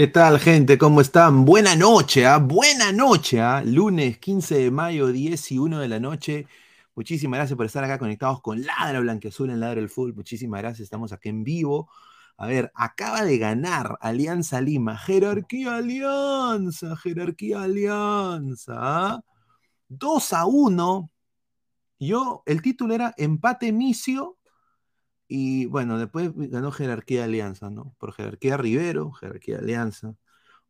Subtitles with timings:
[0.00, 0.78] ¿Qué tal, gente?
[0.78, 1.44] ¿Cómo están?
[1.44, 2.38] Buena noche, ¿ah?
[2.38, 3.62] Buena noche, ¿ah?
[3.62, 6.46] Lunes 15 de mayo, 10 y 1 de la noche.
[6.94, 10.14] Muchísimas gracias por estar acá conectados con Ladra Blanqueazul en Ladra del Fútbol.
[10.14, 11.90] Muchísimas gracias, estamos aquí en vivo.
[12.38, 14.96] A ver, acaba de ganar Alianza Lima.
[14.96, 18.76] Jerarquía Alianza, jerarquía Alianza.
[18.78, 19.20] ¿ah?
[19.88, 21.10] 2 a 1.
[21.98, 24.38] Yo, el título era empate misio
[25.30, 27.94] y bueno, después ganó Jerarquía Alianza, ¿no?
[27.98, 30.16] Por Jerarquía Rivero, Jerarquía Alianza.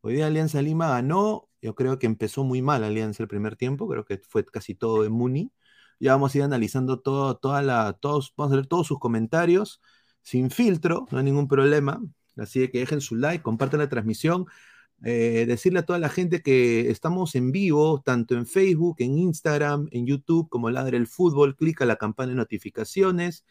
[0.03, 3.89] Hoy día Alianza Lima ganó, yo creo que empezó muy mal Alianza el primer tiempo,
[3.89, 5.51] creo que fue casi todo de Muni.
[5.99, 9.81] Ya vamos a ir analizando todo, toda la, todos, vamos a leer todos sus comentarios,
[10.23, 12.03] sin filtro, no hay ningún problema.
[12.37, 14.47] Así que dejen su like, compartan la transmisión.
[15.03, 19.89] Eh, decirle a toda la gente que estamos en vivo, tanto en Facebook, en Instagram,
[19.93, 21.56] en YouTube, como Ladre el Fútbol.
[21.56, 23.45] Clica la campana de notificaciones.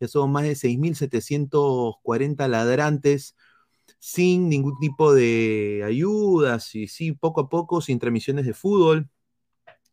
[0.00, 3.36] Ya somos más de 6.740 ladrantes
[3.98, 9.08] sin ningún tipo de ayudas y sí, poco a poco, sin transmisiones de fútbol.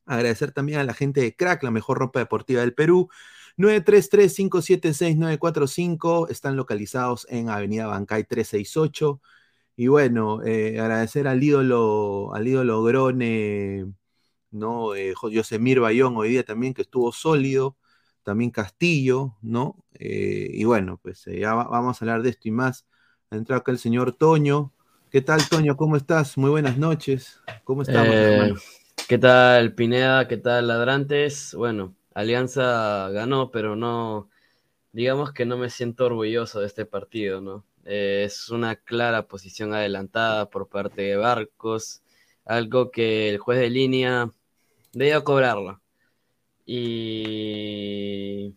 [0.06, 3.10] Agradecer también a la gente de Crack, la mejor ropa deportiva del Perú.
[3.58, 9.22] 933-576-945 están localizados en Avenida Bancay 368.
[9.78, 13.94] Y bueno, eh, agradecer al ídolo, al ídolo Grone,
[14.52, 14.96] ¿no?
[14.96, 15.14] Eh,
[15.80, 17.78] Bayón hoy día también, que estuvo sólido
[18.24, 19.78] también Castillo, ¿no?
[19.94, 22.86] Eh, y bueno, pues eh, ya va- vamos a hablar de esto y más.
[23.32, 24.74] Ha entrado acá el señor Toño.
[25.10, 25.76] ¿Qué tal, Toño?
[25.78, 26.38] ¿Cómo estás?
[26.38, 27.40] Muy buenas noches.
[27.64, 28.54] ¿Cómo estamos, Eh?
[29.08, 30.28] ¿Qué tal, Pineda?
[30.28, 31.54] ¿Qué tal, Ladrantes?
[31.56, 34.30] Bueno, Alianza ganó, pero no,
[34.94, 37.66] digamos que no me siento orgulloso de este partido, ¿no?
[37.86, 42.04] Eh, es una clara posición adelantada por parte de Barcos,
[42.46, 44.32] algo que el juez de línea
[44.94, 45.82] debió cobrarlo.
[46.74, 48.56] Y...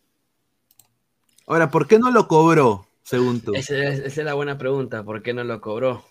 [1.48, 3.54] Ahora, ¿por qué no lo cobró, según tú?
[3.56, 6.04] Esa, es la buena pregunta, ¿por qué no lo cobró?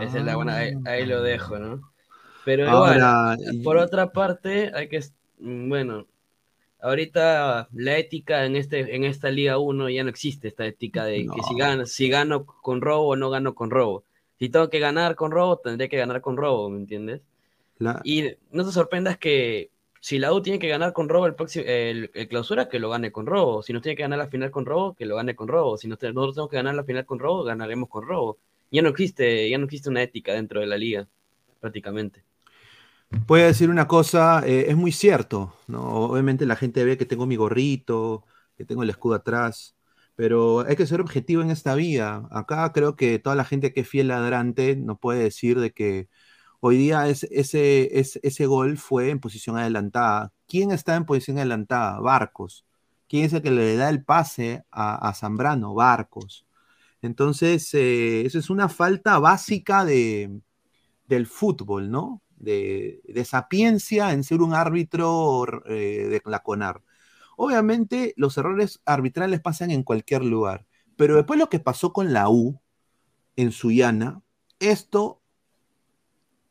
[0.00, 1.92] Esa es la buena, ahí, lo dejo, ¿no?
[2.46, 5.04] Pero igual, por otra parte, hay que,
[5.40, 6.06] bueno,
[6.80, 11.26] ahorita la ética en, este, en esta Liga 1 ya no existe, esta ética de
[11.26, 14.04] que si gano, si gano con robo o no gano con robo.
[14.38, 17.20] Si tengo que ganar con robo, tendré que ganar con robo, ¿me entiendes?
[18.04, 19.71] Y no te sorprendas que
[20.02, 23.12] si la U tiene que ganar con robo el, próximo, el, clausura, que lo gane
[23.12, 23.62] con robo.
[23.62, 25.78] Si no tiene que ganar la final con robo, que lo gane con robo.
[25.78, 28.38] Si nosotros tenemos que ganar la final con robo, ganaremos con robo.
[28.72, 31.06] Ya no existe, ya no existe una ética dentro de la liga,
[31.60, 32.24] prácticamente.
[33.28, 35.54] Voy a decir una cosa, eh, es muy cierto.
[35.72, 38.24] Obviamente la gente ve que tengo mi gorrito,
[38.56, 39.76] que tengo el escudo atrás,
[40.16, 42.26] pero hay que ser objetivo en esta vida.
[42.32, 46.08] Acá creo que toda la gente que es fiel ladrante no puede decir de que
[46.64, 50.32] hoy día ese, ese gol fue en posición adelantada.
[50.46, 51.98] ¿Quién está en posición adelantada?
[52.00, 52.64] Barcos.
[53.08, 55.74] ¿Quién es el que le da el pase a, Zambrano?
[55.74, 56.46] Barcos.
[57.02, 60.40] Entonces, eh, eso es una falta básica de,
[61.08, 62.22] del fútbol, ¿no?
[62.42, 66.82] de, sapiencia en ser un árbitro eh, de la CONAR.
[67.36, 70.66] Obviamente los errores arbitrales pasan en cualquier lugar,
[70.96, 72.60] pero después lo que pasó con la U
[73.36, 74.22] en Suyana,
[74.58, 75.21] esto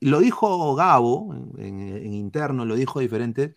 [0.02, 3.56] lo dijo Gabo en, interno, lo dijo diferente,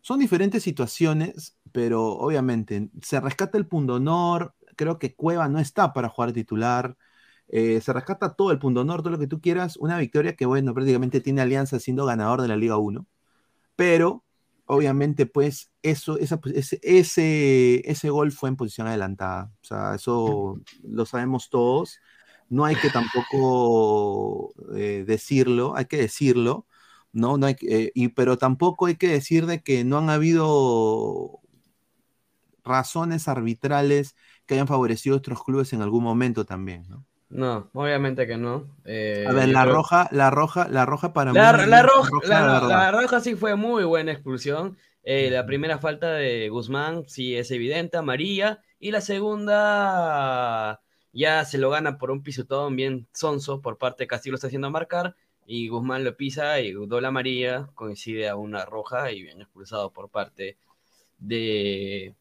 [0.00, 6.08] son diferentes situaciones, pero obviamente se rescata el pundonor, creo que Cueva no está para
[6.08, 6.96] jugar titular,
[7.52, 9.76] eh, se rescata todo el punto norte, todo lo que tú quieras.
[9.76, 13.06] Una victoria que, bueno, prácticamente tiene alianza siendo ganador de la Liga 1.
[13.76, 14.24] Pero,
[14.66, 19.50] obviamente, pues, eso, pues, ese, ese, gol fue en posición adelantada.
[19.62, 21.98] O sea, eso lo sabemos todos.
[22.50, 26.66] No hay que tampoco eh, decirlo, hay que decirlo,
[27.12, 27.38] ¿no?
[27.38, 31.40] no hay eh, y, pero tampoco hay que decir de que no han habido
[32.64, 34.14] razones arbitrales
[34.46, 37.06] que hayan favorecido a otros clubes en algún momento también, ¿no?
[37.30, 38.76] No, obviamente que no.
[38.84, 41.70] Eh, a ver, la roja, la roja, la roja para la, mí.
[41.70, 44.76] La roja, la, roja sí fue muy buena expulsión.
[45.04, 48.60] Eh, la primera falta de Guzmán sí es evidente, amarilla.
[48.80, 50.80] Y la segunda
[51.12, 54.46] ya se lo gana por un pisotón bien sonso por parte de Castillo, lo está
[54.48, 55.14] haciendo marcar.
[55.46, 60.08] Y Guzmán lo pisa y doble amarilla, coincide a una roja y bien expulsado por
[60.08, 60.56] parte
[61.18, 62.14] de,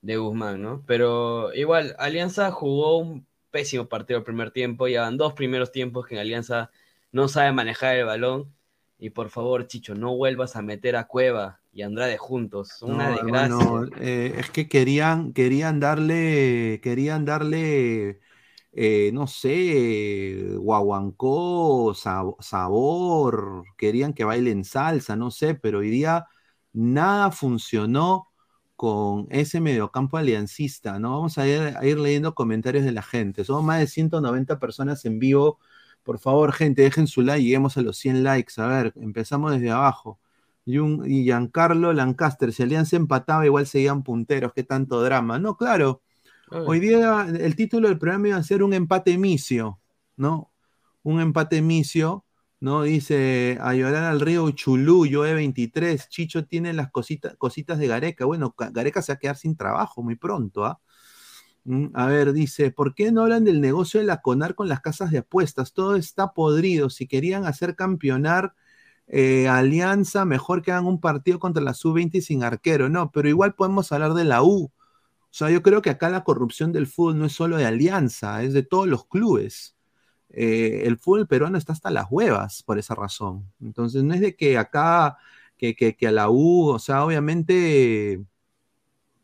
[0.00, 0.82] de Guzmán, ¿no?
[0.86, 4.88] Pero igual, Alianza jugó un pésimo partido el primer tiempo.
[4.88, 6.70] Llevan dos primeros tiempos que en Alianza
[7.12, 8.52] no sabe manejar el balón.
[8.98, 12.80] Y por favor, Chicho, no vuelvas a meter a Cueva y Andrade juntos.
[12.82, 13.88] Una desgracia.
[14.00, 18.20] Eh, es que querían, querían darle, querían darle,
[18.72, 26.26] eh, no sé, guaguancó, sabor, querían que bailen salsa, no sé, pero hoy día
[26.72, 28.28] nada funcionó
[28.76, 31.12] con ese mediocampo aliancista, ¿no?
[31.12, 33.44] Vamos a ir, leyendo comentarios de la gente.
[33.44, 35.58] Somos más de 190 personas en vivo.
[36.02, 38.60] Por favor, gente, dejen su like, lleguemos a los 100 likes.
[38.60, 40.18] A ver, empezamos desde abajo.
[40.64, 44.52] Y, un, y Giancarlo Lancaster, si Alianza empataba, igual seguían punteros.
[44.54, 45.38] Qué tanto drama.
[45.38, 46.02] No, claro.
[46.50, 49.80] Hoy día el título del programa iba a ser un empate misio,
[50.16, 50.52] ¿no?
[51.02, 52.24] Un empate misio
[52.64, 52.82] ¿no?
[52.84, 58.24] Dice, a llorar al río Chulú, yo E23, Chicho tiene las cositas, cositas de Gareca.
[58.24, 60.80] Bueno, Gareca se va a quedar sin trabajo muy pronto, ¿ah?
[61.64, 64.80] Mm, a ver, dice, ¿por qué no hablan del negocio de la CONAR con las
[64.80, 65.74] casas de apuestas?
[65.74, 66.88] Todo está podrido.
[66.90, 68.54] Si querían hacer campeonar
[69.06, 72.88] eh, Alianza, mejor que hagan un partido contra la Sub-20 sin arquero.
[72.88, 74.72] No, pero igual podemos hablar de la U.
[75.34, 78.42] O sea, yo creo que acá la corrupción del fútbol no es solo de Alianza,
[78.44, 79.76] es de todos los clubes.
[80.30, 83.52] Eh, el fútbol peruano está hasta las huevas por esa razón.
[83.60, 85.18] Entonces, no es de que acá,
[85.56, 88.24] que, que, a la U, o sea, obviamente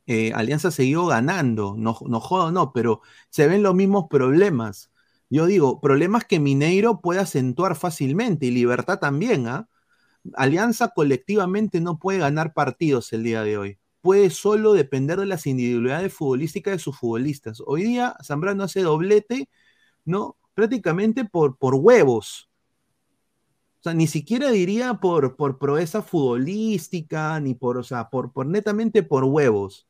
[0.07, 4.90] eh, Alianza siguió ganando, no, no no, pero se ven los mismos problemas.
[5.31, 9.69] Yo digo, problemas que Mineiro puede acentuar fácilmente y Libertad también, ¿ah?
[10.35, 13.79] Alianza colectivamente no puede ganar partidos el día de hoy.
[14.03, 17.63] Puede solo depender de las individualidades futbolísticas de sus futbolistas.
[17.67, 19.49] Hoy día Zambrano hace doblete,
[20.05, 20.37] ¿no?
[20.55, 22.51] prácticamente por, por huevos.
[23.81, 28.47] O sea, ni siquiera diría por, por proeza futbolística, ni por, o sea, por, por
[28.47, 29.89] netamente por huevos.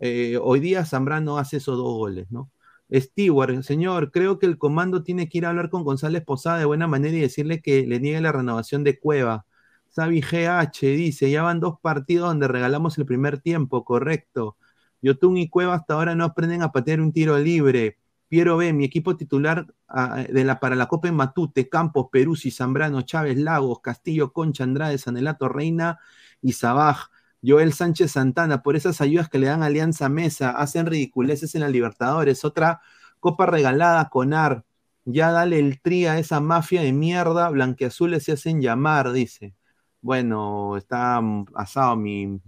[0.00, 2.50] Eh, hoy día Zambrano hace esos dos goles, ¿no?
[2.92, 6.64] Stewart, señor, creo que el comando tiene que ir a hablar con González Posada de
[6.64, 9.44] buena manera y decirle que le niegue la renovación de Cueva.
[9.88, 14.56] Sabi GH dice, ya van dos partidos donde regalamos el primer tiempo, correcto.
[15.02, 17.98] Yotun y Cueva hasta ahora no aprenden a patear un tiro libre.
[18.28, 22.50] Piero B, mi equipo titular ah, de la, para la Copa en Matute, Campos, Peruzzi,
[22.50, 25.98] Zambrano, Chávez, Lagos, Castillo, Concha, Andrade, Sanelato, Reina
[26.42, 27.08] y Sabaj.
[27.46, 31.68] Joel Sánchez Santana, por esas ayudas que le dan Alianza Mesa, hacen ridiculeces en la
[31.68, 32.44] Libertadores.
[32.44, 32.80] Otra
[33.20, 34.64] copa regalada con AR.
[35.04, 39.54] Ya dale el tri a esa mafia de mierda, blanqueazules se hacen llamar, dice.
[40.00, 41.20] Bueno, está
[41.54, 42.40] asado mi,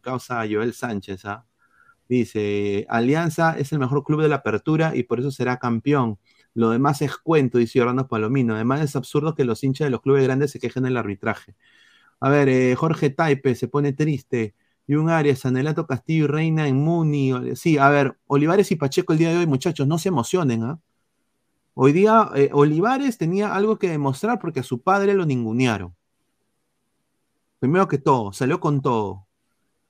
[0.00, 1.46] causa Joel Sánchez, ¿ah?
[2.08, 6.18] Dice, Alianza es el mejor club de la apertura y por eso será campeón.
[6.54, 8.54] Lo demás es cuento, dice Orlando Palomino.
[8.54, 11.54] Además es absurdo que los hinchas de los clubes grandes se quejen del arbitraje.
[12.20, 14.54] A ver, eh, Jorge Taipe se pone triste.
[14.86, 17.56] Y un Arias, Sanelato Castillo y Reina en Muni.
[17.56, 20.64] Sí, a ver, Olivares y Pacheco el día de hoy, muchachos, no se emocionen.
[20.64, 20.80] ¿ah?
[21.74, 25.94] Hoy día eh, Olivares tenía algo que demostrar porque a su padre lo ningunearon.
[27.60, 29.26] Primero que todo, salió con todo.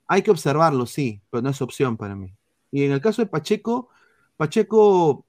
[0.07, 2.35] Hay que observarlo, sí, pero no es opción para mí.
[2.69, 3.89] Y en el caso de Pacheco,
[4.37, 5.25] Pacheco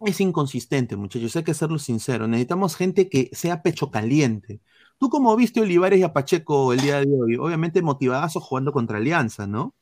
[0.00, 2.26] es inconsistente, muchachos, hay que serlo sincero.
[2.26, 4.60] Necesitamos gente que sea pecho caliente.
[5.02, 7.34] ¿Tú cómo viste a Olivares y a Pacheco el día de hoy?
[7.34, 9.74] Obviamente motivadas o jugando contra Alianza, ¿no?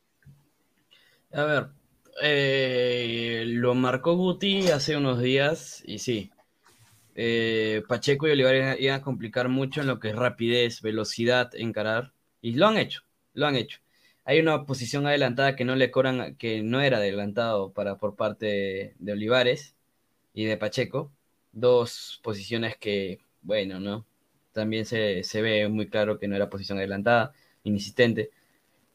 [1.30, 1.66] A ver,
[2.22, 6.30] eh, lo marcó Guti hace unos días y sí.
[7.14, 12.14] Eh, Pacheco y Olivares iban a complicar mucho en lo que es rapidez, velocidad, encarar.
[12.40, 13.02] Y lo han hecho,
[13.34, 13.78] lo han hecho
[14.24, 18.94] hay una posición adelantada que no le cobran, que no era adelantado para, por parte
[18.98, 19.74] de, Olivares
[20.32, 21.10] y de Pacheco.
[21.52, 24.06] Dos posiciones que, bueno, ¿no?
[24.52, 27.32] También se, ve muy claro que no era posición adelantada,
[27.64, 28.30] inexistente.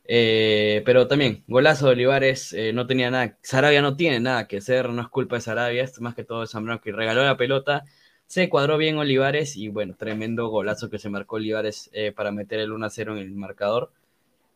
[0.06, 4.58] Eh, pero también, golazo de Olivares, eh, no tenía nada, Sarabia no tiene nada que
[4.58, 7.38] hacer, no es culpa de Sarabia, es más que todo de Zambrano que regaló la
[7.38, 7.86] pelota,
[8.28, 12.60] se cuadró bien Olivares y bueno, tremendo golazo que se marcó Olivares eh, para meter
[12.60, 13.92] el 1-0 en el marcador.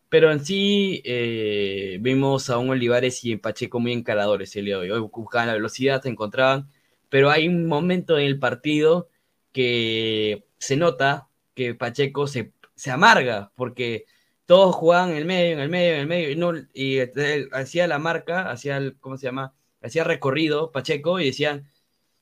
[0.08, 1.02] Pero en sí
[2.00, 4.92] vimos a un Olivares y Pacheco muy encaradores el día de.
[4.92, 6.68] Hoy buscaban la velocidad, se encontraban,
[7.08, 9.08] pero hay un momento en el partido
[9.52, 14.04] que se nota que Pacheco se, se amarga porque
[14.46, 17.00] todos jugaban en el medio, en el medio, en el medio, y, no, y
[17.52, 19.54] hacía la marca, hacía el, ¿cómo se llama?
[19.82, 21.68] Hacía recorrido Pacheco y decían,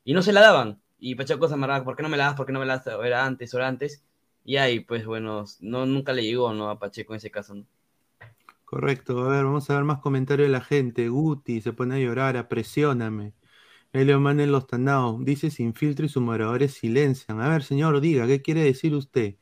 [0.04, 0.80] y no se la daban.
[0.98, 2.34] Y Pacheco se amargaba, ¿por qué no me la das?
[2.34, 2.86] ¿Por qué no me la das?
[3.04, 4.04] Era antes, era antes.
[4.44, 6.70] Y ahí, pues bueno, no, nunca le llegó ¿no?
[6.70, 7.56] a Pacheco en ese caso.
[8.64, 11.08] Correcto, a ver, vamos a ver más comentarios de la gente.
[11.08, 13.32] Guti se pone a llorar, apresióname.
[13.92, 17.40] Elio Manuel Los Tanados dice sin filtro y sus moderadores silencian.
[17.40, 19.36] A ver, señor, diga, ¿qué quiere decir usted?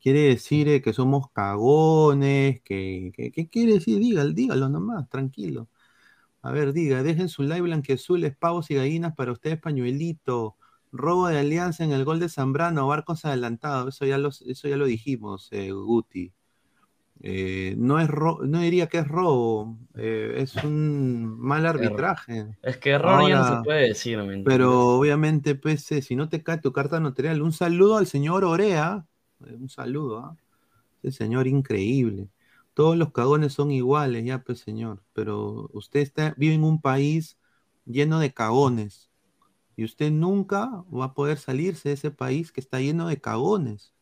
[0.00, 2.60] ¿Quiere decir eh, que somos cagones?
[2.64, 3.98] ¿Qué, qué, quiere decir?
[4.00, 5.68] Dígalo, dígalo nomás, tranquilo.
[6.42, 10.56] A ver, diga, dejen su live blanqueazules, pavos y gallinas para ustedes, pañuelito.
[10.92, 13.96] Robo de alianza en el gol de Zambrano, barcos adelantados.
[13.96, 16.32] Eso ya, eso ya lo dijimos, eh, Guti.
[17.20, 22.58] Eh, no es no diría que es robo, eh, es un mal arbitraje.
[22.62, 24.18] Es que error ya no se puede decir.
[24.44, 28.44] Pero obviamente, pues, eh, si no te cae tu carta notarial, un saludo al señor
[28.44, 29.06] Orea,
[29.40, 30.36] un saludo, ¿ah?
[31.02, 32.28] ese señor increíble.
[32.74, 37.38] Todos los cagones son iguales, ya, pues, señor, pero usted está, vive en un país
[37.86, 39.10] lleno de cagones
[39.76, 43.93] y usted nunca va a poder salirse de ese país que está lleno de cagones.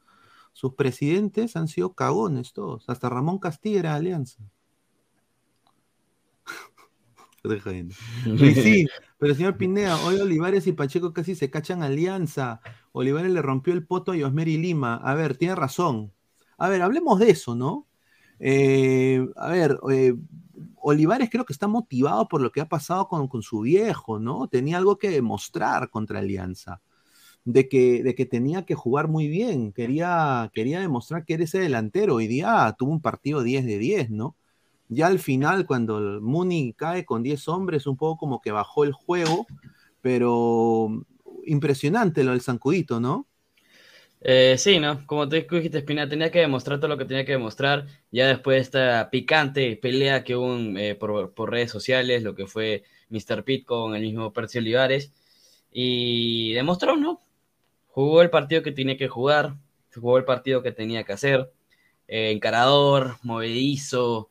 [0.53, 2.89] Sus presidentes han sido cagones todos.
[2.89, 4.43] Hasta Ramón Castilla era alianza.
[8.55, 8.87] sí,
[9.19, 12.61] pero señor Pineda, hoy Olivares y Pacheco casi se cachan alianza.
[12.93, 14.97] Olivares le rompió el poto a Yosmeri Lima.
[14.97, 16.13] A ver, tiene razón.
[16.59, 17.89] A ver, hablemos de eso, ¿no?
[18.39, 20.15] Eh, a ver, eh,
[20.77, 24.49] Olivares creo que está motivado por lo que ha pasado con, su viejo, ¿no?
[24.49, 26.81] Tenía algo que demostrar contra Alianza
[27.45, 31.59] de que, de que tenía que jugar muy bien, quería, quería demostrar que era ese
[31.59, 32.17] delantero.
[32.17, 34.37] Hoy día tuvo un partido 10 de 10, ¿no?
[34.89, 38.85] Ya al final, cuando el Muni cae con 10 hombres, un poco como que bajó
[38.85, 39.47] el juego,
[40.01, 41.05] pero
[41.47, 43.27] impresionante lo del Zancudito, ¿no?
[44.21, 45.05] Eh, sí, ¿no?
[45.07, 47.87] Como te dijiste, Espina, tenía que demostrar todo lo que tenía que demostrar.
[48.13, 52.47] Ya después de esta picante pelea que hubo eh, por, por, redes sociales, lo que
[52.47, 53.43] fue Mr.
[53.45, 55.13] Pitt con el mismo Percio Olivares.
[55.73, 57.21] Y demostró, ¿no?
[57.93, 59.57] Jugó el partido que tenía que jugar,
[59.95, 61.53] jugó el partido que tenía que hacer,
[62.09, 64.29] eh, encarador, movedizo,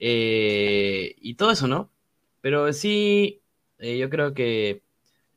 [0.00, 1.90] eh, y todo eso, ¿no?
[2.40, 3.40] Pero sí,
[3.78, 4.82] eh, yo creo que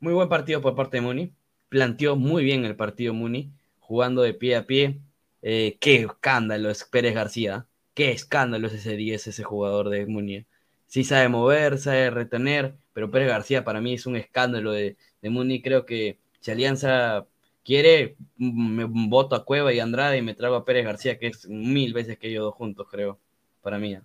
[0.00, 1.32] muy buen partido por parte de Muni,
[1.68, 5.00] planteó muy bien el partido Muni, jugando de pie a pie.
[5.42, 10.46] qué escándalo es Pérez García, qué escándalo es ese 10, ese jugador de Muni.
[10.86, 15.30] Sí sabe mover, sabe retener, pero Pérez García para mí es un escándalo de, de
[15.30, 15.62] Muni.
[15.62, 17.26] Creo que si Alianza
[17.64, 21.48] quiere, me voto a Cueva y Andrade y me trago a Pérez García, que es
[21.48, 23.18] mil veces que ellos dos juntos, creo,
[23.62, 23.96] para mí.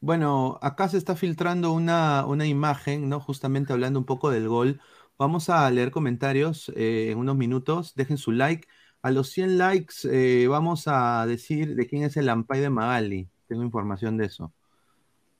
[0.00, 3.20] Bueno, acá se está filtrando una, una imagen, ¿no?
[3.20, 4.80] Justamente hablando un poco del gol.
[5.18, 7.94] Vamos a leer comentarios eh, en unos minutos.
[7.96, 8.68] Dejen su like.
[9.02, 13.28] A los 100 likes eh, vamos a decir de quién es el Ampay de Magali.
[13.48, 14.52] Tengo información de eso.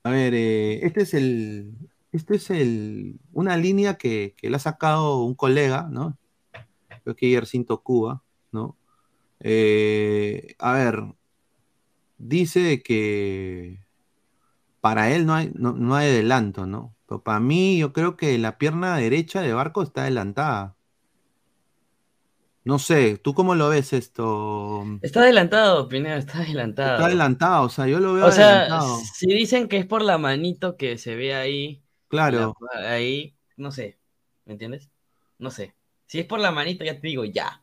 [0.02, 1.74] A ver, eh, este es el.
[2.12, 3.20] Este es el.
[3.32, 6.18] Una línea que, que le ha sacado un colega, ¿no?
[7.08, 8.76] Creo que Yercinto Cuba, ¿no?
[9.40, 11.04] a ver.
[12.18, 13.82] Dice que
[14.82, 16.94] para él no hay, no, hay adelanto, ¿no?
[17.06, 20.76] Pero para mí, yo creo que la pierna derecha de Barco está adelantada.
[22.62, 24.84] No sé, ¿tú cómo lo ves esto?
[25.00, 26.92] Está adelantado, Pineda, está adelantado.
[26.96, 28.68] Está adelantado, o sea, yo lo veo o sea,
[29.14, 31.82] Si dicen que es por la manito que se ve ahí.
[32.08, 32.54] Claro.
[32.74, 33.98] ahí, no sé,
[34.44, 34.90] ¿me entiendes?
[35.38, 35.77] No sé.
[36.08, 37.62] Si es por la manito, ya te digo, ya.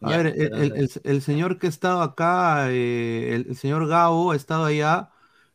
[0.00, 0.34] A ver,
[1.04, 5.10] el, señor que ha estado acá, eh, el, señor Gabo ha estado allá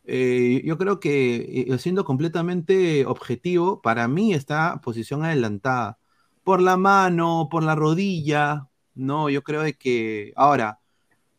[0.10, 6.00] eh, yo creo que, eh, siendo completamente objetivo, para mí está posición adelantada.
[6.44, 9.30] Por la mano, por la rodilla, ¿no?
[9.30, 10.80] Yo creo de que, ahora,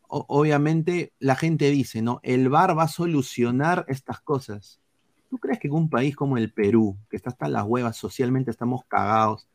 [0.07, 2.19] obviamente la gente dice, ¿no?
[2.23, 4.81] El VAR va a solucionar estas cosas.
[5.29, 8.51] ¿Tú crees que en un país como el Perú, que está hasta las huevas, socialmente
[8.51, 9.47] estamos cagados,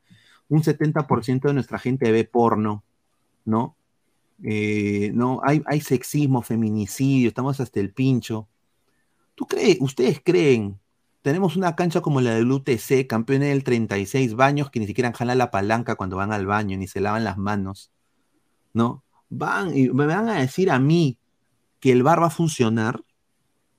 [0.48, 2.84] un 70% de nuestra gente ve porno,
[3.44, 3.76] ¿no?
[4.42, 8.48] Eh, no hay, hay sexismo, feminicidio, estamos hasta el pincho
[9.34, 10.78] ¿Tú crees, ustedes creen,
[11.22, 15.38] tenemos una cancha como la del UTC, campeón del 36 baños, que ni siquiera jalan
[15.38, 17.90] la palanca cuando van al baño, ni se lavan las manos,
[18.72, 19.02] ¿no?
[19.30, 21.18] Van y me van a decir a mí
[21.80, 23.02] que el bar va a funcionar.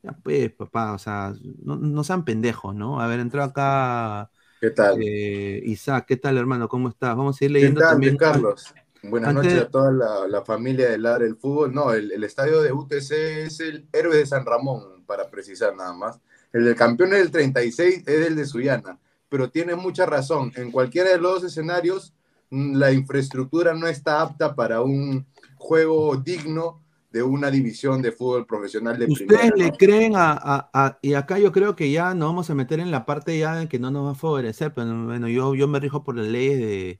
[0.03, 2.99] Ya pues, papá, o sea, no, sean pendejos, ¿no?
[2.99, 4.29] A ver, entró acá.
[4.59, 4.97] ¿Qué tal?
[5.01, 6.67] Eh, Isaac, ¿qué tal, hermano?
[6.67, 7.15] ¿Cómo estás?
[7.15, 8.17] Vamos a ir leyendo ¿Qué tal, también.
[8.17, 8.73] Carlos?
[9.03, 9.91] Buenas noches a toda
[10.27, 11.73] la, familia de Ladre del Fútbol.
[11.73, 13.11] No, el, el, estadio de UTC
[13.45, 16.19] es el héroe de San Ramón para precisar nada más.
[16.51, 18.97] El del campeón del 36 es el de Suyana,
[19.29, 20.51] pero tiene mucha razón.
[20.55, 22.13] En cualquiera de los dos escenarios,
[22.49, 25.25] mm, la infraestructura no está apta para un
[25.57, 26.81] juego digno
[27.15, 31.73] de una división de fútbol profesional de ¿Ustedes le creen a, y acá yo creo
[31.73, 34.11] que ya nos vamos a meter en la parte ya de que no nos va
[34.11, 36.99] a favorecer, pero bueno, yo, yo me rijo por las leyes de,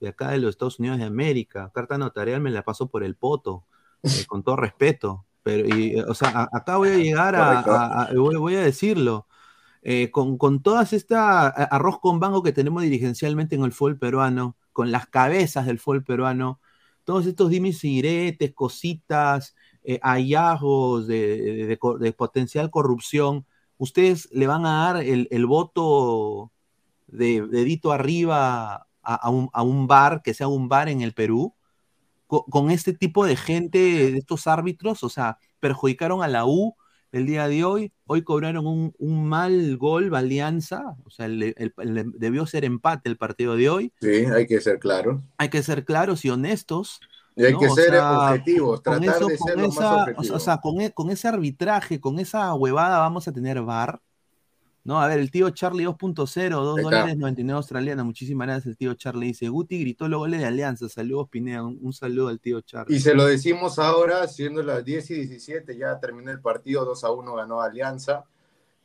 [0.00, 1.70] de acá de los Estados Unidos de América.
[1.74, 3.66] Carta notarial me la paso por el poto,
[4.02, 5.26] eh, con todo respeto.
[5.42, 9.26] Pero, y, o sea, acá voy a llegar a, voy, a decirlo.
[9.82, 14.56] Eh, con, con todas esta arroz con bango que tenemos dirigencialmente en el fútbol peruano,
[14.72, 16.60] con las cabezas del fútbol peruano,
[17.10, 23.46] todos estos dimes y diretes, cositas, eh, hallazgos de, de, potencial corrupción,
[23.78, 26.52] ustedes le van a dar el, el voto
[27.08, 31.52] de dedito arriba a, un, a, un, bar, que sea un bar en el Perú,
[32.28, 36.76] con, este tipo de gente, de estos árbitros, o sea, perjudicaron a la U
[37.12, 43.08] el día de hoy, hoy cobraron un, mal gol, Alianza, o sea, debió ser empate
[43.08, 43.92] el partido de hoy.
[44.00, 45.22] Sí, hay que ser claro.
[45.36, 47.00] Hay que ser claros y honestos.
[47.36, 51.10] Y hay que ser objetivos, tratar de ser lo más O sea, con, e, con,
[51.10, 54.00] ese arbitraje, con esa huevada vamos a tener VAR.
[54.82, 58.02] No, a ver, el tío Charlie 2.0, 2 dólares 99 australiana.
[58.02, 59.28] Muchísimas gracias, el tío Charlie.
[59.28, 60.88] Dice, Guti gritó los goles de Alianza.
[60.88, 61.62] Saludos, Pinea.
[61.62, 62.96] Un, saludo al tío Charlie.
[62.96, 67.04] Y se lo decimos ahora, siendo las 10 y 17, ya terminó el partido, 2
[67.04, 68.24] a 1 ganó Alianza.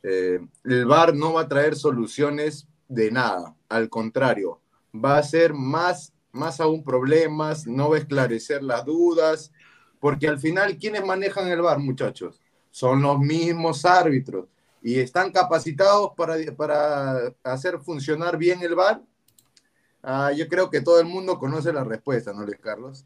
[0.02, 4.60] Eh, el VAR no va a traer soluciones de nada, al contrario,
[4.94, 9.50] va a ser más, más aún problemas, no va a esclarecer las dudas,
[9.98, 12.40] porque al final, ¿quiénes manejan el VAR, muchachos?
[12.70, 14.46] Son los mismos árbitros
[14.86, 19.02] y están capacitados para, para hacer funcionar bien el VAR?
[20.00, 23.04] Ah, yo creo que todo el mundo conoce la respuesta, ¿no, Luis Carlos?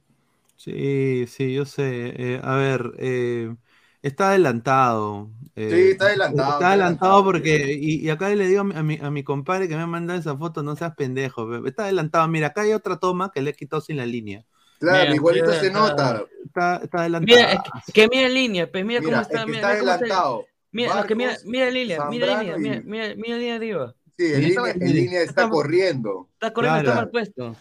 [0.57, 2.13] Sí, sí, yo sé.
[2.19, 3.57] Eh, a ver, eh,
[4.03, 5.31] está adelantado.
[5.57, 6.53] Eh, sí, está adelantado.
[6.53, 9.87] Está adelantado porque, y, acá le digo a mi, a mi compadre que me ha
[9.87, 11.65] mandado esa foto, no seas pendejo.
[11.65, 12.29] Está adelantado.
[12.29, 14.45] Mira, acá hay otra toma que le he quitado sin la línea.
[14.81, 16.27] Claro, igualito se nota.
[16.45, 17.39] Está, está adelantado.
[17.39, 17.63] Mira,
[17.95, 19.45] que, mira en línea, pues mira, cómo está.
[19.45, 20.45] está adelantado.
[20.73, 23.95] Mira, mira, mira línea, mira línea, mira, mira, mira línea arriba.
[24.17, 26.29] Sí, en línea, en línea está, corriendo.
[26.35, 27.57] Está corriendo, está mal puesto.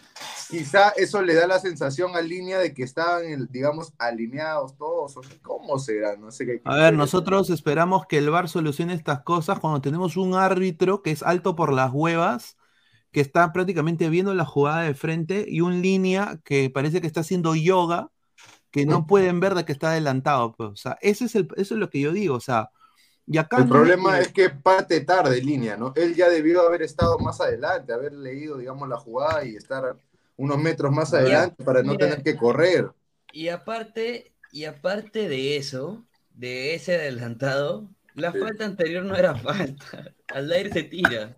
[0.50, 5.14] Quizá eso le da la sensación a línea de que estaban, digamos, alineados todos.
[5.42, 6.16] ¿Cómo será?
[6.16, 6.60] No sé qué.
[6.64, 11.12] A ver, nosotros esperamos que el VAR solucione estas cosas cuando tenemos un árbitro que
[11.12, 12.56] es alto por las huevas,
[13.12, 17.20] que está prácticamente viendo la jugada de frente, y un línea que parece que está
[17.20, 18.10] haciendo yoga,
[18.70, 20.52] que no pueden ver de que está adelantado.
[20.52, 20.70] Pues.
[20.70, 22.34] O sea, eso es, el, eso es lo que yo digo.
[22.34, 22.70] O sea,
[23.26, 25.92] el problema es que parte tarde línea, ¿no?
[25.96, 29.96] Él ya debió haber estado más adelante, haber leído, digamos, la jugada y estar
[30.36, 32.90] unos metros más adelante para no tener que correr.
[33.32, 36.04] Y aparte, y aparte de eso,
[36.34, 40.12] de ese adelantado, La falta anterior no era falta.
[40.34, 41.36] Aldair se tira.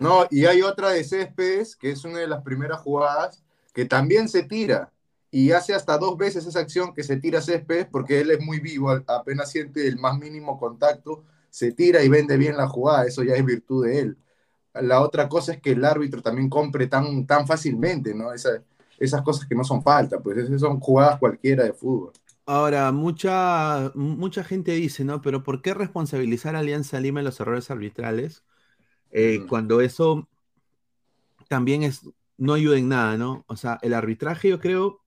[0.00, 4.28] No, y hay otra de Céspedes, que es una de las primeras jugadas, que también
[4.28, 4.90] se tira.
[5.34, 8.60] Y hace hasta dos veces esa acción que se tira Céspedes, porque él es muy
[8.60, 13.06] vivo, apenas siente el más mínimo contacto, se tira y vende bien la jugada.
[13.06, 14.18] Eso ya es virtud de él.
[14.74, 18.30] La otra cosa es que el árbitro también compre tan, tan fácilmente, ¿no?
[18.32, 22.12] esas cosas que no son falta, pues esas son jugadas cualquiera de fútbol.
[22.44, 25.22] Ahora, mucha, mucha gente dice, ¿no?
[25.22, 28.44] Pero ¿por qué responsabilizar a Alianza Lima en los errores arbitrales?
[29.10, 30.28] Eh, cuando eso
[31.48, 32.02] también es,
[32.36, 33.44] no ayuda en nada, ¿no?
[33.46, 35.01] O sea, el arbitraje yo creo...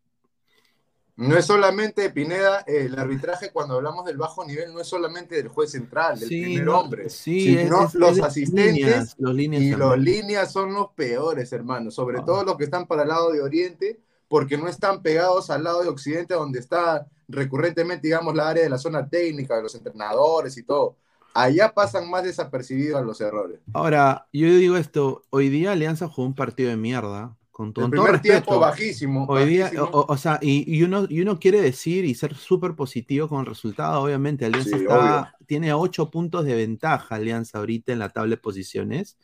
[1.18, 5.48] No es solamente, Pineda, el arbitraje cuando hablamos del bajo nivel no es solamente del
[5.48, 10.74] juez central, del primer hombre, sí, sino los asistentes los líneas y los líneas son
[10.74, 12.26] los peores, hermano, sobre ah.
[12.26, 13.98] todo los que están para el lado de Oriente,
[14.28, 18.70] porque no están pegados al lado de Occidente donde está recurrentemente, digamos, la área de
[18.70, 20.98] la zona técnica, de los entrenadores y todo.
[21.34, 23.60] Allá pasan más desapercibidos los errores.
[23.74, 27.36] Ahora, yo digo esto, hoy día Alianza jugó un partido de mierda.
[27.56, 29.26] Con todo, el primer tiempo bajísimo.
[29.30, 33.40] Hoy día, o, sea, y, uno, y uno quiere decir y ser súper positivo con
[33.40, 38.42] el resultado, obviamente Alianza tiene ocho puntos de ventaja Alianza ahorita en la tabla de
[38.42, 39.18] posiciones.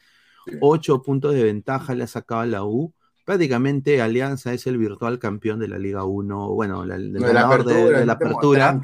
[0.61, 2.93] Ocho puntos de ventaja le ha sacado a la U
[3.25, 8.81] prácticamente Alianza es el virtual campeón de la Liga 1, bueno, el de, la apertura,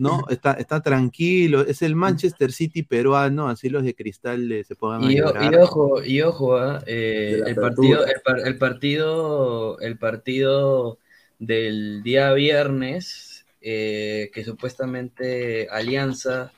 [0.00, 0.24] ¿no?
[0.28, 5.16] Está, está tranquilo, es el Manchester City peruano, así los de cristal se puedan y,
[5.16, 6.82] y, ojo, y ojo, ¿ah?
[6.86, 10.98] eh, el, partido, el, partido, el partido
[11.38, 16.52] del día viernes, eh, que supuestamente Alianza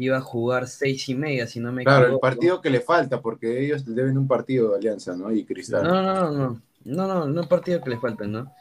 [0.00, 2.00] iba a jugar seis y media, si no me equivoco.
[2.00, 5.30] Claro, el partido que le falta, porque ellos deben un partido de alianza, ¿no?
[5.30, 5.84] Y Cristal.
[5.84, 8.52] No, no, no, no, no, no, no, partido que le falta, ¿no?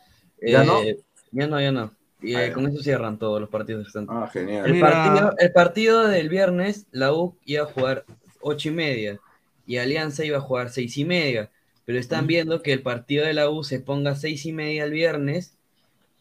[0.42, 0.82] ¿Ya no?
[0.84, 1.00] Eh,
[1.32, 1.94] ya no, ya no.
[2.22, 4.08] Y eh, con eso cierran todos los partidos que están.
[4.10, 4.66] Ah, genial.
[4.70, 8.04] El partido, el partido del viernes, la U iba a jugar
[8.42, 9.20] ocho y media
[9.66, 11.50] y Alianza iba a jugar seis y media.
[11.86, 14.92] Pero están viendo que el partido de la U se ponga seis y media el
[14.92, 15.56] viernes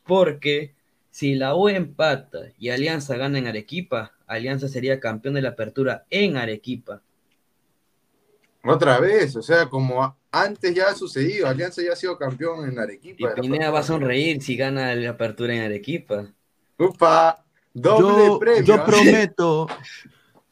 [0.04, 0.72] porque
[1.10, 6.04] si la U empata y Alianza gana en Arequipa, Alianza sería campeón de la apertura
[6.10, 7.02] en Arequipa.
[8.62, 12.78] Otra vez, o sea, como antes ya ha sucedido, Alianza ya ha sido campeón en
[12.78, 13.32] Arequipa.
[13.36, 16.26] Y Pineda va a sonreír si gana la apertura en Arequipa.
[16.78, 18.62] Upa, doble premio.
[18.62, 19.66] Yo prometo.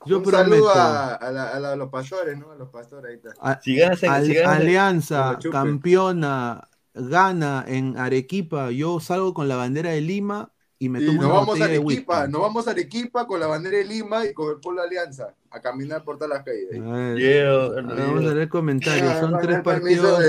[0.07, 0.71] Yo prometo.
[0.71, 2.53] A, los pastores, ¿no?
[2.53, 3.61] A los pastores ahí está.
[3.61, 10.91] si gana, Alianza, campeona, gana en Arequipa, yo salgo con la bandera de Lima y
[10.91, 14.27] me tomo nos vamos a Arequipa, nos vamos a Arequipa con la bandera de Lima
[14.27, 16.69] y con el Pueblo Alianza a caminar por todas las calles.
[16.79, 19.19] vamos a leer comentarios.
[19.19, 20.23] Son tres partidos.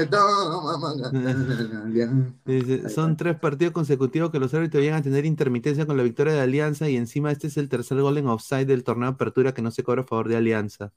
[2.94, 6.40] son tres partidos consecutivos que los árbitros llegan a tener intermitencia con la victoria de
[6.40, 9.62] Alianza y encima este es el tercer gol en offside del torneo de apertura que
[9.62, 10.94] no se cobra a favor de Alianza.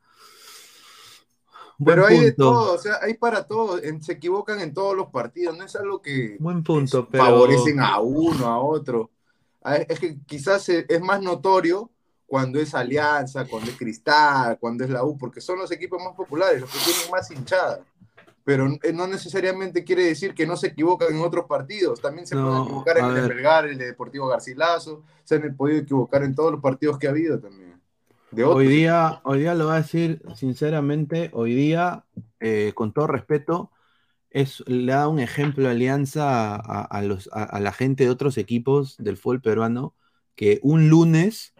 [1.84, 5.58] pero hay de todo, o sea, hay para todo, se equivocan en todos los partidos,
[5.58, 9.10] no es algo que Buen punto, favorecen a uno, a otro.
[9.62, 11.90] Ah, es que quizás es más notorio
[12.26, 16.14] cuando es Alianza, cuando es Cristal, cuando es la U, porque son los equipos más
[16.14, 17.80] populares, los que tienen más hinchada.
[18.44, 22.00] Pero eh, no necesariamente quiere decir que no se equivocan en otros partidos.
[22.00, 25.80] También se pueden equivocar en el de Belgar, el de Deportivo Garcilaso, se han podido
[25.80, 27.80] equivocar en todos los partidos que ha habido también.
[28.44, 32.04] hoy día, hoy día lo voy a decir sinceramente, hoy día,
[32.38, 33.72] eh, con todo respeto,
[34.30, 39.16] es, le da un ejemplo Alianza a, los, a, la gente de otros equipos del
[39.16, 39.94] fútbol peruano
[40.36, 41.52] que un lunes,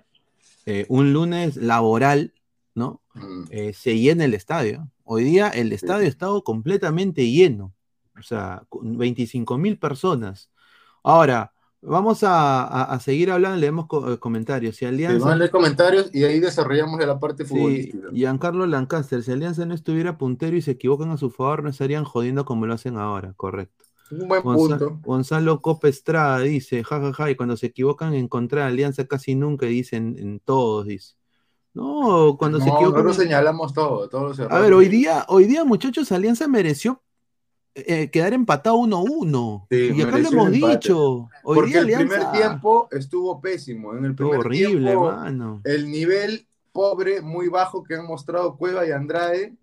[0.67, 2.33] eh, un lunes laboral,
[2.75, 3.03] ¿no?
[3.15, 3.45] Mm.
[3.51, 4.89] Eh, se llena el estadio.
[5.05, 7.75] Hoy día el estadio ha estado completamente lleno,
[8.19, 10.51] o sea, 25 mil personas.
[11.03, 14.77] Ahora, Vamos a, seguir hablando, leemos eh, comentarios.
[14.77, 15.35] Si Alianza...
[15.35, 18.09] leer comentarios y ahí desarrollamos la parte futbolística.
[18.11, 21.71] Sí, Giancarlo Lancaster, si Alianza no estuviera puntero y se equivocan a su favor, no
[21.71, 23.87] estarían jodiendo como lo hacen ahora, correcto.
[24.11, 24.99] Un buen punto.
[25.03, 29.66] Gonzalo Copa Estrada dice, jajaja, y cuando se equivocan en contra de Alianza casi nunca
[29.66, 31.14] dicen en todos, dice.
[31.73, 33.05] No, cuando se equivocan.
[33.05, 37.03] Nosotros señalamos todo, todos A ver, hoy día, hoy día, muchachos, Alianza mereció
[37.75, 39.67] eh, quedar empatado 1-1.
[39.71, 41.29] y acá lo hemos dicho.
[41.45, 43.95] Hoy Porque el primer tiempo estuvo pésimo.
[43.95, 45.61] En el primer horrible, tiempo, mano.
[45.65, 49.55] El nivel pobre, muy bajo que han mostrado Cueva y Andrade.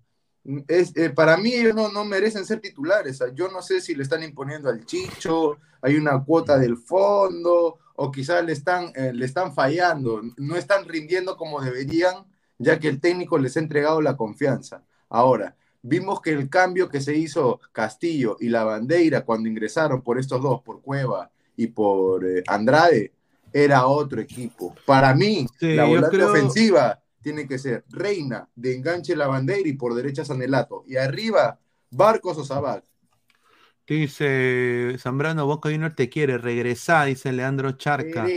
[0.68, 3.20] Es, eh, para mí ellos no, no merecen ser titulares.
[3.36, 8.12] yo no sé si le están imponiendo al Chicho, hay una cuota del fondo, o
[8.12, 12.26] quizás le están, eh, le están fallando, no están rindiendo como deberían,
[12.58, 14.84] ya que el técnico les ha entregado la confianza.
[15.10, 15.56] Ahora,
[15.88, 20.42] Vimos que el cambio que se hizo Castillo y la Bandeira cuando ingresaron por estos
[20.42, 23.14] dos, por Cueva y por eh, Andrade,
[23.54, 24.76] era otro equipo.
[24.86, 29.96] Para mí, la volante ofensiva tiene que ser Reina, de enganche la bandera y por
[29.96, 30.84] derecha Sanelato.
[30.88, 31.58] Y arriba,
[31.90, 32.84] Barcos o Sabat.
[33.88, 38.28] Dice Zambrano, Boca Junior te quiere, regresar, dice Leandro Charca.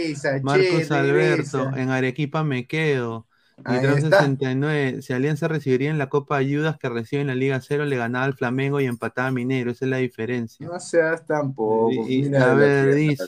[0.43, 3.27] Marcos Alberto, en Arequipa me quedo.
[3.69, 7.85] Y 69, si Alianza recibiría en la Copa Ayudas que recibe en la Liga Cero,
[7.85, 10.67] le ganaba al Flamengo y empataba a Minero, esa es la diferencia.
[10.67, 11.91] No seas tampoco.
[11.91, 13.25] a ver, dice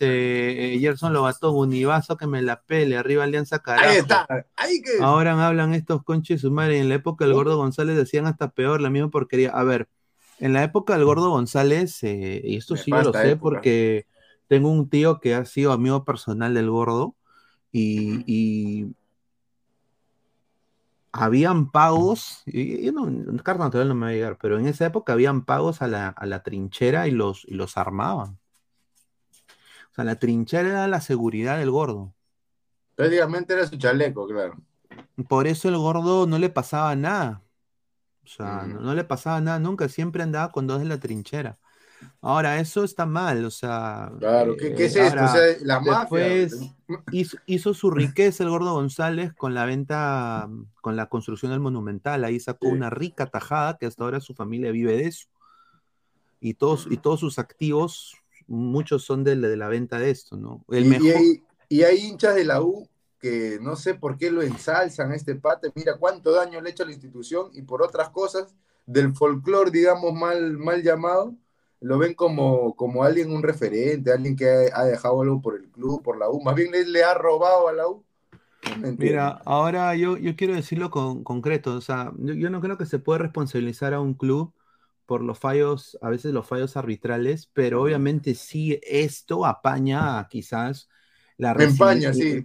[0.75, 3.88] eh, Gerson Lobatón, Univaso que me la pele, arriba Alianza Carajo.
[3.88, 5.03] Ahí está, ahí que...
[5.03, 8.81] Ahora hablan estos conches su madre, en la época del Gordo González decían hasta peor,
[8.81, 9.51] la misma porquería.
[9.51, 9.88] A ver,
[10.38, 14.07] en la época del Gordo González, eh, y esto sí yo lo sé porque
[14.49, 17.16] tengo un tío que ha sido amigo personal del Gordo,
[17.75, 18.95] y
[21.12, 23.07] habían pagos, y, no,
[23.42, 26.42] carta natural no me va a llegar, pero en esa época habían pagos a la,
[26.42, 28.38] trinchera y los, y los armaban.
[29.90, 32.14] O sea, la trinchera era la seguridad del gordo.
[32.94, 34.57] Prácticamente era su chaleco, claro.
[35.29, 37.42] Por eso el gordo no le pasaba nada.
[38.25, 41.59] O sea, no, no, le pasaba nada nunca, siempre andaba con dos de la trinchera.
[42.21, 44.12] Ahora, eso está mal, o sea.
[44.19, 45.25] Claro, ¿qué, es esto?
[45.25, 46.49] o sea, la mafia.
[47.47, 50.49] Hizo, su riqueza el Gordo González con la venta,
[50.81, 52.25] con la construcción del Monumental.
[52.25, 55.27] Ahí sacó una rica tajada que hasta ahora su familia vive de eso.
[56.41, 58.15] Y todos, y todos sus activos,
[58.47, 60.65] muchos son de, de la venta de esto, ¿no?
[60.69, 61.17] El y, mejor...
[61.17, 62.88] hay, y hay hinchas de la U
[63.19, 65.71] que no sé por qué lo ensalzan a este pate.
[65.75, 69.71] Mira cuánto daño le ha hecho a la institución y por otras cosas del folclore,
[69.71, 71.35] digamos, mal, mal llamado
[71.83, 76.03] lo ven como, como alguien, un referente, alguien que ha, dejado algo por el club,
[76.03, 78.05] por la U, más bien le, ha robado a la U.
[78.97, 83.01] Mira, ahora yo, yo quiero decirlo con concreto, o sea, yo, no creo que se
[83.01, 84.55] pueda responsabilizar a un club
[85.07, 90.88] por los fallos, a veces los fallos arbitrales, pero obviamente sí esto apaña quizás
[91.37, 92.45] la empaña, sí.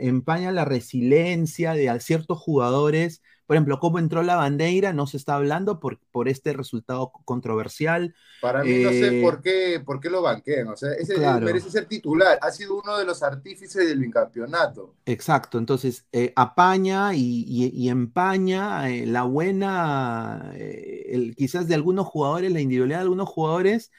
[0.00, 5.34] empaña la resiliencia de ciertos jugadores por ejemplo, cómo entró la bandera, no se está
[5.34, 8.14] hablando por, por este resultado controversial.
[8.40, 11.70] Para mí no sé eh, por qué, por qué lo banquean, o sea, ese merece
[11.70, 14.94] ser titular, ha sido uno de los artífices del bicampeonato.
[15.06, 22.60] Exacto, entonces eh, apaña y, empaña eh, la buena, el, quizás de algunos jugadores, la
[22.60, 23.90] individualidad de algunos jugadores,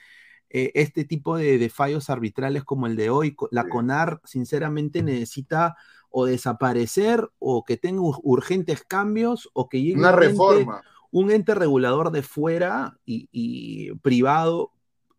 [0.49, 3.35] este tipo de, fallos arbitrales como el de hoy.
[3.49, 5.75] La CONAR, sinceramente, necesita
[6.15, 10.77] o desaparecer o que tenga urgentes cambios o que llegue una un reforma.
[10.77, 14.71] Ente, un ente regulador de fuera y, privado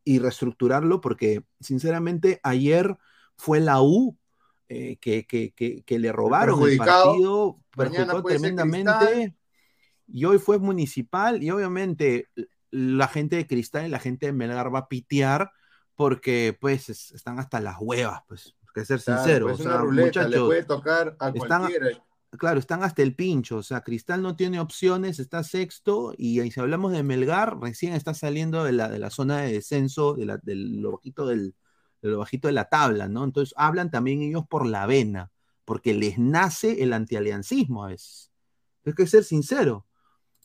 [0.04, 2.96] y reestructurarlo porque sinceramente ayer
[3.37, 4.16] fue la U
[4.68, 9.35] eh, que, que, que, le robaron el partido, perjudicó tremendamente
[10.07, 12.28] y hoy fue municipal y obviamente
[12.70, 15.50] la gente de Cristal y la gente de Melgar va a pitear
[15.96, 19.46] porque pues están hasta las huevas, pues que ser sincero.
[19.46, 21.88] Pues, le puede tocar a cualquiera.
[22.38, 23.58] Claro, están hasta el pincho.
[23.58, 26.12] O sea, Cristal no tiene opciones, está sexto.
[26.18, 30.14] Y si hablamos de Melgar, recién está saliendo de la, de la zona de descenso,
[30.14, 31.54] de, la, de lo bajito del,
[32.02, 33.24] de lo bajito de la tabla, ¿no?
[33.24, 35.30] Entonces hablan también ellos por la vena,
[35.64, 38.32] porque les nace el antialiancismo a veces.
[38.84, 39.87] Hay que ser sincero,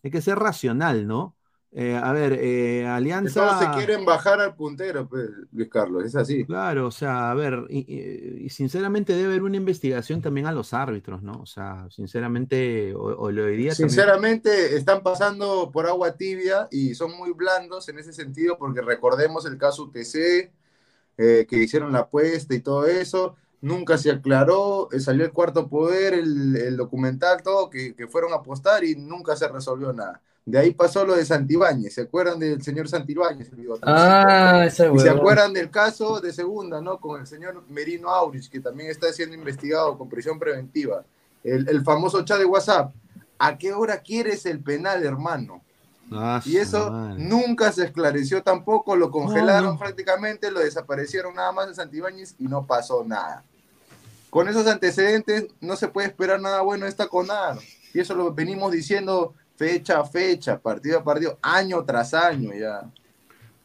[0.04, 1.36] hay que ser racional, ¿no?
[1.72, 3.42] Eh, a ver, eh, Alianza.
[3.42, 6.44] Todos se quieren bajar al puntero, pues, Luis Carlos, es así.
[6.44, 11.22] Claro, o sea, a ver, y, sinceramente debe haber una investigación también a los árbitros,
[11.22, 11.34] ¿no?
[11.34, 13.76] O sea, sinceramente, o, lo diría.
[13.76, 19.46] Sinceramente, están pasando por agua tibia y son muy blandos en ese sentido, porque recordemos
[19.46, 20.52] el caso UTC,
[21.18, 23.36] eh, que hicieron la apuesta y todo eso.
[23.62, 28.84] Nunca se aclaró, salió el cuarto poder, el, documental, todo, que, que fueron a apostar
[28.84, 30.22] y nunca se resolvió nada.
[30.50, 31.94] De ahí pasó lo de Santibáñez.
[31.94, 33.52] ¿Se acuerdan del señor Santibáñez?
[33.84, 37.00] Ah, ese Y se acuerdan del caso de segunda, ¿no?
[37.00, 41.04] Con el señor Merino Aurich, que también está siendo investigado con prisión preventiva.
[41.44, 42.92] El, famoso chat de WhatsApp.
[43.38, 45.62] ¿A qué hora quieres el penal, hermano?
[46.12, 51.76] Ah, y eso nunca se esclareció tampoco, lo congelaron prácticamente, lo desaparecieron nada más de
[51.76, 53.44] Santibáñez y no pasó nada.
[54.30, 57.58] Con esos antecedentes no se puede esperar nada bueno esta CONAR.
[57.94, 62.90] Y eso lo venimos diciendo fecha a fecha, partido a partido, año tras año ya.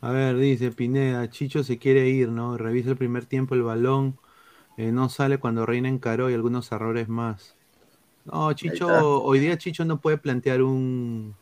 [0.01, 2.59] A ver, dice Pineda, Chicho se quiere ir, ¿no?
[2.59, 4.19] Revisa el primer tiempo el balón,
[4.77, 7.57] eh, no sale cuando Reina encaró y algunos errores más.
[8.25, 11.37] No, Chicho, hoy día Chicho no puede plantear un...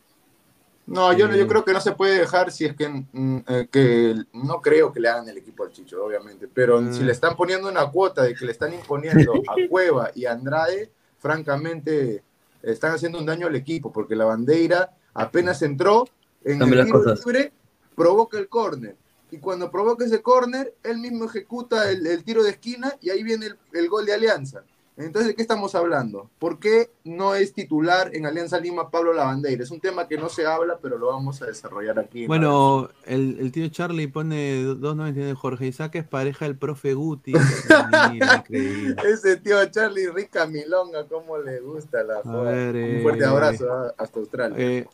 [0.85, 3.67] No, yo, yo eh, creo que no se puede dejar si es que, mm, eh,
[3.71, 7.05] que no creo que le hagan el equipo al Chicho, obviamente, pero si ah.
[7.05, 10.91] le están poniendo una cuota de que le están imponiendo a Cueva y a Andrade,
[11.19, 12.21] francamente
[12.61, 16.05] están haciendo un daño al equipo, porque la bandera apenas entró
[16.43, 17.53] en el tiro libre,
[17.95, 18.95] provoca el córner.
[19.31, 23.47] y cuando provoca ese córner, él mismo ejecuta el, tiro de esquina y ahí viene
[23.71, 24.63] el, gol de Alianza.
[24.95, 26.29] Entonces, ¿de qué estamos hablando?
[26.37, 29.63] ¿Por qué no es titular en Alianza Lima Pablo Lavandeira?
[29.63, 32.27] Es un tema que no se habla, pero lo vamos a desarrollar aquí.
[32.27, 37.33] Bueno, el, tío Charlie pone 2.99 Jorge Isaac es pareja del profe Guti.
[39.03, 44.19] Ese tío Charlie rica milonga, cómo le gusta la Un fuerte eh, abrazo ah, hasta
[44.19, 44.55] Australia.
[44.59, 44.85] Eh,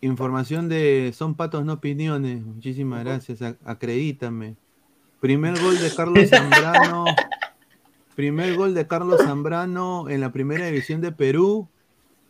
[0.00, 2.42] información de Son Patos No Opiniones.
[2.42, 3.38] Muchísimas gracias.
[3.64, 4.56] Acredítame.
[5.20, 7.04] Primer gol de Carlos Zambrano.
[8.16, 11.68] Primer gol de Carlos Zambrano en la primera división de Perú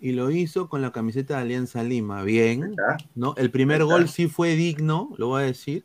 [0.00, 2.24] y lo hizo con la camiseta de Alianza Lima.
[2.24, 2.74] Bien,
[3.14, 3.34] ¿no?
[3.36, 5.84] El primer gol sí fue digno, lo voy a decir.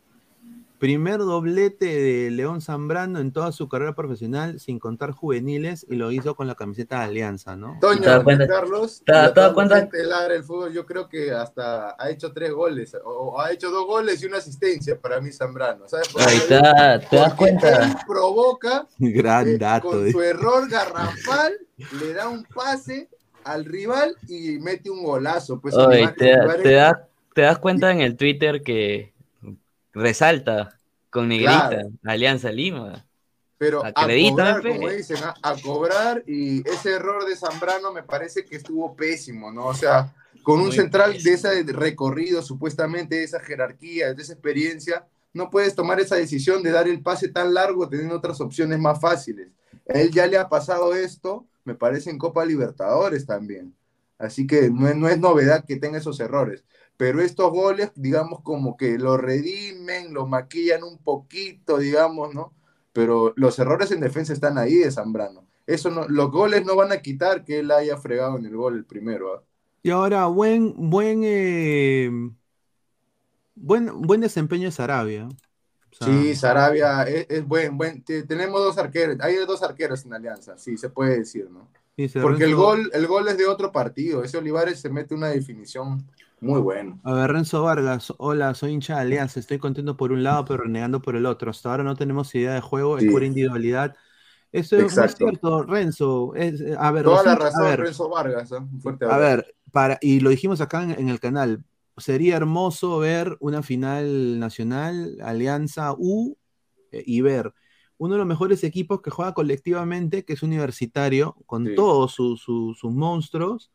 [0.82, 6.12] Primer doblete de León Zambrano en toda su carrera profesional, sin contar juveniles, y lo
[6.12, 7.78] hizo con la camiseta de Alianza, ¿no?
[7.80, 9.04] Toño, Carlos,
[9.54, 9.88] cuenta?
[10.32, 14.24] el fútbol, yo creo que hasta ha hecho tres goles, o ha hecho dos goles
[14.24, 15.88] y una asistencia para mí Zambrano.
[15.88, 16.08] ¿sabes?
[16.18, 18.04] Ahí está, te das cuenta.
[18.08, 21.54] Provoca, Gran eh, dato, con su error garrafal,
[22.00, 23.08] le da un pase
[23.44, 25.62] al rival y mete un golazo.
[25.62, 25.76] Pues,
[26.18, 26.36] te,
[27.36, 29.11] te das cuenta en el Twitter que
[29.94, 30.78] resalta
[31.10, 33.06] con negrita, Alianza Lima.
[33.58, 38.56] Pero a cobrar, como dicen, a, cobrar y ese error de Zambrano me parece que
[38.56, 39.68] estuvo pésimo, ¿no?
[39.68, 40.12] O sea,
[40.42, 45.76] con un central de ese recorrido, supuestamente, de esa jerarquía, de esa experiencia, no puedes
[45.76, 49.50] tomar esa decisión de dar el pase tan largo teniendo otras opciones más fáciles.
[49.86, 53.76] él ya le ha pasado esto, me parece, en Copa Libertadores también.
[54.18, 56.64] Así que no no es novedad que tenga esos errores
[57.02, 62.54] pero estos goles, digamos, como que lo redimen, lo maquillan un poquito, digamos, ¿no?
[62.94, 65.48] Pero los errores en defensa están ahí de Zambrano.
[65.66, 68.76] Eso no, los goles no van a quitar que él haya fregado en el gol
[68.76, 69.34] el primero.
[69.34, 69.42] ¿ah?
[69.82, 72.12] Y ahora, buen, buen, eh,
[73.56, 75.28] buen, buen desempeño de Sarabia.
[76.06, 78.04] sí, Sarabia es, buen, buen.
[78.04, 81.68] Tenemos dos arqueros, hay dos arqueros en Alianza, sí, se puede decir, ¿no?
[82.22, 84.24] Porque el gol, el gol es de otro partido.
[84.24, 86.08] Ese Olivares se mete una definición
[86.42, 87.00] muy bueno.
[87.04, 90.64] A ver, Renzo Vargas, hola, soy hincha de Alianza, estoy contento por un lado, pero
[90.64, 91.52] renegando por el otro.
[91.52, 93.96] Hasta ahora no tenemos idea de juego, es por individualidad.
[94.52, 96.34] Eso es cierto, Renzo.
[96.36, 98.52] Es, a ver, Toda la razón, Renzo Vargas.
[98.52, 98.56] ¿eh?
[98.82, 101.64] fuerte a ver, para, y lo dijimos acá en, el canal,
[101.96, 106.38] sería hermoso ver una final nacional, Alianza U,
[106.92, 107.54] eh, y ver
[107.98, 113.72] uno de los mejores equipos que juega colectivamente, que es universitario, con todos sus monstruos,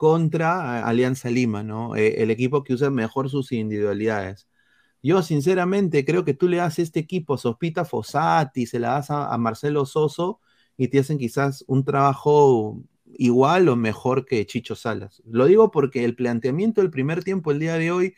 [0.00, 1.94] contra Alianza Lima, ¿no?
[1.94, 4.48] Eh, el equipo que usa mejor sus individualidades.
[5.02, 9.10] Yo, sinceramente, creo que tú le das este equipo a Sospita Fossati, se la das
[9.10, 10.40] a, Marcelo Soso
[10.78, 12.82] y te hacen quizás un trabajo
[13.12, 15.22] igual o mejor que Chicho Salas.
[15.26, 18.14] Lo digo porque el planteamiento del primer tiempo el día de hoy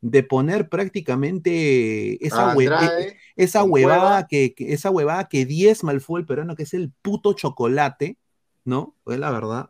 [0.00, 6.56] de poner prácticamente esa, e, esa huevada que, esa huevada que diezma el fútbol peruano,
[6.56, 8.16] que es el puto chocolate,
[8.64, 8.96] ¿no?
[9.04, 9.68] Es la verdad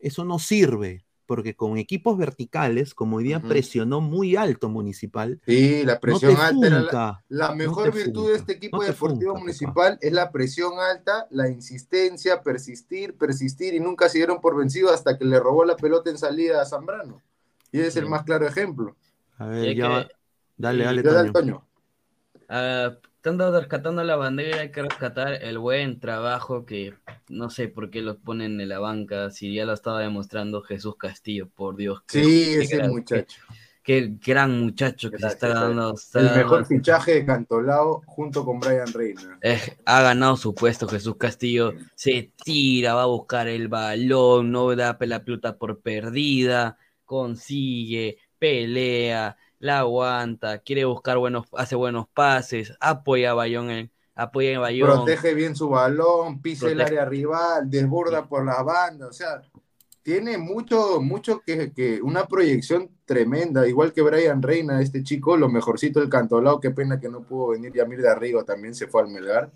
[0.00, 5.40] eso no sirve, porque con equipos verticales, como hoy día presionó muy alto Municipal.
[5.46, 7.22] Sí, la presión alta.
[7.28, 13.16] la, mejor virtud de este equipo deportivo municipal es la presión alta, la insistencia, persistir,
[13.16, 16.60] persistir, y nunca se dieron por vencido hasta que le robó la pelota en salida
[16.60, 17.22] a Zambrano.
[17.70, 18.96] Y es el más claro ejemplo.
[19.38, 20.08] A ver, ya
[20.60, 21.66] Dale, dale, Toño.
[22.46, 22.90] Ah,
[23.20, 26.94] estando rescatando la bandera, hay que rescatar el buen trabajo que
[27.28, 30.96] no sé por qué lo ponen en la banca, si ya lo estaba demostrando Jesús
[30.96, 32.02] Castillo, por Dios.
[32.08, 33.42] Sí, ese muchacho.
[33.82, 35.94] Qué, gran muchacho que se está ganando.
[36.14, 39.38] el mejor fichaje de Cantolao junto con Brian Reina.
[39.84, 44.96] ha ganado su puesto Jesús Castillo, se tira, va a buscar el balón, no da
[44.98, 53.30] la pelota por perdida, consigue, pelea la aguanta, quiere buscar buenos, hace buenos pases, apoya
[53.30, 54.88] a Bayón, apoya a Bayón.
[54.88, 59.42] Protege bien su balón, pisa el área rival, desborda por la banda, o sea,
[60.02, 65.50] tiene mucho, mucho que, que, una proyección tremenda, igual que Brian Reina, este chico, lo
[65.50, 69.02] mejorcito del cantolao, qué pena que no pudo venir Yamir de Arrigo, también se fue
[69.02, 69.50] al Melgar.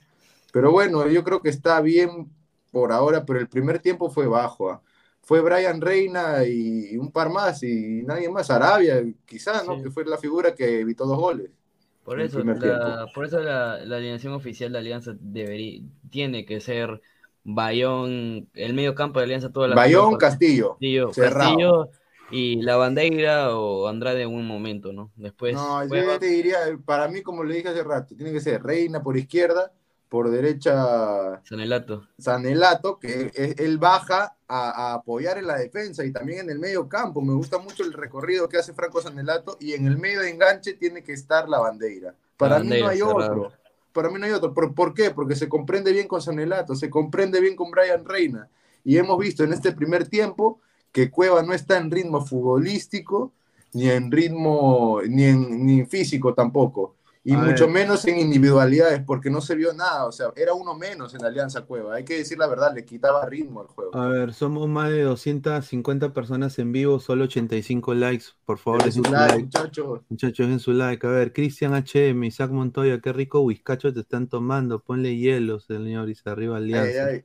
[0.52, 2.30] Pero bueno, yo creo que está bien
[2.70, 4.70] por ahora, pero el primer tiempo fue bajo.
[4.70, 4.82] ¿ah?
[5.24, 9.82] Fue Brian Reina y un par más y nadie más, Arabia quizás, ¿no?
[9.82, 11.50] Que fue la figura que evitó dos goles.
[12.04, 17.00] Por eso, la, por eso la, alineación oficial de Alianza debería, tiene que ser
[17.44, 20.76] Bayón, el medio campo de Alianza toda la Bayón, Castillo,
[21.14, 21.88] Castillo,
[22.30, 25.10] y la bandera o Andrade en un momento, ¿no?
[25.16, 25.54] Después.
[25.54, 29.02] No, yo te diría, para mí, como le dije hace rato, tiene que ser Reina
[29.02, 29.72] por izquierda,
[30.10, 32.06] por derecha Sanelato.
[32.18, 37.20] Sanelato, que él baja a, apoyar en la defensa y también en el medio campo.
[37.20, 40.74] Me gusta mucho el recorrido que hace Franco Sanelato y en el medio de enganche
[40.74, 42.14] tiene que estar la bandera.
[42.36, 43.53] Para mí no hay otro.
[43.92, 44.53] Para mí no hay otro.
[44.53, 45.11] ¿Por, qué?
[45.11, 48.49] Porque se comprende bien con Sanelato, se comprende bien con Brian Reina.
[48.84, 50.61] Y hemos visto en este primer tiempo
[50.92, 53.32] que Cueva no está en ritmo futbolístico,
[53.72, 59.40] ni en ritmo, ni en ni físico tampoco y mucho menos en individualidades, porque no
[59.40, 62.46] se vio nada, o sea, era uno menos en Alianza Cueva, hay que decir la
[62.46, 63.96] verdad, le quitaba ritmo al juego.
[63.96, 69.04] A ver, somos más de 250 personas en vivo, solo 85 likes, por favor, dejen
[69.04, 70.00] su like, muchachos.
[70.10, 71.06] Muchachos, en su like.
[71.06, 76.06] A ver, Cristian HM, Isaac Montoya, qué rico whiskacho te están tomando, ponle hielo, señor,
[76.06, 77.06] dice arriba Alianza.
[77.06, 77.24] Ay,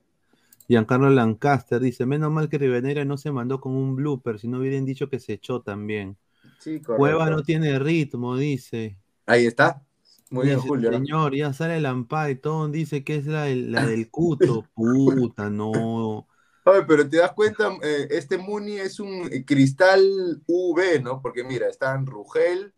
[0.70, 4.60] Giancarlo Lancaster dice, menos mal que Rivenera no se mandó con un blooper, si no
[4.60, 6.16] hubieran dicho que se echó también.
[6.60, 8.96] Sí, Cueva no tiene ritmo, dice.
[9.26, 9.82] Ahí está.
[10.30, 10.92] Muy bien, Julio.
[10.92, 14.68] Señor, ya sale el Ampay, todo dice que es la, del Cuto.
[14.76, 16.28] Puta, no.
[16.66, 21.22] Oye, pero te das cuenta, eh, este Muni es un cristal V, ¿no?
[21.22, 22.74] Porque mira, están Rugel,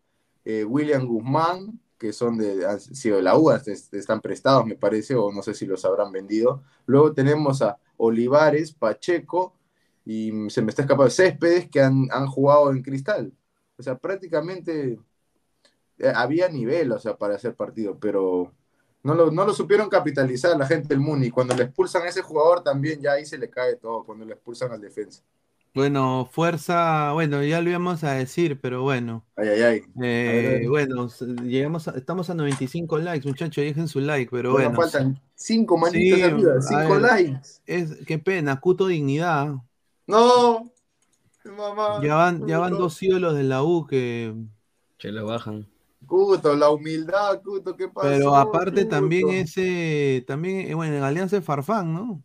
[0.45, 5.15] eh, William Guzmán, que son de, han sido de la UA, están prestados, me parece,
[5.15, 6.63] o no sé si los habrán vendido.
[6.85, 9.55] Luego tenemos a Olivares, Pacheco,
[10.05, 13.33] y se me está escapando Céspedes, que han, han jugado en cristal.
[13.77, 14.99] O sea, prácticamente eh,
[16.15, 18.51] había nivel, o sea, para hacer partido, pero
[19.03, 21.29] no lo, no lo supieron capitalizar la gente del Muni.
[21.29, 24.33] Cuando le expulsan a ese jugador también ya ahí se le cae todo, cuando le
[24.33, 25.23] expulsan al defensa.
[25.73, 29.25] Bueno, fuerza, bueno, ya lo íbamos a decir, pero bueno.
[29.37, 29.81] Ay, ay, ay.
[30.03, 31.07] Eh, bueno,
[31.43, 34.73] llegamos estamos a 95 likes, muchachos, dejen su like, pero bueno.
[34.73, 37.49] faltan 5 manitos de arriba, 5 likes.
[37.65, 39.55] Es, qué pena, Cuto Dignidad.
[40.07, 40.73] No,
[41.45, 42.01] mamá.
[42.03, 44.35] Ya van, ya van dos ídolos de la U que.
[44.97, 45.70] Que lo bajan.
[46.11, 48.09] Cuto, la humildad, Cuto, ¿qué pasa?
[48.09, 52.21] Pero aparte también ese, también, eh, bueno, en Alianza es Farfán, ¿no?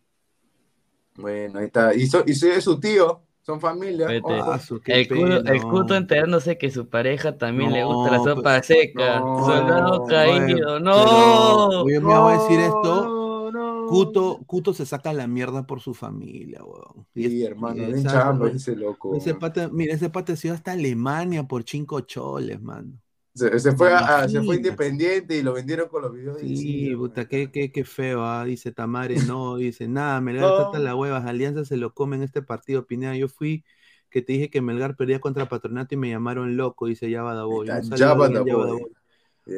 [1.15, 1.95] Bueno, ahí está.
[1.95, 4.09] Y, so, y es su tío, son familia.
[4.09, 9.21] el, cuto, enterándose que su pareja también le gusta la sopa seca.
[9.21, 11.89] Soldado caído, no.
[11.89, 13.53] yo me voy a decir esto.
[13.89, 17.07] Cuto, Cuto, se saca la mierda por su familia, weón.
[17.15, 19.15] Sí, hermano, bien chamba ese loco.
[19.15, 22.95] Ese pata, mira, ese pata se iba hasta Alemania por cinco choles, mano.
[23.37, 23.91] Se, fue
[24.29, 26.41] se, fue independiente y lo vendieron con los videos.
[26.41, 28.47] Sí, puta, qué, qué, qué, feo, ¿ah?
[28.47, 32.41] dice Tamare, no, dice, nada, Melgar trata la huevas, Alianza se lo come en este
[32.41, 33.63] partido, Pineda, yo fui
[34.09, 37.35] que te dije que Melgar perdía contra Patronato y me llamaron loco, dice Yaba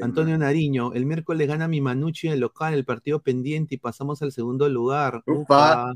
[0.03, 4.22] Antonio Nariño, el miércoles gana mi Manucci en el local, el partido pendiente y pasamos
[4.22, 5.22] al segundo lugar.
[5.24, 5.95] Upa.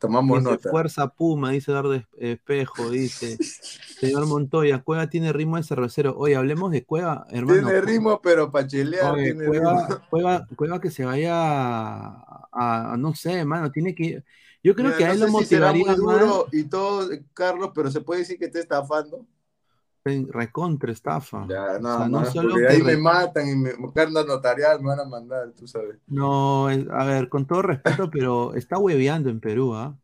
[0.00, 0.70] Tomamos nota.
[0.70, 3.36] Fuerza Puma, dice Eduardo Espejo, dice.
[3.36, 6.16] Señor Montoya, Cueva tiene ritmo de cervecero.
[6.16, 7.68] Oye, hablemos de Cueva, hermano.
[7.68, 9.14] Tiene ritmo, pero para chelear
[10.10, 14.24] Cueva, Cueva, que se vaya a, no sé, hermano, tiene que...
[14.62, 18.38] Yo creo que a él lo motivaría duro y todo, Carlos, pero se puede decir
[18.38, 19.26] que esté estafando
[20.04, 21.46] recontra estafa.
[21.48, 25.52] Ya, no, no, solo ahí me matan y me carta notarial me van a mandar,
[25.52, 25.96] tú sabes.
[26.06, 29.96] No, a ver, con todo respeto, pero está hueveando en Perú, ¿ah?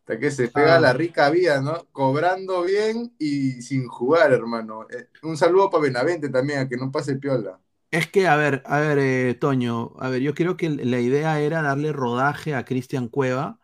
[0.00, 1.86] Hasta que se pega la rica vida, ¿no?
[1.92, 4.86] Cobrando bien y sin jugar, hermano.
[4.90, 7.58] Eh, un saludo para Benavente también, a que no pase piola.
[7.90, 11.40] Es que, a ver, a ver, eh, Toño, a ver, yo creo que la idea
[11.40, 13.58] era darle rodaje a Cristian Cueva,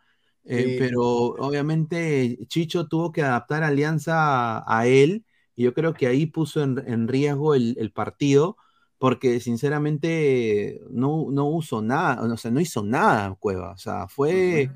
[0.45, 5.25] eh, pero obviamente Chicho tuvo que adaptar alianza a él
[5.55, 8.57] y yo creo que ahí puso en, riesgo el, partido,
[8.97, 13.71] porque sinceramente no, no usó nada, o sea, no hizo nada Cueva.
[13.71, 14.71] O sea, fue,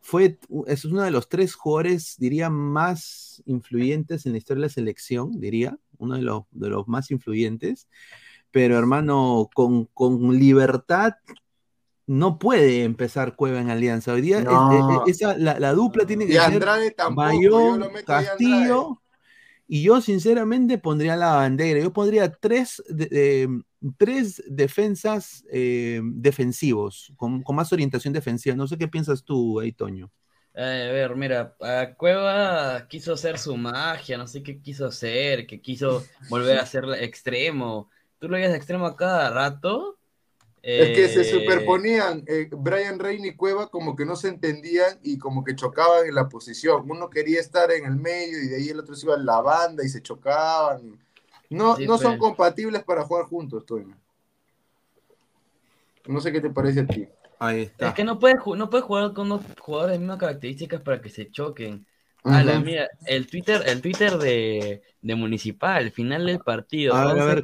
[0.00, 4.72] fue, es uno de los tres jugadores, diría, más influyentes en la historia de la
[4.72, 7.88] selección, diría, uno de los, de los más influyentes.
[8.50, 11.14] Pero hermano, con, con libertad
[12.06, 14.12] no puede empezar Cueva en Alianza.
[14.12, 14.44] Hoy día
[15.06, 16.64] esa, la, dupla tiene que ser
[17.14, 19.00] Bayón, Castillo
[19.72, 22.82] y yo sinceramente pondría la bandera, yo pondría tres,
[23.96, 28.56] tres defensas eh, defensivos, con, más orientación defensiva.
[28.56, 30.10] No sé qué piensas tú, ahí, Toño.
[30.54, 31.54] Eh, a ver, mira,
[31.96, 36.86] Cueva quiso hacer su magia, no sé qué quiso hacer, que quiso volver a ser
[36.98, 37.90] extremo.
[38.18, 39.99] Tú lo veías extremo a cada rato
[40.62, 44.98] es que se eh, superponían, eh, Brian Reina y Cueva como que no se entendían
[45.02, 46.90] y como que chocaban en la posición.
[46.90, 49.40] Uno quería estar en el medio y de ahí el otro se iba en la
[49.40, 50.98] banda y se chocaban.
[51.48, 53.96] No, no son compatibles para jugar juntos, Toño.
[56.06, 57.08] No sé qué te parece a ti.
[57.38, 57.88] Ahí está.
[57.88, 61.08] Es que no puedes, no puedes jugar con dos jugadores de mismas características para que
[61.08, 61.86] se choquen.
[62.22, 66.94] A la mía, el Twitter, el Twitter de, de Municipal, final del partido.
[66.94, 67.42] A ver, a ver,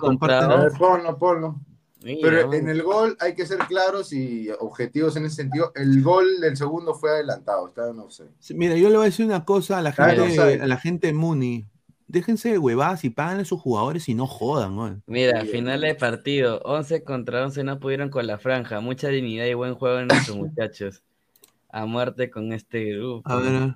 [0.79, 1.57] ponlo, ponlo.
[2.23, 5.73] Pero en el gol hay que ser claros y objetivos en ese sentido.
[5.75, 8.25] El gol del segundo fue adelantado, está no sé.
[8.55, 11.67] mira, yo le voy a decir una cosa a la gente, a la gente Muni.
[12.07, 14.93] déjense de huevadas y páganle a sus jugadores y no jodan, güey.
[15.07, 19.55] Mira, final de partido, 11 contra 11 no pudieron con la franja, mucha dignidad y
[19.55, 21.03] buen juego en nuestros muchachos.
[21.69, 23.29] A muerte con este grupo.
[23.29, 23.75] A ver.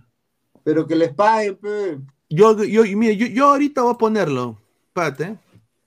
[0.62, 1.98] Pero que les paguen, pe.
[2.28, 4.58] Yo, yo, mira, yo, yo ahorita voy a ponerlo.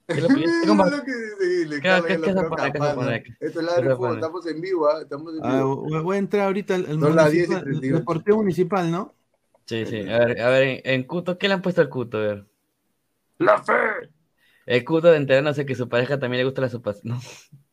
[0.08, 0.34] Espérate.
[0.36, 2.06] ¿Qué es
[3.40, 5.02] Esto es la de estamos en vivo, ¿ah?
[5.02, 6.04] estamos en ah, vivo.
[6.04, 7.00] voy a entrar ahorita al
[7.80, 9.14] deportivo municipal, ¿no?
[9.66, 10.02] Sí, sí.
[10.10, 12.18] A ver, a ver, en Cuto, ¿qué le han puesto al Cuto?
[12.18, 12.46] A ver.
[13.38, 13.74] ¡La fe!
[14.66, 16.94] El Cuto de enterándose que su pareja también le gusta la sopa.
[17.04, 17.20] No.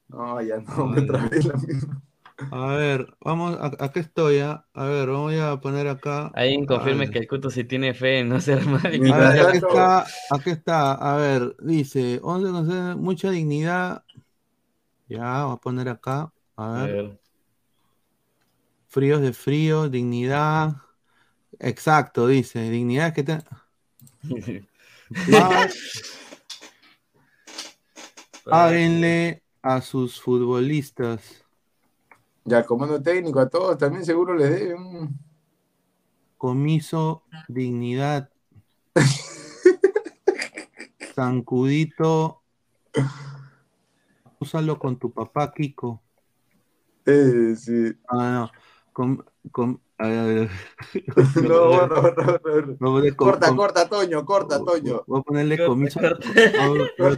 [0.08, 2.02] No, ya no, me trae la misma.
[2.50, 4.64] A ver, vamos, acá estoy, ¿ah?
[4.72, 6.30] A ver, vamos a poner acá.
[6.34, 8.86] Alguien confirme que el Cuto sí tiene fe en no ser mal.
[8.86, 14.04] aquí está, aquí está, a ver, dice, 11 mucha dignidad.
[15.08, 17.20] Ya, voy a poner acá, a ver.
[18.88, 20.76] Fríos de frío, dignidad.
[21.58, 23.38] Exacto, dice, dignidad que te...
[28.44, 31.39] Páguenle a sus futbolistas.
[32.50, 35.16] Ya, comando técnico, a todos también seguro les deben.
[36.36, 38.28] Comiso, dignidad.
[41.14, 42.42] Zancudito.
[44.40, 46.02] Úsalo con tu papá, Kiko.
[47.06, 47.92] Eh, sí.
[48.08, 48.50] Ah, no.
[49.52, 50.50] Con, a ver,
[51.44, 52.02] no, no,
[52.80, 55.04] no, corta, corta, Toño, corta, Toño.
[55.06, 56.00] Voy a ponerle comiso,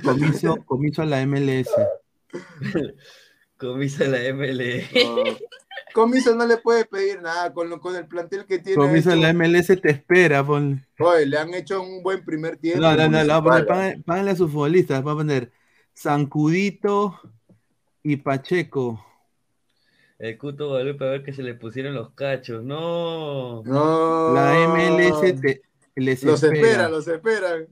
[0.04, 1.70] comiso, comiso a la MLS.
[3.62, 4.82] Comiso la ML.
[5.94, 8.76] Comiso no le puede pedir nada con, lo, con el plantel que tiene.
[8.76, 10.44] Comiso la MLS te espera.
[10.44, 10.84] Pon...
[10.98, 12.80] Oye, le han hecho un buen primer tiempo.
[12.80, 13.44] No, no, no, no
[14.04, 15.06] páganle, a sus futbolistas.
[15.06, 15.52] Va a poner
[15.96, 17.20] Zancudito
[18.02, 19.06] y Pacheco.
[20.18, 22.64] El Cuto Guadalupe a ver que se le pusieron los cachos.
[22.64, 23.62] No.
[23.62, 24.34] No.
[24.34, 25.62] La MLS te,
[25.94, 26.88] les los espera.
[26.88, 27.68] Los espera, los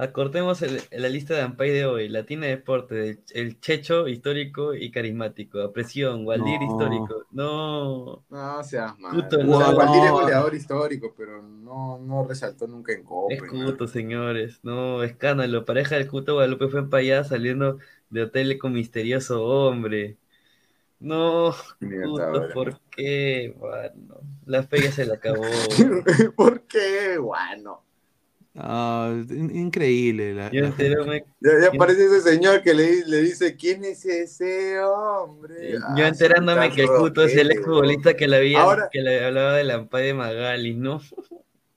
[0.00, 2.08] Acortemos la lista de Ampay de hoy.
[2.08, 5.60] Latina Deporte, el Checho histórico y carismático.
[5.60, 7.26] Apresión, Waldir histórico.
[7.32, 8.24] No.
[8.30, 9.28] No seas malo.
[9.30, 13.34] Waldir es goleador histórico, pero no, no resaltó nunca en Copa.
[13.34, 14.60] Es Cuto, señores.
[14.62, 15.66] No, escándalo.
[15.66, 17.76] Pareja del Cuto Guadalupe fue empallada saliendo
[18.08, 20.16] de hotel con misterioso hombre.
[20.98, 23.54] No, Cuto, ¿por qué?
[23.58, 25.42] Bueno, la fe ya se le acabó.
[26.36, 27.18] ¿Por qué?
[27.18, 27.82] Bueno.
[28.56, 30.34] Ah, increíble.
[30.34, 35.72] ya, aparece ese señor que le, le, dice, ¿quién es ese hombre?
[35.96, 38.52] Yo ah, enterándome que el Cuto es el exfutbolista que, le
[38.90, 41.00] que le hablaba de la de Magali, ¿no?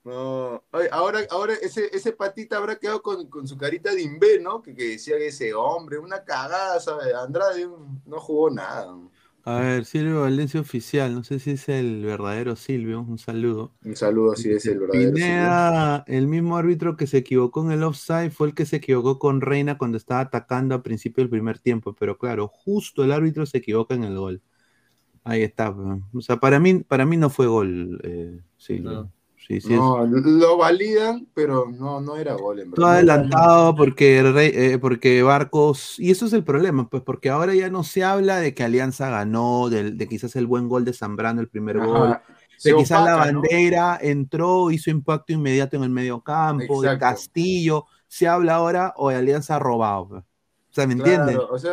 [0.04, 4.62] No, ahora, ahora ese, ese patita habrá quedado con, con su carita de imbe, ¿no?
[4.62, 7.14] Que, que decía que ese hombre, una cagada, ¿sabes?
[7.14, 7.70] Andrade
[8.06, 8.98] no jugó nada.
[9.46, 13.72] A ver, Silvio Valencia Oficial, no sé si es el verdadero Silvio, un saludo.
[13.84, 17.84] Un saludo, si es el verdadero Pineda, el mismo árbitro que se equivocó en el
[17.84, 21.60] offside fue el que se equivocó con Reina cuando estaba atacando a principio del primer
[21.60, 24.42] tiempo, pero claro, justo el árbitro se equivoca en el gol.
[25.26, 25.72] Ahí está.
[25.72, 29.12] O sea, para mí, para mí no fue gol, eh, Silvio no,
[29.50, 32.72] lo validan, pero no, no era gol en.
[32.72, 37.70] Todo adelantado porque, eh, porque Barcos, y eso es el problema, pues porque ahora ya
[37.70, 41.50] no se habla de que Alianza ganó, de, quizás el buen gol de Zambrano, el
[41.50, 42.18] primer gol,
[42.64, 48.28] de quizás la bandera entró, hizo impacto inmediato en el medio campo, de Castillo, se
[48.28, 50.08] habla ahora o de Alianza robado.
[50.08, 50.24] Pues.
[50.24, 51.38] O sea, ¿me entiendes?
[51.38, 51.72] O sea,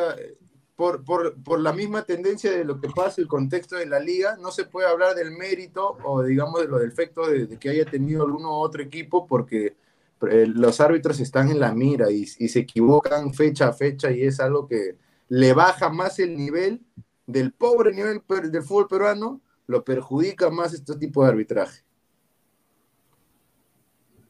[0.80, 4.38] por, por, por, la misma tendencia de lo que pasa, el contexto de la liga,
[4.40, 8.22] no se puede hablar del mérito o digamos de los defectos de, que haya tenido
[8.22, 9.76] alguno u otro equipo porque
[10.30, 14.22] eh, los árbitros están en la mira y, y, se equivocan fecha a fecha y
[14.22, 14.96] es algo que
[15.28, 16.80] le baja más el nivel
[17.26, 21.82] del pobre nivel del fútbol peruano, lo perjudica más este tipo de arbitraje.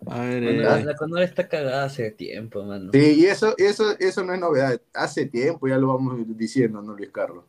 [0.06, 2.90] La Condor está cagada hace tiempo, mano.
[2.92, 4.80] Sí, y eso, eso, eso no es novedad.
[4.94, 7.44] Hace tiempo ya lo vamos diciendo, ¿no, Luis Carlos?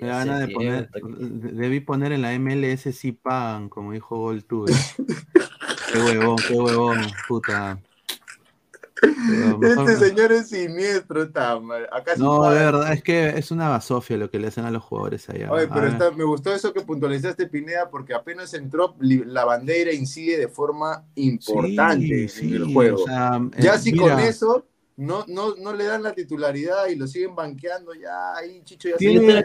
[0.00, 4.72] Me van a de poner, debí poner en la MLS si pagan, como dijo Goltuve.
[5.92, 7.80] qué huevón, qué huevón, puta.
[9.62, 11.88] Este señor es siniestro, está mal.
[12.18, 15.28] no, de verdad, es que es una basofia lo que le hacen a los jugadores
[15.28, 15.50] allá.
[15.50, 20.48] Oye, pero me gustó eso que puntualizaste, Pineda, porque apenas entró, la bandera incide de
[20.48, 23.04] forma importante en el juego.
[23.58, 24.66] ya si con eso
[24.96, 28.96] no, no, no le dan la titularidad y lo siguen banqueando, ya ahí Chicho ya
[28.98, 29.44] se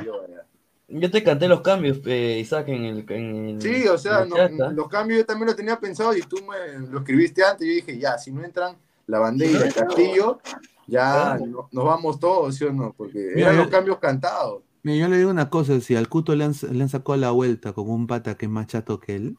[0.93, 5.25] yo te canté los cambios, eh, Isaac, en el, Sí, o sea, los cambios yo
[5.25, 7.65] también los tenía pensado y tú me lo escribiste antes.
[7.65, 8.75] Yo dije, ya, si no entran
[9.11, 10.39] la bandera, el castillo,
[10.87, 11.37] ya
[11.71, 12.93] nos vamos todos, ¿sí o no?
[12.93, 14.63] Porque eran los cambios cantados.
[14.83, 17.31] Mira, yo le digo una cosa, si al Cuto le han, le han sacado la
[17.31, 19.37] vuelta con un pata que es más chato que él,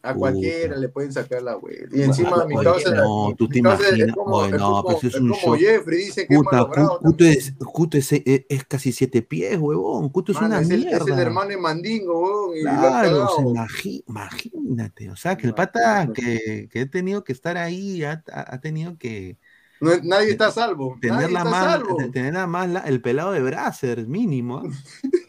[0.00, 1.96] A cualquiera le pueden sacar la vuelta.
[1.96, 2.94] Y encima mi causa.
[2.94, 4.08] No, tú te imaginas.
[4.16, 9.22] no, pero es un como Jeffrey dice que Cuto, es, Cuto es, es, casi siete
[9.22, 10.08] pies, huevón.
[10.10, 10.98] Cuto es una es mierda.
[10.98, 12.56] El, es el hermano de Mandingo, huevón.
[12.56, 13.66] Y claro, o sea,
[14.06, 15.10] imagínate.
[15.10, 18.96] O sea, que el pata que, que ha tenido que estar ahí ha, ha tenido
[18.98, 19.36] que.
[19.80, 20.96] No, nadie está a salvo.
[21.00, 21.82] Tener, la más,
[22.12, 24.62] tener nada más el pelado de Bracer, mínimo.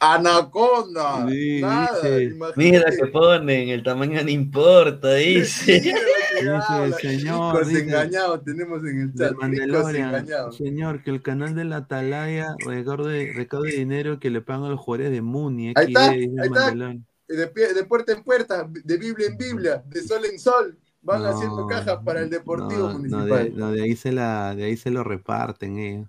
[0.00, 1.26] Anaconda.
[1.26, 5.80] Mira que ponen, el tamaño no importa, dice.
[5.80, 7.68] dice señor.
[7.70, 10.52] engañados tenemos en el chat.
[10.52, 14.80] Señor, que el canal de la Atalaya recaude, recaude dinero que le pagan a los
[14.80, 15.72] jugadores de Muni.
[15.76, 16.70] Ahí está, ahí está.
[16.72, 21.66] De, de, puerta en puerta, de Biblia en Biblia, de sol en sol van haciendo
[21.66, 23.52] cajas para el Deportivo Municipal.
[23.54, 26.08] No, de, ahí se la, de ahí se lo reparten ellos.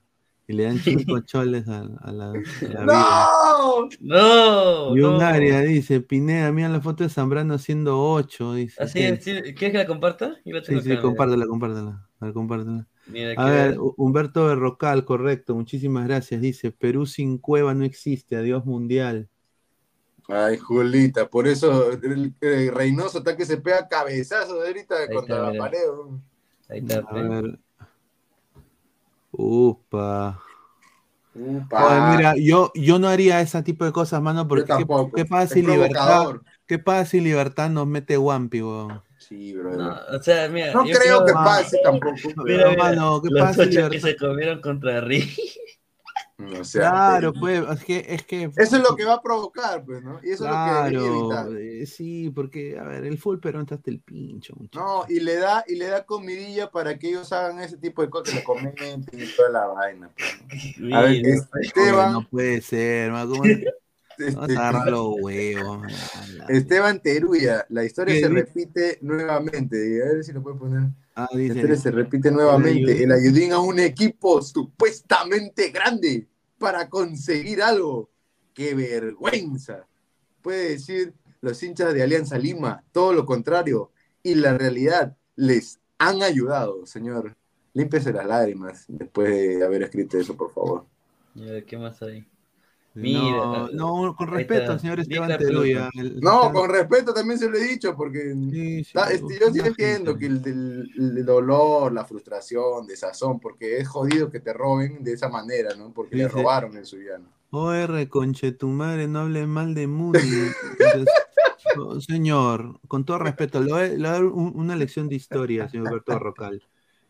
[0.49, 2.33] Y le dan cinco choles a, la,
[2.83, 3.87] ¡No!
[3.99, 4.97] ¡No!
[4.97, 8.55] Y un área dice, Pineda, mira la foto de Zambrano haciendo ocho.
[8.55, 10.37] Dice, Así es, ¿quieres que la comparta?
[10.43, 12.09] sí, sí, compártela, compártela.
[12.19, 12.87] A ver, compártela.
[13.37, 16.41] a ver, Humberto Berrocal, correcto, muchísimas gracias.
[16.41, 19.29] Dice, Perú sin cueva no existe, adiós mundial.
[20.27, 22.33] Ay, Julita, por eso el,
[22.73, 25.77] Reynoso está que se pega cabezazo de ahorita contra la pared.
[26.69, 27.03] Ahí está.
[27.07, 27.59] A ver.
[29.31, 30.41] Upa.
[31.35, 32.15] Upa.
[32.15, 35.61] mira, yo, yo no haría ese tipo de cosas, mano, porque ¿qué, ¿qué, pasa si
[35.61, 39.01] libertad, ¿qué pasa si libertad nos mete Wampi, weón?
[39.17, 39.77] Sí, bro.
[39.77, 42.15] No, o sea, mira, no creo, que pase tampoco.
[42.43, 43.91] Mira, mano, ¿qué pasa si libertad...
[43.91, 45.01] que se comieron contra
[46.71, 48.43] Claro, pues, es que, es que...
[48.55, 50.19] Eso es lo que va a provocar, pues, ¿no?
[50.23, 50.51] Y eso es
[50.93, 51.61] lo que evitar.
[51.61, 54.81] Eh, sí, porque, a ver, el full pero está hasta el pincho, muchachos.
[54.81, 58.09] No, y le da, y le da comidilla para que ellos hagan ese tipo de
[58.09, 60.09] cosas, que le comenten y toda la vaina.
[60.15, 61.25] Pues, a ver,
[61.61, 62.13] Esteban...
[62.13, 63.11] No puede ser.
[64.19, 64.53] Este,
[65.21, 65.87] huevos.
[66.49, 69.77] Esteban Teruya, la historia se repite nuevamente.
[70.03, 70.89] A ver si lo puede poner.
[71.15, 73.01] Ah, dice, la historia se repite nuevamente.
[73.01, 76.27] El Ayudín a un equipo supuestamente grande
[76.59, 78.09] para conseguir algo.
[78.53, 79.87] ¡Qué vergüenza!
[80.41, 83.91] Puede decir los hinchas de Alianza Lima, todo lo contrario.
[84.21, 87.35] Y la realidad les han ayudado, señor.
[87.73, 90.85] Límpese las lágrimas después de haber escrito eso, por favor.
[91.65, 92.28] ¿Qué más hay?
[92.99, 95.89] Mira, no, con respeto, señor Esteban Teruya.
[96.21, 98.31] no, con respeto también se lo he dicho, porque
[98.91, 104.53] este, yo sí entiendo que el, dolor, la frustración, desazón, porque es jodido que te
[104.53, 105.93] roben de esa manera, ¿no?
[105.93, 107.25] Porque le robaron el suyano.
[107.51, 110.51] OR, conche tu madre, no hable mal de Moody.
[111.77, 116.19] Oh, señor, con todo respeto, le voy, a, dar una lección de historia, señor Alberto
[116.19, 116.61] Rocal.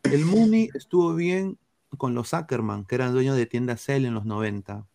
[0.04, 1.58] El Muni estuvo bien
[1.98, 4.89] con los Ackerman, que eran dueños de tiendas Cell en los 90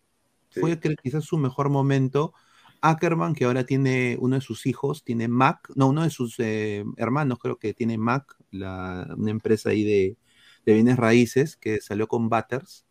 [0.59, 2.33] fue quizás su mejor momento.
[2.81, 6.83] Ackerman, que ahora tiene uno de sus hijos, tiene Mac, no, uno de sus eh,
[6.97, 10.17] hermanos creo que tiene Mac, una empresa ahí de,
[10.65, 12.85] bienes raíces que salió con Butters.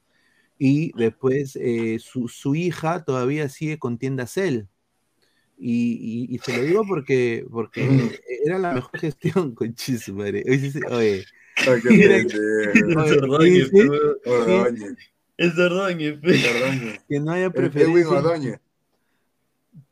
[0.58, 4.66] Y después eh, su, hija todavía sigue con tienda Cell.
[5.56, 7.88] Y, se lo digo porque, porque
[8.44, 10.44] era la mejor gestión con Chismare.
[10.90, 11.24] Oye,
[13.38, 13.76] oye,
[15.36, 16.20] es Ordóñez.
[17.08, 18.60] Que no haya preferencia.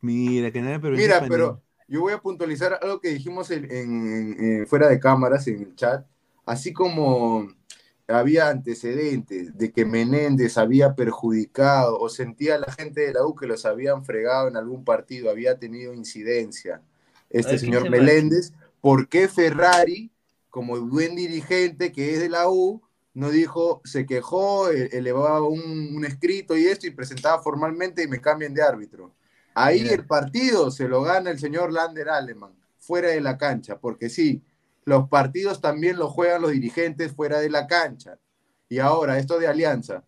[0.01, 1.21] Mira, que no haya preferencia.
[1.21, 5.75] Mira, pero yo voy a puntualizar algo que dijimos en, fuera de cámaras, en el
[5.75, 6.05] chat.
[6.45, 7.47] Así como
[8.07, 13.47] había antecedentes de que Menéndez había perjudicado o sentía la gente de la U que
[13.47, 16.81] los habían fregado en algún partido, había tenido incidencia.
[17.29, 20.11] Este señor Meléndez, ¿por qué Ferrari,
[20.49, 22.81] como buen dirigente que es de la U,
[23.13, 28.21] no dijo, se quejó, e, elevaba un, escrito y esto y presentaba formalmente y me
[28.21, 29.13] cambian de árbitro.
[29.53, 34.09] Ahí el partido se lo gana el señor Lander Aleman, fuera de la cancha, porque
[34.09, 34.41] sí,
[34.83, 38.17] los partidos también los juegan los dirigentes fuera de la cancha.
[38.67, 40.03] Y ahora, esto de Alianza.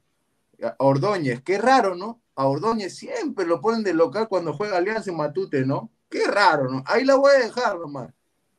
[0.80, 2.22] Ordóñez, qué raro, ¿no?
[2.36, 5.92] A Ordóñez siempre lo ponen de local cuando juega Alianza en Matute, ¿no?
[6.10, 6.84] Qué raro, ¿no?
[6.88, 8.12] Ahí la voy a dejar nomás.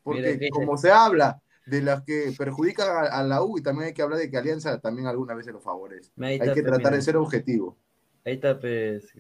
[0.05, 4.03] Porque como se habla de las que perjudican a, la U y también hay que
[4.03, 6.11] hablar de que Alianza también alguna vez se lo favorece.
[6.19, 7.77] hay que tratar de ser objetivo.
[8.25, 9.13] Ahí está, pues,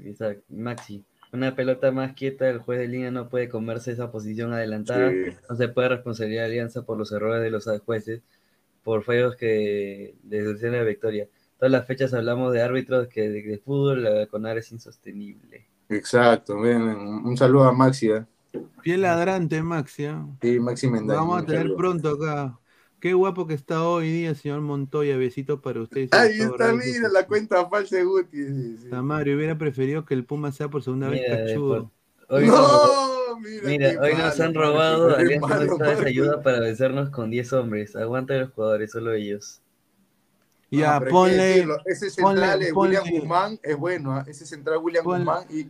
[0.48, 1.04] Maxi.
[1.32, 5.12] Una pelota más quieta, el juez de línea no puede comerse esa posición adelantada.
[5.50, 8.22] No se puede responsabilizar a Alianza por los errores de los jueces,
[8.84, 11.28] por fallos que de la victoria.
[11.58, 15.66] Todas las fechas hablamos de árbitros que de, fútbol la CONAR es insostenible.
[15.88, 18.10] Exacto, un saludo a Maxi.
[18.10, 18.24] ¿eh?
[18.82, 20.26] Piel ladrante, Maxia.
[20.40, 21.20] Sí, Maxi Mendoza.
[21.20, 22.58] Vamos a tener pronto acá.
[23.00, 25.16] Qué guapo que está hoy día, señor Montoya.
[25.16, 26.08] Besitos para usted.
[26.12, 28.88] Ahí está, mira, la cuenta falsa de Guti.
[28.90, 31.90] Tamario, hubiera preferido que el Puma sea por segunda vez cachudo.
[32.30, 35.58] no, mira, hoy nos han robado Alianza
[36.04, 37.94] ayuda para vencernos con 10 hombres.
[37.96, 39.60] Aguanta los jugadores, solo ellos.
[40.70, 41.66] Ya, ponle.
[41.84, 45.44] Ese central William Guzmán es bueno, ese central William Guzmán.
[45.50, 45.68] Y,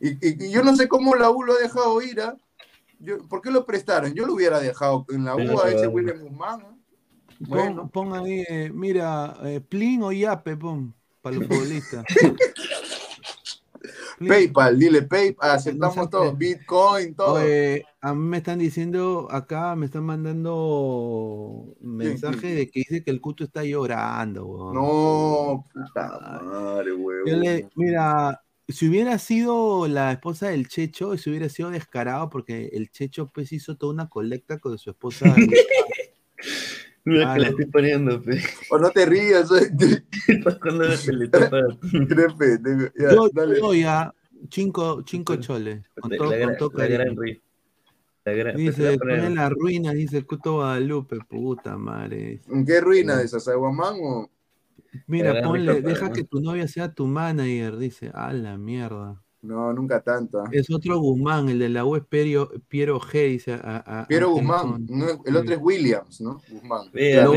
[0.00, 2.20] y, yo no sé cómo la U lo ha dejado ir.
[2.20, 2.36] ¿ah?
[3.28, 4.14] ¿Por qué lo prestaron?
[4.14, 6.60] Yo lo hubiera dejado en la U a ese William Guzmán.
[6.62, 6.74] ¿ah?
[7.40, 7.88] Bueno.
[7.88, 12.04] Pon, ahí, eh, mira, eh, Plin o Yape, pon, para los futbolistas.
[14.26, 17.38] PayPal, dile PayPal, aceptamos todo, Bitcoin, todo.
[18.00, 23.20] a mí me están diciendo, acá me están mandando mensaje de que dice que el
[23.20, 27.68] cuto está llorando, No, puta madre, weón.
[27.74, 33.30] mira, si hubiera sido la esposa del Checho, si hubiera sido descarado, porque el Checho
[33.32, 35.34] pues hizo toda una colecta con su esposa.
[37.06, 38.40] Mira que le estoy poniendo, pe.
[38.70, 39.50] O no te rías.
[40.62, 40.96] Cuando la
[42.96, 43.28] Yo
[43.60, 44.14] doy ya
[44.50, 45.84] cinco, cinco choles.
[46.00, 47.14] Con todo, la, con todo la gran
[48.24, 52.40] la gran, dice, pone la ruina, dice el Cuto Guadalupe, puta madre.
[52.50, 53.18] ¿En qué ruina?
[53.18, 54.30] ¿De Sasaguamán o...?
[55.06, 58.10] Mira, ponle, deja que tu novia sea tu manager, dice.
[58.14, 59.22] A la mierda.
[59.42, 60.40] No, nunca tanto.
[60.40, 60.48] ¿ah?
[60.52, 63.60] Es otro Guzmán, el de la web Piero, Piero G, dice.
[64.08, 64.86] Piero Guzmán,
[65.24, 66.40] el otro es Williams, ¿no?
[66.48, 66.88] Guzmán.
[66.92, 67.28] Mira,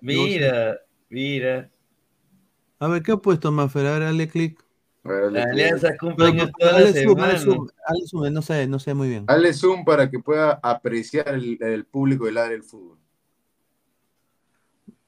[0.00, 0.78] mira,
[1.10, 1.70] mira,
[2.78, 3.86] A ver, ¿qué ha puesto Mafer?
[3.86, 4.64] A ver, dale clic.
[5.04, 7.38] La alianza cumple toda la semana.
[7.38, 7.68] Zoom,
[8.06, 9.26] zoom, no sé, no sé muy bien.
[9.26, 12.98] Dale zoom para que pueda apreciar el, público del área del fútbol.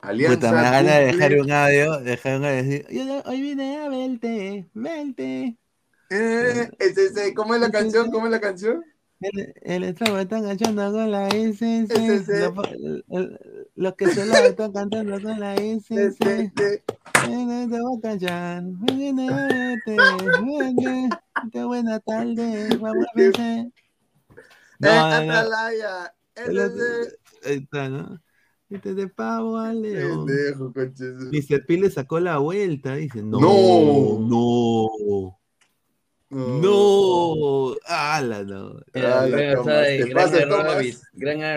[0.03, 2.87] Alianza Puta, me da ganas de dejar un audio, dejar un audio decir,
[3.27, 5.57] hoy vine a verte, verte.
[6.11, 8.11] Eh, ese, ¿Cómo es la canción?
[8.11, 8.85] ¿Cómo es la canción?
[9.21, 12.53] El, el está cantando con la SS.
[13.75, 16.53] Los que se lo están cantando con la SS.
[21.53, 22.77] Te buena tarde.
[22.79, 23.33] Vamos a ver.
[24.79, 25.33] No, no.
[25.33, 26.15] Atalaya.
[27.45, 28.21] Ahí está, ¿no?
[28.71, 30.27] Este de pavo al león.
[30.27, 31.67] Mr.
[31.67, 32.95] P le sacó la vuelta.
[32.95, 34.21] Dice, no, no.
[34.21, 35.40] no.
[36.31, 38.81] No, ala, no.
[38.95, 39.65] gran, error,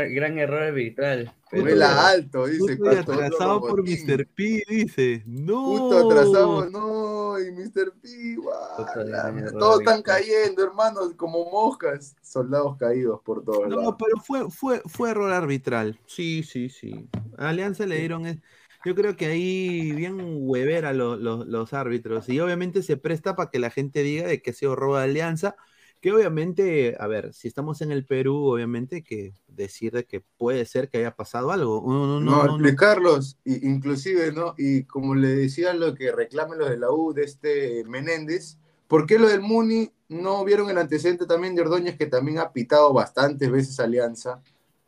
[0.10, 1.32] gran, error arbitral.
[1.52, 2.80] Vuela alto, dice.
[3.00, 4.26] Atrasado por Mr.
[4.26, 5.24] P, dice.
[5.28, 5.64] No.
[5.66, 7.40] Justo atrasado, no.
[7.40, 7.94] Y Mr.
[8.02, 12.16] P, wow, Todos están cayendo, hermanos, como moscas.
[12.24, 13.84] Soldados caídos por todos lados.
[13.84, 16.00] No, pero fue, fue, fue error arbitral.
[16.08, 17.08] Sí, sí, sí.
[17.38, 18.42] A Alianza le dieron.
[18.86, 23.60] Yo creo que ahí bien huever a los árbitros y obviamente se presta para que
[23.60, 25.56] la gente diga de que ha sido robo de alianza,
[26.02, 30.66] que obviamente, a ver, si estamos en el Perú, obviamente que decir de que puede
[30.66, 31.82] ser que haya pasado algo.
[31.88, 34.54] No, no, explicarlos, inclusive, ¿no?
[34.58, 38.58] Y como le decía lo que reclamen los de la U de este Menéndez,
[38.90, 42.52] ¿por qué lo del Muni no vieron el antecedente también de Ordóñez que también ha
[42.52, 44.42] pitado bastantes veces alianza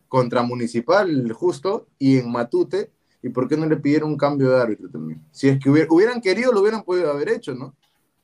[0.09, 2.91] contra Municipal, justo, y en Matute?
[3.25, 5.19] ¿Y por qué no le pidieron un cambio de árbitro también?
[5.31, 7.75] Si es que hubieran querido, lo hubieran podido haber hecho, ¿no?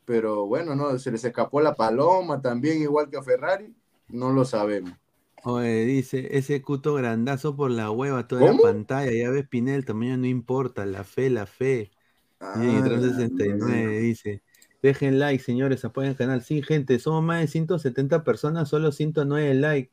[0.06, 3.74] Pero bueno, no, se les escapó la paloma también, igual que a Ferrari,
[4.10, 4.92] no lo sabemos.
[5.44, 9.86] Oye, dice, ese cuto grandazo por la hueva, toda la pantalla, ya ves, Pinel, el
[9.86, 11.90] tamaño no importa, la fe, la fe.
[12.40, 14.44] Ah, 369 dice,
[14.84, 16.44] dejen like, señores, apoyen el canal.
[16.44, 19.92] Sí, gente, somos más de 170 personas, solo 109 likes.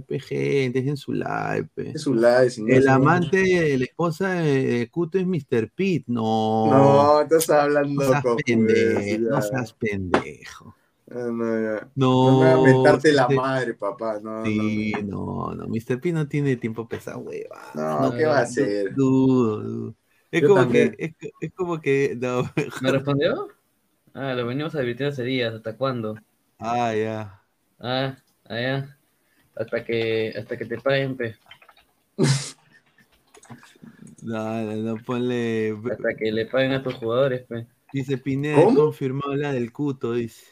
[0.00, 1.68] PG, dejen su live.
[1.96, 5.70] Su live el amante de la esposa de Cuto es Mr.
[5.74, 6.04] Pete.
[6.06, 6.66] No.
[6.66, 9.22] No, estás hablando no seas pendejo.
[9.30, 10.74] No seas pendejo.
[11.08, 14.18] Ah, no, no, no me mentarte la madre, papá.
[14.20, 16.00] No, sí, no, no, Mr.
[16.00, 17.60] P no tiene tiempo pesado, hueva.
[17.74, 18.92] No, ¿qué va a hacer?
[18.94, 19.94] Dudo, dudo.
[20.32, 22.42] Es como que, es, es, como que, no.
[22.82, 23.48] ¿Me respondió?
[24.14, 26.16] Ah, lo venimos advirtiendo hace días, ¿hasta cuándo?
[26.58, 27.42] Ah, ya.
[27.78, 28.16] Ah,
[28.48, 28.95] ah, ya.
[29.56, 31.36] Hasta que, hasta que te paguen, pe.
[34.22, 35.76] No, no, no, ponle.
[35.92, 37.66] Hasta que le paguen a tus jugadores, pe.
[37.92, 40.44] Dice Pineda, confirmado la del cuto, dice.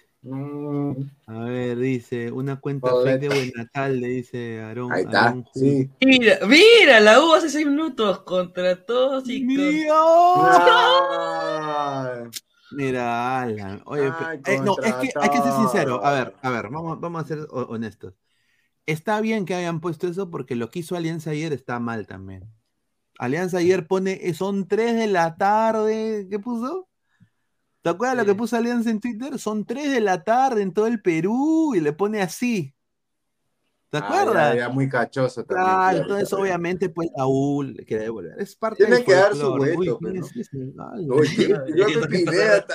[1.27, 4.93] A ver, dice, una cuenta fake de Buenatal, le dice Aarón.
[4.93, 5.91] Ahí está, sí.
[6.01, 9.95] Mira, mira, la U hace seis minutos contra todos y ¡Mío!
[12.71, 13.83] Mira, Alan.
[13.87, 16.05] Oye, eh, no, es que hay que ser sincero.
[16.05, 18.15] A ver, a ver, vamos, vamos a ser honestos
[18.87, 22.51] está bien que hayan puesto eso porque lo que hizo Alianza ayer está mal también.
[23.19, 26.89] Alianza ayer pone, eh, son 3 de la tarde, ¿qué puso?
[27.83, 29.39] ¿Te acuerdas lo que puso Alianza en Twitter?
[29.39, 32.74] Son 3 de la tarde en todo el Perú y le pone así.
[33.95, 34.57] ¿Te ah, acuerdas?
[34.57, 35.67] Ya, muy cachoso también.
[35.69, 38.35] Claro, entonces obviamente pues la U le quiere devolver.
[38.41, 40.15] Es parte Tiene que dar su vuelto, pero...
[41.77, 42.67] yo me idea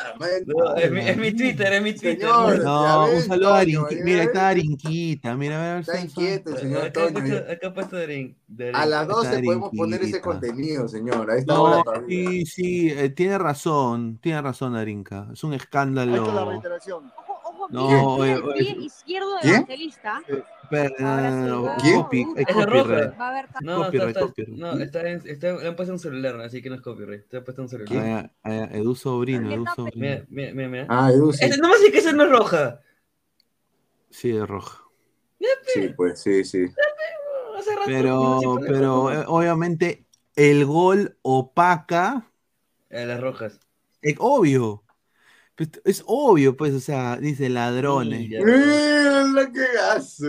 [0.77, 2.29] es, mi, Twitter, es mi Twitter.
[2.63, 4.03] no, un saludo a Arinquita.
[4.05, 5.35] Mira, está Arinquita.
[5.35, 5.81] Mira, a ver.
[5.81, 7.35] Está inquieto, señor Toño.
[7.51, 11.29] Acá ha puesto A las 12 podemos poner ese contenido, señor.
[11.31, 14.19] A esta no, Sí, sí, eh, tiene razón.
[14.21, 15.27] Tiene razón, Arinca.
[15.33, 16.13] Es un escándalo.
[16.13, 17.11] Ahí está la reiteración.
[17.69, 20.21] No, el pie izquierdo de Evangelista.
[20.69, 22.27] ¿Quién?
[22.35, 23.19] Es copyright.
[23.19, 24.57] Va a haber no, copyright, está, copyright.
[24.57, 27.27] No, está en, está, le han puesto un celular, así que no es copyright.
[27.27, 27.97] Te han puesto un celular.
[28.05, 30.25] Ah, ah, Edu Sobrino, Edu Sobrino.
[30.29, 30.85] Mira, mira, mira.
[30.89, 31.49] Ah, Edu sí.
[31.59, 32.79] No me dice que esa no es roja.
[34.09, 34.83] Sí, es roja.
[35.73, 36.65] Sí, pues, sí, sí.
[37.85, 40.05] Pero, pero eh, obviamente
[40.35, 42.27] el gol opaca.
[42.91, 43.59] A las rojas.
[44.01, 44.83] Es obvio.
[45.59, 48.29] Pues, es obvio, pues, o sea, dice ladrones.
[48.29, 50.25] Mira, qué gaso,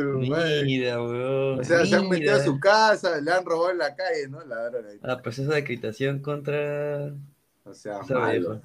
[0.64, 1.60] Mira, weón.
[1.60, 4.44] O sea, se han metido a su casa, le han robado en la calle, ¿no?
[4.44, 4.98] Ladrones.
[5.04, 7.14] Ah, pues esa decretación contra.
[7.62, 8.60] O sea, malo,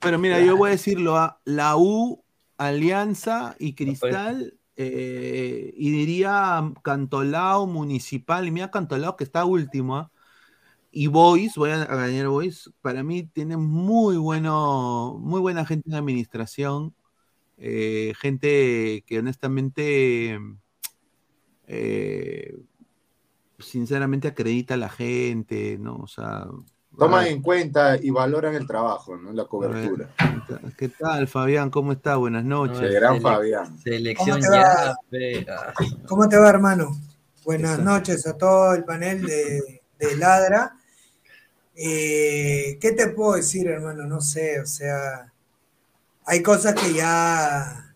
[0.00, 2.24] Pero mira, yo voy a decirlo a la U,
[2.58, 4.54] Alianza y Cristal.
[4.76, 10.10] Eh, y diría Cantolao Municipal, y mira Cantolao que está último, ¿ah?
[10.96, 15.96] Y Boys, voy a ganar Boys, para mí tiene muy bueno, muy buena gente en
[15.96, 16.94] administración,
[17.58, 20.38] eh, gente que honestamente,
[21.66, 22.56] eh,
[23.58, 25.96] sinceramente acredita a la gente, ¿no?
[25.96, 26.46] O sea...
[26.96, 29.32] Toman en cuenta y valoran el trabajo, ¿no?
[29.32, 30.14] La cobertura.
[30.78, 31.70] ¿Qué tal, Fabián?
[31.70, 32.14] ¿Cómo está?
[32.14, 32.94] Buenas noches.
[32.94, 33.76] gran Fabián.
[33.80, 34.94] Selección ya.
[36.06, 36.92] ¿Cómo te va, hermano?
[37.44, 40.76] Buenas noches a todo el panel de, de Ladra.
[41.76, 44.04] Eh, ¿Qué te puedo decir, hermano?
[44.06, 45.32] No sé, o sea,
[46.24, 47.94] hay cosas que ya,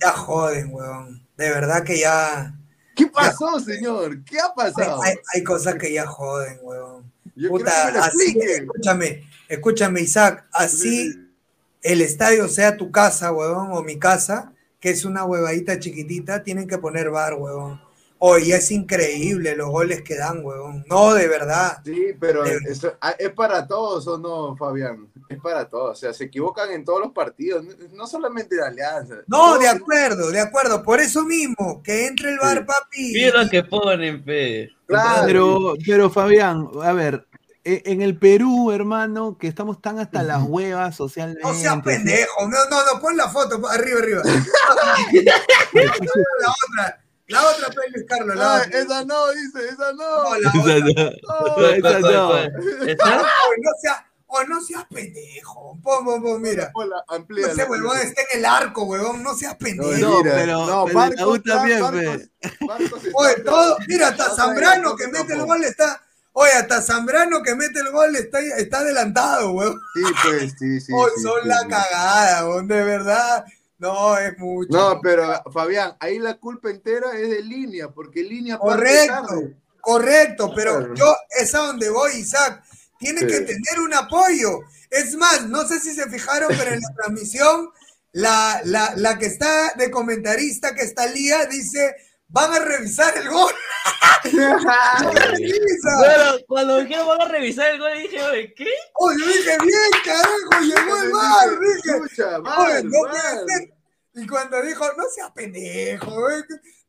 [0.00, 1.26] ya joden, weón.
[1.36, 2.54] De verdad que ya...
[2.94, 4.22] ¿Qué pasó, señor?
[4.24, 5.00] ¿Qué ha pasado?
[5.32, 7.12] Hay, cosas que ya joden, weón.
[7.48, 11.24] Puta, así, escúchame, escúchame, Isaac, así
[11.84, 16.66] el estadio sea tu casa, weón, o mi casa, que es una huevadita chiquitita, tienen
[16.66, 17.80] que poner bar, weón.
[18.26, 20.82] Oye, es increíble los goles que dan, huevón.
[20.88, 21.82] No, de verdad.
[21.84, 22.42] Sí, pero
[23.02, 25.12] ah, es para todos, ¿o no, Fabián?
[25.28, 25.90] Es para todos.
[25.90, 27.62] O sea, se equivocan en todos los partidos,
[27.92, 29.16] no solamente de Alianza.
[29.26, 30.82] No, de acuerdo, de acuerdo.
[30.82, 33.12] Por eso mismo, que entre el bar, papi.
[33.12, 34.70] Mira que ponen, fe.
[34.86, 35.26] Claro.
[35.26, 37.26] Pero, pero, Fabián, a ver,
[37.62, 41.42] e, en el Perú, hermano, que estamos tan hasta las huevas socialmente.
[41.42, 42.48] No seas pendejo.
[42.48, 44.22] No, no, no, pon la foto arriba, arriba.
[45.74, 47.03] la otra.
[47.28, 48.36] La otra peli, Carlos.
[48.36, 50.24] La ah, esa no, dice, esa no.
[50.24, 52.36] no esa no.
[52.38, 53.32] esa no.
[53.62, 55.78] no sea, o no seas pendejo.
[55.82, 56.70] Pon, pon, pon, mira.
[56.74, 59.22] no sé, huevón, está en el arco, huevón.
[59.22, 59.98] No seas pendejo.
[59.98, 65.64] No, pero, no, Marcos, también, Marcos, Oye, todo, mira, hasta Zambrano que mete el gol
[65.64, 66.02] está.
[66.32, 69.80] Oye, hasta Zambrano que mete el gol está, está adelantado, huevón.
[69.94, 70.92] Sí, pues, sí, sí.
[70.92, 73.44] Oye, son la cagada, huevón, de verdad.
[73.84, 74.70] No, es mucho.
[74.70, 78.56] No, pero Fabián, ahí la culpa entera es de línea, porque línea.
[78.56, 79.42] Correcto,
[79.82, 82.64] correcto, pero yo es a donde voy, Isaac.
[82.98, 84.60] Tiene que tener un apoyo.
[84.88, 87.68] Es más, no sé si se fijaron, pero en la transmisión,
[88.12, 91.94] la, la, la que está de comentarista, que está Lía, dice
[92.28, 93.52] van a revisar el gol.
[94.32, 94.58] bueno,
[96.48, 98.66] cuando dijeron van a revisar el gol, dije, oye, ¿qué?
[98.94, 101.96] Oye, dije, bien, carajo, llegó el bar, dije.
[101.96, 103.73] Escucha, no puede ser.
[104.14, 106.30] Y cuando dijo, no seas pendejo,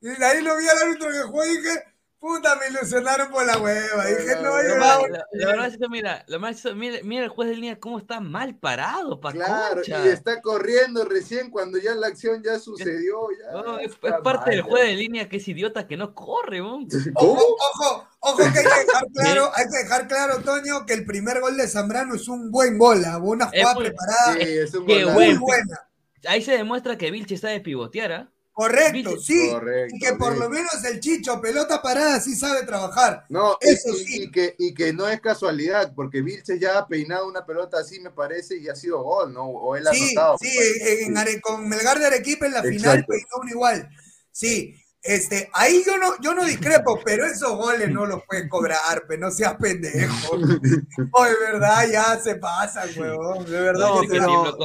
[0.01, 1.83] y ahí lo vi al árbitro que jugó y dije,
[2.25, 4.05] Puta, me ilusionaron por la hueva.
[4.05, 7.49] Dije, no, yo la, la, verdad es que mira, lo más, mira, mira el juez
[7.49, 12.41] de línea cómo está mal parado, Claro, y está corriendo recién cuando ya la acción
[12.43, 13.27] ya sucedió.
[13.39, 16.79] Ya es, parte del juez de línea que es idiota que no corre, Ojo,
[17.13, 21.41] ojo, ojo, que hay que dejar claro, hay que dejar claro, Toño, que el primer
[21.41, 23.19] gol de Zambrano es un buen gol, ¿ah?
[23.19, 24.33] una jugada preparada.
[24.33, 25.89] Sí, es un muy buena.
[26.27, 28.31] Ahí se demuestra que Vilche está de pivotear, ¿ah?
[28.55, 29.51] Correcto, sí.
[29.89, 33.25] y que por lo menos el Chicho, pelota parada, sí sabe trabajar.
[33.27, 34.23] No, eso y, sí.
[34.23, 37.99] Y que, y que no es casualidad, porque Vilche ya ha peinado una pelota así,
[37.99, 39.43] me parece, y ha sido gol, ¿no?
[39.43, 43.49] O él ha sí, Sí, en, con Melgar de Arequipa en la final peinó un
[43.49, 43.89] igual.
[44.31, 44.73] Sí,
[45.05, 49.27] este, ahí yo no, yo no discrepo, pero esos goles no los pueden cobrar, pero
[49.27, 50.37] no seas pendejo.
[50.37, 53.45] De verdad, ya se pasan, huevón.
[53.45, 53.89] De verdad.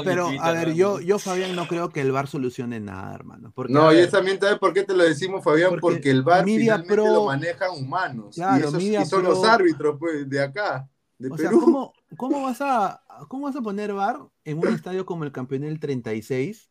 [0.02, 3.52] pero, a ver, yo, yo, Fabián, no creo que el VAR solucione nada, hermano.
[3.68, 7.26] no, y también sabes por qué te lo decimos, Fabián, porque, el VAR finalmente lo
[7.26, 8.38] manejan humanos.
[8.38, 10.88] y, esos, son los árbitros, pues, de acá.
[11.30, 15.24] o sea, ¿cómo, ¿cómo, vas a, ¿cómo vas a poner bar en un estadio como
[15.24, 16.70] el campeón del 36?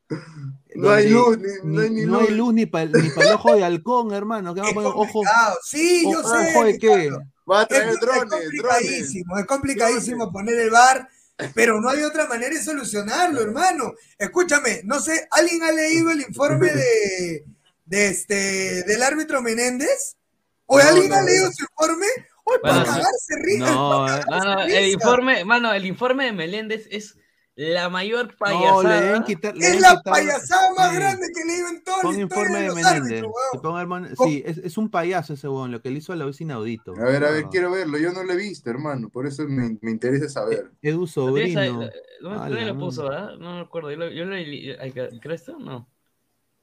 [0.76, 3.64] No hay luz, ni, no hay, ni, no hay luz ni para el ojo de
[3.64, 4.54] halcón, hermano.
[4.54, 5.22] ¿Qué va a poner ojo?
[5.64, 6.52] Sí, yo sé.
[6.56, 7.12] ¿Ojo de qué?
[7.50, 8.34] Va a traer es, drones.
[8.34, 11.08] Es complicadísimo, es complicadísimo poner el bar,
[11.54, 13.94] pero no hay otra manera de solucionarlo, hermano.
[14.18, 17.46] Escúchame, no sé, ¿alguien ha leído el informe de,
[17.86, 20.16] de este, del árbitro Menéndez?
[20.72, 22.06] ¿O alguien ha leído su informe?
[22.62, 23.72] Para cagarse risa.
[23.72, 24.08] No,
[24.66, 27.18] el informe, mano, el informe de Meléndez es
[27.60, 29.22] la mayor payasada.
[29.28, 33.26] es la payasada más grande que le en todo Pon informe de, Meléndez.
[34.24, 35.70] sí, es, es, un payaso ese weón.
[35.70, 36.94] Lo que le hizo a la es inaudito.
[36.96, 37.98] A ver, a ver, quiero verlo.
[37.98, 39.10] Yo no lo he visto, hermano.
[39.10, 40.72] Por eso me, me interesa saber.
[40.82, 41.90] Edu Sobrino.
[42.22, 43.36] ¿Dónde lo puso, verdad?
[43.38, 43.92] No me acuerdo.
[43.92, 44.36] Yo lo, yo lo
[45.20, 45.60] ¿Crees esto?
[45.60, 45.90] No.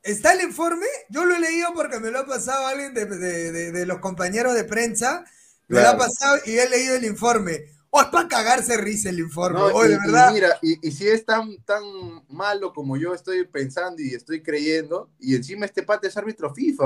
[0.03, 0.87] ¿Está el informe?
[1.11, 4.55] Yo lo he leído porque me lo ha pasado alguien de, de, de los compañeros
[4.55, 5.27] de prensa
[5.69, 7.77] me lo ha pasado y he leído el informe.
[7.91, 9.61] O es para cagarse risa el informe.
[9.71, 10.33] y, verdad.
[10.33, 11.83] mira, y, si es tan, tan
[12.29, 16.85] malo como yo estoy pensando y estoy creyendo, y encima este pate es árbitro FIFA.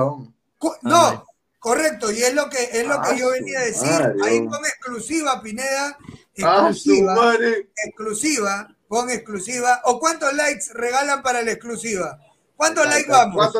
[0.82, 1.26] no,
[1.58, 4.14] correcto, y es lo que es lo que yo venía a decir.
[4.22, 5.98] Ahí pon exclusiva, Pineda.
[6.34, 7.36] Exclusiva.
[7.84, 9.80] exclusiva, pon exclusiva.
[9.84, 12.20] ¿O cuántos likes regalan para la exclusiva?
[12.60, 13.54] ¿Cuántos likes vamos?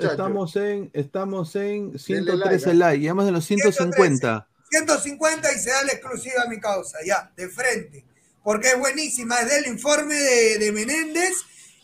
[0.00, 2.74] Estamos, en, estamos en 113 ¿eh?
[2.74, 4.48] likes, llegamos a los 150.
[4.70, 8.04] 150 y se da la exclusiva a mi causa, ya, de frente.
[8.44, 11.32] Porque es buenísima, es del informe de, de Menéndez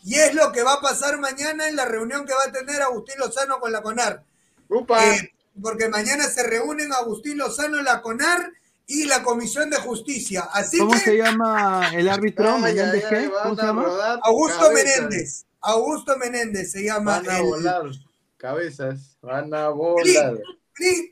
[0.05, 2.81] y es lo que va a pasar mañana en la reunión que va a tener
[2.83, 4.23] Agustín Lozano con la CONAR.
[4.69, 8.49] Eh, porque mañana se reúnen Agustín Lozano, la CONAR
[8.87, 10.47] y la Comisión de Justicia.
[10.53, 12.57] Así ¿Cómo que, se llama el árbitro?
[12.59, 13.29] ¿Menéndez qué?
[13.43, 14.19] ¿Cómo se llama?
[14.23, 15.43] Augusto Menéndez.
[15.61, 17.21] Augusto Menéndez se llama.
[17.21, 17.83] Van a volar
[18.39, 20.39] cabezas, van a volar.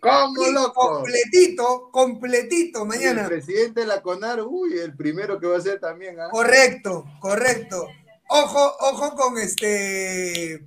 [0.02, 0.96] ¿Cómo loco?
[0.96, 3.24] Completito, completito mañana.
[3.24, 6.18] el presidente de la CONAR, uy, el primero que va a ser también.
[6.20, 6.30] ¿ah?
[6.32, 7.86] Correcto, correcto.
[8.30, 10.66] Ojo, ojo con este,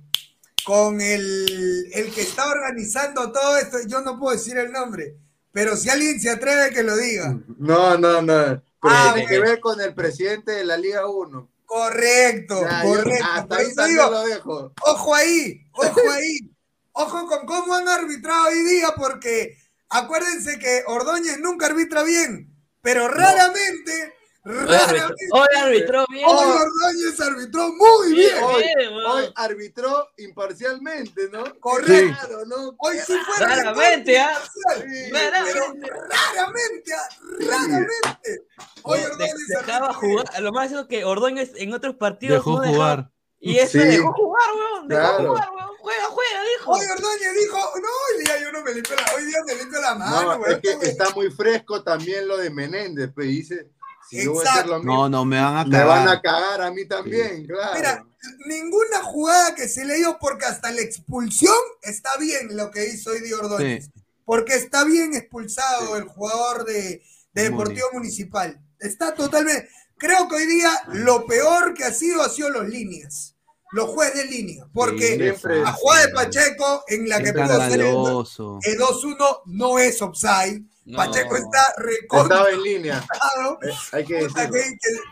[0.63, 5.17] con el, el que está organizando todo esto, yo no puedo decir el nombre,
[5.51, 7.39] pero si alguien se atreve que lo diga.
[7.57, 8.61] No, no, no.
[8.83, 11.49] Ah, tiene que ver con el presidente de la Liga 1.
[11.71, 13.87] Correcto, correcto.
[14.09, 14.73] lo dejo.
[14.81, 16.39] Ojo ahí, ojo ahí.
[16.91, 19.55] Ojo con cómo han arbitrado hoy día, porque
[19.87, 24.13] acuérdense que Ordóñez nunca arbitra bien, pero raramente
[24.43, 26.25] Hoy arbitró bien.
[26.27, 28.43] Hoy Ordóñez arbitró muy bien.
[28.43, 31.43] Hoy, arbitró imparcialmente, ¿no?
[31.59, 32.45] Correcto.
[32.47, 32.75] ¿no?
[32.79, 34.31] Hoy sí fue raramente, ¿ah?
[35.11, 35.89] raramente.
[36.09, 37.09] Raramente, ¿ah?
[37.39, 38.47] raramente.
[38.81, 40.41] Hoy Ordóñez dejaba jugar.
[40.41, 43.11] Lo más es que Ordóñez en otros partidos dejó no jugar.
[43.39, 44.87] Y eso dejó jugar, weón.
[44.87, 45.69] Dejó jugar, weón.
[45.81, 46.71] Juega, juega, dijo.
[46.71, 49.81] Hoy Ordóñez dijo, no, hoy día yo no me limpio la, hoy día me limpio
[49.81, 53.71] la mano, no, Es que está muy fresco también lo de Menéndez, pues dice
[54.83, 55.71] no, no, me van a cagar.
[55.71, 57.71] Me van a cagar a mí también, claro.
[57.75, 58.05] Mira,
[58.45, 63.13] ninguna jugada que se le dio, porque hasta la expulsión está bien lo que hizo
[63.13, 63.89] Eddie Ordóñez.
[64.25, 67.01] Porque está bien expulsado el jugador de,
[67.33, 68.59] Deportivo Municipal.
[68.79, 69.69] Está totalmente.
[69.97, 73.35] Creo que hoy día lo peor que ha sido ha sido los líneas.
[73.71, 74.67] Los jueces de línea.
[74.73, 80.01] Porque la jugada de Pacheco, en la que pudo hacer el, el 2-1, no es
[80.01, 82.37] offside Pacheco está recontra.
[82.37, 83.05] Estaba en línea.
[83.61, 84.27] Eh, hay que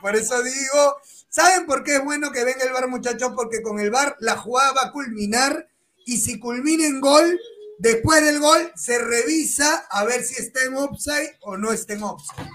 [0.01, 0.97] Por eso digo,
[1.30, 3.34] ¿saben por qué es bueno que venga el bar, muchachos?
[3.36, 5.70] Porque con el bar la jugada va a culminar
[6.05, 7.39] y si culmina en gol,
[7.78, 12.03] después del gol se revisa a ver si está en offside o no está en
[12.03, 12.49] offside.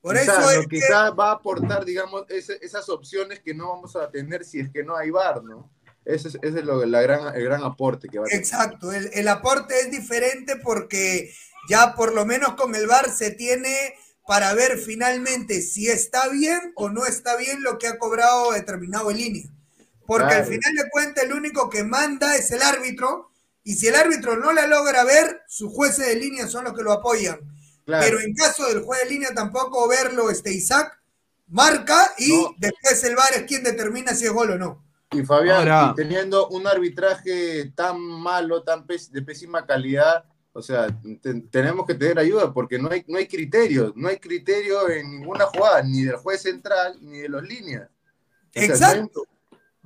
[0.00, 4.44] Por eso es quizás va a aportar, digamos, esas opciones que no vamos a tener
[4.44, 5.70] si es que no hay bar, ¿no?
[6.04, 8.42] Ese es, ese es lo, la gran, el gran aporte que va a tener.
[8.42, 11.32] Exacto, el, el aporte es diferente porque
[11.68, 13.94] ya por lo menos con el VAR se tiene
[14.26, 19.10] para ver finalmente si está bien o no está bien lo que ha cobrado determinado
[19.10, 19.46] en línea.
[20.06, 23.30] Porque al final de cuentas el único que manda es el árbitro
[23.64, 26.82] y si el árbitro no la logra ver, sus jueces de línea son los que
[26.82, 27.40] lo apoyan.
[27.84, 30.98] Pero en caso del juez de línea tampoco verlo este Isaac
[31.48, 34.84] marca y después el VAR es quien determina si es gol o no.
[35.10, 40.24] Y Fabián, teniendo un arbitraje tan malo, tan de pésima calidad,
[40.54, 40.86] o sea,
[41.50, 45.46] tenemos que tener ayuda porque no hay, no hay criterio, no hay criterio en ninguna
[45.46, 47.88] jugada, ni del juez central, ni de los líneas.
[48.52, 49.24] Exacto.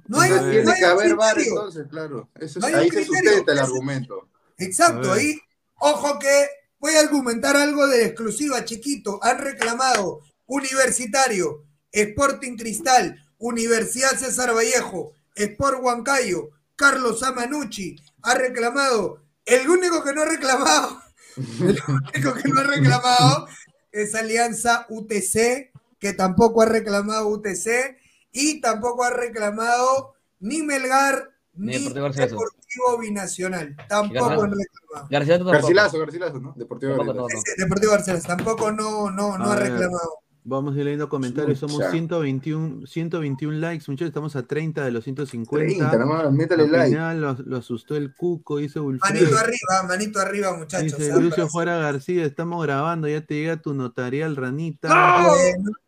[0.09, 2.29] No hay, tiene que haber VAR entonces, claro.
[2.63, 4.29] ahí se sustenta el argumento.
[4.59, 5.39] Exacto, ahí,
[5.79, 6.49] ojo que
[6.79, 9.19] voy a argumentar algo de exclusiva, chiquito.
[9.23, 19.69] Han reclamado Universitario, Sporting Cristal, Universidad César Vallejo, Sport Huancayo, Carlos Amanucci, ha reclamado el
[19.69, 21.01] único que no ha reclamado,
[21.37, 23.49] el único que no ha reclamado
[23.93, 27.97] es Alianza UTC, que tampoco ha reclamado UTC
[28.33, 33.75] y tampoco ha reclamado ni Melgar ni, Deportivo, Binacional.
[33.89, 35.09] Tampoco han reclamado.
[35.51, 36.53] Garcilaso, Garcilaso, ¿no?
[36.55, 37.29] Deportivo Garcilaso.
[37.57, 40.26] Deportivo Garcilaso, tampoco no, no, no ha reclamado.
[40.49, 41.59] Vamos a ir leyendo comentarios.
[41.59, 44.09] Somos 121, 121 likes, muchachos.
[44.09, 45.91] Estamos a 30 de los 150.
[45.91, 46.97] 30, nomás, métale like.
[47.17, 50.99] Lo, lo, asustó el cuco, dice Manito arriba, manito arriba, muchachos.
[50.99, 54.89] Dice Lucio Juara García, estamos grabando, ya te llega tu notarial, ranita.
[54.89, 55.35] ¡No!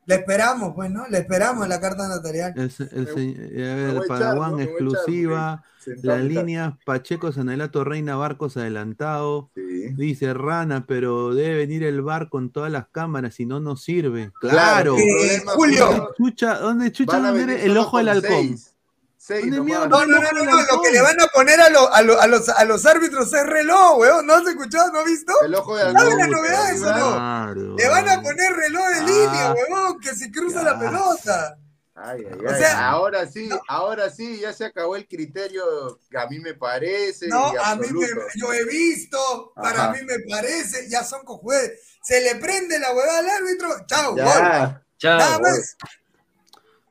[0.06, 1.06] le esperamos, pues, ¿no?
[1.06, 2.54] Le esperamos la carta notarial.
[2.56, 5.62] El, el, el, Padawan exclusiva.
[6.02, 9.50] La línea Pacheco Sanelato Reina Barcos adelantado.
[9.54, 14.32] Dice Rana, pero debe venir el bar con todas las cámaras, si no, no sirve.
[14.40, 14.96] Claro.
[15.54, 16.10] Julio.
[16.16, 18.56] Chucha, ¿dónde chucha dónde el ojo del halcón?
[19.28, 22.64] no, no, no, no, lo que le van a poner a, a, a, los, a
[22.64, 24.26] los árbitros es reloj, weón.
[24.26, 24.92] ¿No has escuchado?
[24.92, 25.32] ¿No has visto?
[25.44, 25.92] El ojo de.
[25.92, 27.74] ¿Sabes la novedad eso, no?
[27.76, 31.58] Le van a poner reloj de línea, weón, que si cruza la pelota.
[32.00, 32.64] Ay, ay, ay.
[32.76, 35.64] ahora sí, ahora sí, ya se acabó el criterio
[36.08, 37.26] que a mí me parece.
[37.28, 38.06] No, a mí me,
[38.36, 41.80] yo he visto, para mí me parece, ya son cojudes.
[42.02, 45.18] Se le prende la huevada al árbitro, chao, ya, Chao.
[45.18, 45.76] Nada más.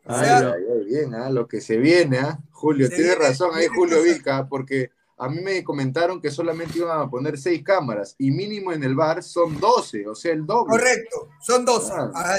[0.06, 1.30] Ay, bien, ¿ah?
[1.30, 2.40] lo que se viene, ¿ah?
[2.52, 7.10] Julio, tiene razón ahí Julio Vica, porque a mí me comentaron que solamente iban a
[7.10, 10.72] poner seis cámaras y mínimo en el bar son doce, o sea, el doble.
[10.72, 11.92] Correcto, son doce.
[11.96, 12.38] Ah.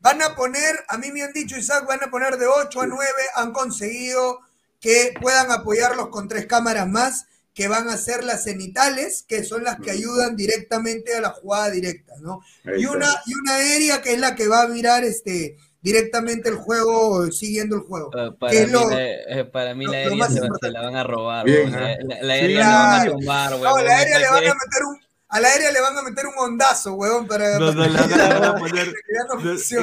[0.00, 2.86] Van a poner, a mí me han dicho, Isaac, van a poner de 8 a
[2.86, 3.04] 9,
[3.36, 4.40] han conseguido
[4.80, 9.64] que puedan apoyarlos con tres cámaras más, que van a ser las cenitales, que son
[9.64, 12.40] las que ayudan directamente a la jugada directa, ¿no?
[12.64, 16.56] Y una, y una aérea que es la que va a mirar este directamente el
[16.56, 18.08] juego, siguiendo el juego.
[18.08, 21.96] Uh, para, mí la, eh, para, mí la, aérea se, la van a robar, la,
[22.22, 24.98] la, aérea la van a tomar, No, la aérea le van a meter un
[25.30, 27.58] al aire le van a meter un ondazo, weón, para.
[27.58, 28.92] No, no, la, van a poner.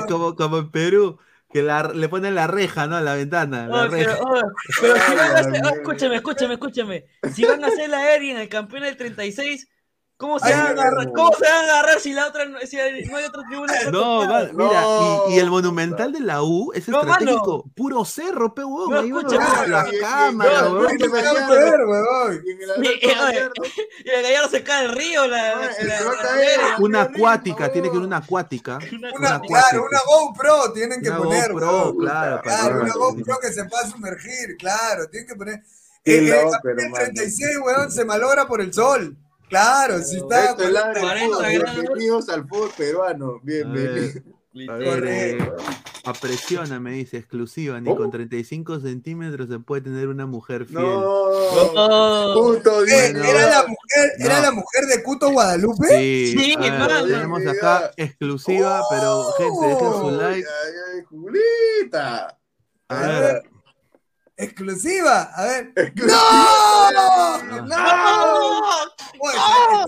[0.07, 1.17] como, como en Perú,
[1.51, 2.97] que la, le ponen la reja, ¿no?
[2.97, 3.67] A la ventana.
[3.67, 4.17] La reja.
[4.81, 7.05] Pero, si van a hacer, oh, escúchame, escúchame, escúchame.
[7.33, 9.69] Si van a hacer la aérea en el campeón del 36,
[10.17, 13.17] ¿Cómo se, van a agarrar, ¿Cómo se van a agarrar si la otra si no
[13.17, 13.73] hay otra tribuna?
[13.91, 14.21] No,
[14.51, 14.83] mira,
[15.29, 17.73] y, y, el monumental de la U es no, estratégico, mano.
[17.75, 18.89] puro cerro, pe huevón.
[18.89, 20.97] No, ahí escucha, la cámara, huevón.
[24.07, 25.69] Y el gallardo se cae del río, la,
[26.79, 28.79] una acuática, tiene que ir una acuática.
[29.17, 31.51] Una, claro, una GoPro tienen que poner.
[31.53, 32.41] GoPro, claro.
[32.41, 35.63] Claro, una GoPro que se pueda sumergir, claro, tienen que poner.
[36.03, 39.15] El, el 36, weón, se malogra por el sol.
[39.49, 40.51] Claro, si está.
[40.51, 43.39] Esto es al fútbol peruano.
[43.43, 44.23] Bien, bien.
[44.59, 45.37] Eh,
[46.03, 50.81] apresiona, me dice, exclusiva, ni con 35 centímetros se puede tener una mujer fiel.
[50.81, 51.53] No,
[52.55, 55.87] eh, ¿Era, la mujer, ¿Era la mujer de Cuto Guadalupe?
[55.87, 60.47] Sí, sí tenemos acá exclusiva, pero gente, dejen su like.
[60.47, 62.39] Ay, ay, Julita.
[62.87, 63.43] A ver.
[64.37, 65.73] Exclusiva, a ver.
[65.95, 66.91] ¡No!
[67.63, 68.96] ¡No!
[69.17, 69.85] ¡No!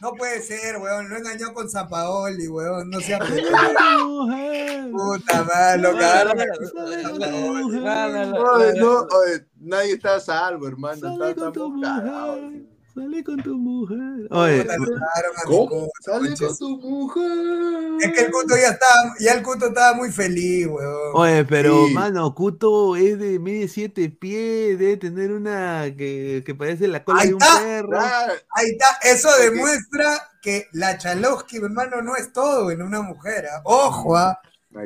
[0.00, 1.08] No puede ser, weón.
[1.08, 2.88] Lo engañó con Zapaoli, weón.
[2.90, 3.42] No sea Puta
[5.44, 6.38] madre, lo cagaron.
[9.56, 11.28] Nadie está a salvo, hermano.
[11.28, 11.52] Está,
[12.98, 14.26] Sale con tu mujer.
[14.30, 14.66] Oye,
[15.44, 15.88] ¿Cómo?
[16.00, 17.92] Sale con tu mujer.
[18.00, 21.12] Es que el Cuto ya estaba, ya el Cuto estaba muy feliz, weón.
[21.14, 26.88] Oye, pero mano, Cuto es de medio siete pies, debe tener una que, que parece
[26.88, 28.00] la cola de un perro.
[28.00, 33.46] Ahí está, eso demuestra que la Chalowski, hermano, no es todo en una mujer.
[33.46, 33.60] ¿ah?
[33.62, 34.40] Ojo, ¿ah?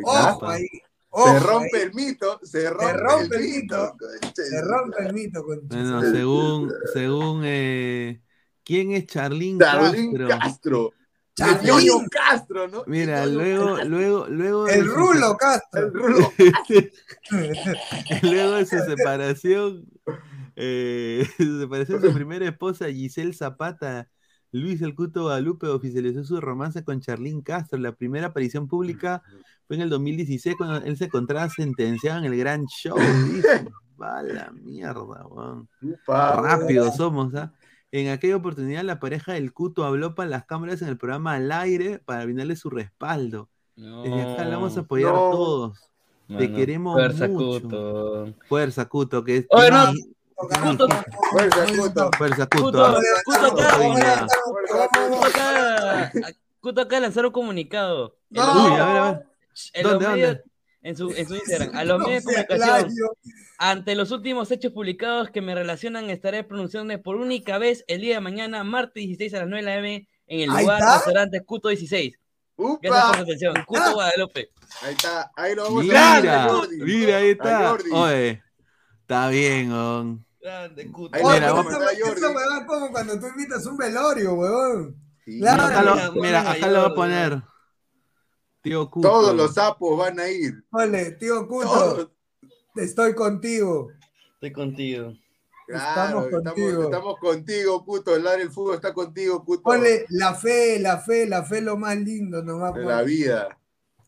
[0.05, 0.69] Ojo ahí
[1.15, 3.97] se rompe el mito, se rompe, el, mito.
[4.35, 5.45] Se rompe el mito.
[5.45, 8.23] bueno, según, según eh,
[8.65, 10.29] ¿quién es Charlín Castro?
[10.29, 10.93] Castro.
[11.35, 12.85] Charlín Castro, ¿no?
[12.87, 14.69] Mira, luego, luego, luego.
[14.69, 15.83] El Rulo Castro.
[15.83, 16.33] El Rulo
[18.23, 19.87] luego de su separación,
[20.57, 24.09] eh, su separación, su primera esposa, Giselle Zapata.
[24.55, 27.79] Luis El Cuto Guadalupe oficializó su romance con Charlín Castro.
[27.79, 29.23] La primera aparición pública
[29.73, 32.95] fue en el 2016 cuando él se encontraba sentenciado en el Gran Show.
[33.99, 35.67] Va la mierda, weón.
[36.07, 37.55] Rápido somos, ¿ah?
[37.91, 41.51] En aquella oportunidad, la pareja del Cuto habló para las cámaras en el programa al
[41.51, 43.49] aire para brindarle su respaldo.
[43.75, 45.79] Desde acá la vamos a apoyar todos.
[46.29, 47.63] Te queremos fuerza, mucho.
[47.63, 48.35] Cuto.
[48.47, 49.47] Fuerza, Cuto, que es.
[49.47, 50.87] Cuto.
[51.31, 52.11] Fuerza, Cuto.
[52.19, 52.99] Fuerza, Cuto.
[56.61, 58.19] Cuto acá lanzaron un comunicado.
[58.31, 59.32] Uy, a ver, a ver.
[59.83, 60.43] ¿Dónde,
[60.83, 62.91] En su, en su Instagram, a los medios de comunicación.
[63.59, 68.17] Ante los últimos hechos publicados que me relacionan, estaré pronunciándome por única vez el día
[68.17, 71.69] de mañana, martes 16 a las 9 de la M, en el lugar restaurante Cuto
[71.69, 72.19] 16.
[72.81, 73.55] Gracias por la atención.
[73.67, 73.93] Cuto Ah.
[73.93, 74.51] Guadalupe.
[74.83, 76.69] Ahí está, ahí lo vamos Mira, a ver.
[76.85, 77.77] mira, ahí está.
[77.93, 78.43] Oye,
[79.03, 80.25] está bien, on.
[80.41, 81.17] Grande, Cuto.
[81.17, 82.21] Ahí Mira, vamos a esa- mandar a esa Jordi.
[82.23, 84.97] huevada es como cuando tú invitas un velorio, huevón.
[85.25, 85.39] Sí.
[85.39, 85.63] Claro.
[85.63, 87.43] Acá lo- mira, mira, mira, acá lo voy a poner.
[88.63, 89.09] Tío Cuto.
[89.09, 90.65] Todos los sapos van a ir.
[90.71, 92.09] Ole, tío Cuto, Todos.
[92.77, 93.91] estoy contigo.
[94.35, 95.13] Estoy contigo.
[95.67, 96.83] Claro, Estamos estamos, contigo.
[96.85, 98.17] estamos contigo, puto.
[98.17, 99.63] El área del fútbol está contigo, puto.
[99.71, 102.75] Ole, la fe, la fe, la fe es lo más lindo nomás.
[102.75, 103.59] De la vida.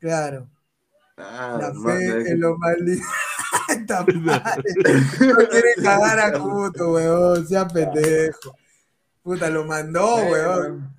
[0.01, 0.49] Claro,
[1.17, 3.05] Ah, la man, fe es- es lo más lindo.
[3.69, 4.01] Esta.
[4.01, 8.57] No quiere cagar a Cuto, huevón, sea pendejo.
[9.23, 10.94] Puta, lo mandó, Bueno.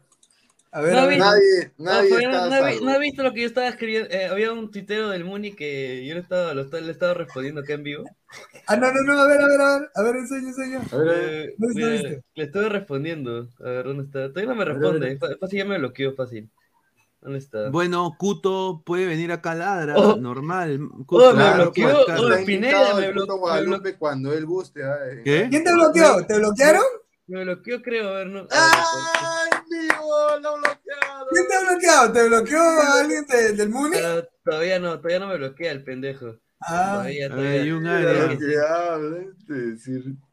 [0.76, 1.20] A ver, No a ver.
[1.20, 4.10] Nadie, No, nadie Fabián, está no, he no he visto lo que yo estaba escribiendo.
[4.12, 7.62] Eh, había un tuitero del Muni que yo le estaba, lo estaba- le estaba respondiendo
[7.62, 8.04] acá en vivo.
[8.68, 10.82] Ah, no, no, no, a ver, a ver, a ver, a ver, enseña, enseña.
[10.92, 11.16] A ver.
[11.18, 12.24] Eh, ¿Dónde mira, estuviste?
[12.36, 13.48] le estuve respondiendo.
[13.62, 14.28] A ver, ¿dónde está?
[14.34, 15.38] Todavía no me ver, a responde.
[15.40, 16.50] Fácil ya me bloqueó, fácil.
[17.22, 17.70] ¿Dónde está?
[17.70, 20.18] Bueno, Cuto puede venir acá a ladra, Oh.
[20.18, 20.80] normal.
[20.92, 24.46] Oh, Cuto, me Claro, bloqueó, oh, Pineda me el blo- puto me Guadalupe cuando él
[24.46, 24.84] guste.
[24.84, 25.22] ah, eh.
[25.24, 25.48] ¿Qué?
[25.50, 26.26] ¿Quién te bloqueó?
[26.28, 26.84] ¿Te bloquearon?
[27.28, 28.10] Me bloqueó, creo.
[28.10, 28.40] A ver, no.
[28.42, 30.40] a ver, ¡Ay, vivo!
[30.42, 31.28] ¡Lo bloqueado!
[31.32, 32.12] ¿Quién te ha bloqueado?
[32.14, 32.60] ¿Te bloqueó
[33.02, 33.98] alguien de- del Muni?
[33.98, 36.38] pero todavía no, todavía no me bloquea el pendejo.
[36.62, 37.50] Ah, Todavía, todavía.
[37.52, 38.38] ver, y un área.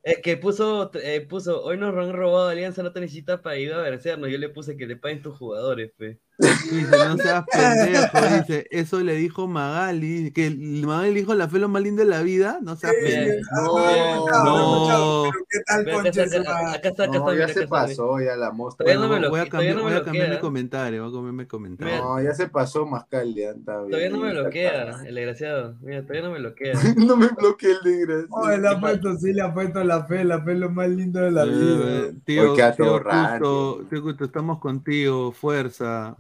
[0.03, 3.73] Es que puso, eh, puso, hoy nos han robado Alianza, no te necesitas para ir
[3.73, 4.31] a vencernos.
[4.31, 6.21] Yo le puse que le paguen tus jugadores, pe.
[6.39, 11.59] Dice, no seas pendejo, dice, eso le dijo Magali, que el- Magali dijo la fe
[11.59, 13.79] lo más lindo de la vida, no seas Sí, pendejo.
[13.79, 15.31] ah, No, no, no.
[15.49, 18.95] ¿Qué tal, Acá está, acá, está, No, ya se acá está, pasó, ya la mostra.
[18.95, 21.35] No voy a cambiar, no me voy a lo cambiar mi comentario, voy a cambiar
[21.35, 21.97] mi comentario.
[22.03, 23.91] No, ya se pasó Mascal, ya está bien.
[23.91, 25.77] Todavía no me bloquea, el desgraciado.
[25.83, 26.73] Mira, todavía no me bloquea.
[26.97, 28.29] no me bloqueé el desgraciado.
[28.31, 30.89] Oh, le ha puesto, sí, le ha puesto la fe, la fe es lo más
[30.89, 32.13] lindo de la vida.
[32.25, 36.17] tío, tío estamos contigo, fuerza.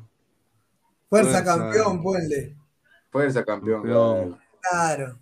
[1.12, 1.44] Fuerza fuerza.
[1.44, 2.56] campeón, ponle.
[3.10, 3.82] Fuerza, campeón.
[3.82, 4.38] Campeón.
[4.70, 5.18] Claro.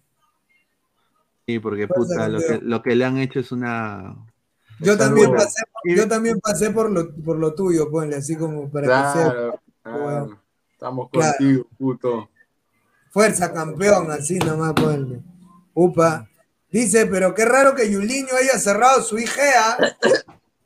[1.44, 4.14] Sí, porque Fuerza, puta, lo que, lo que le han hecho es una...
[4.78, 8.86] Yo también, pasé, yo también pasé por lo, por lo tuyo, ponle, así como para
[8.86, 10.40] que sea Claro, claro.
[10.72, 11.34] Estamos Claro.
[11.38, 12.30] contigo, puto.
[13.10, 15.20] fuerza campeón, así nomás ponle.
[15.74, 16.28] Upa.
[16.70, 19.76] Dice, pero qué raro que Yuliño haya cerrado su IGEA.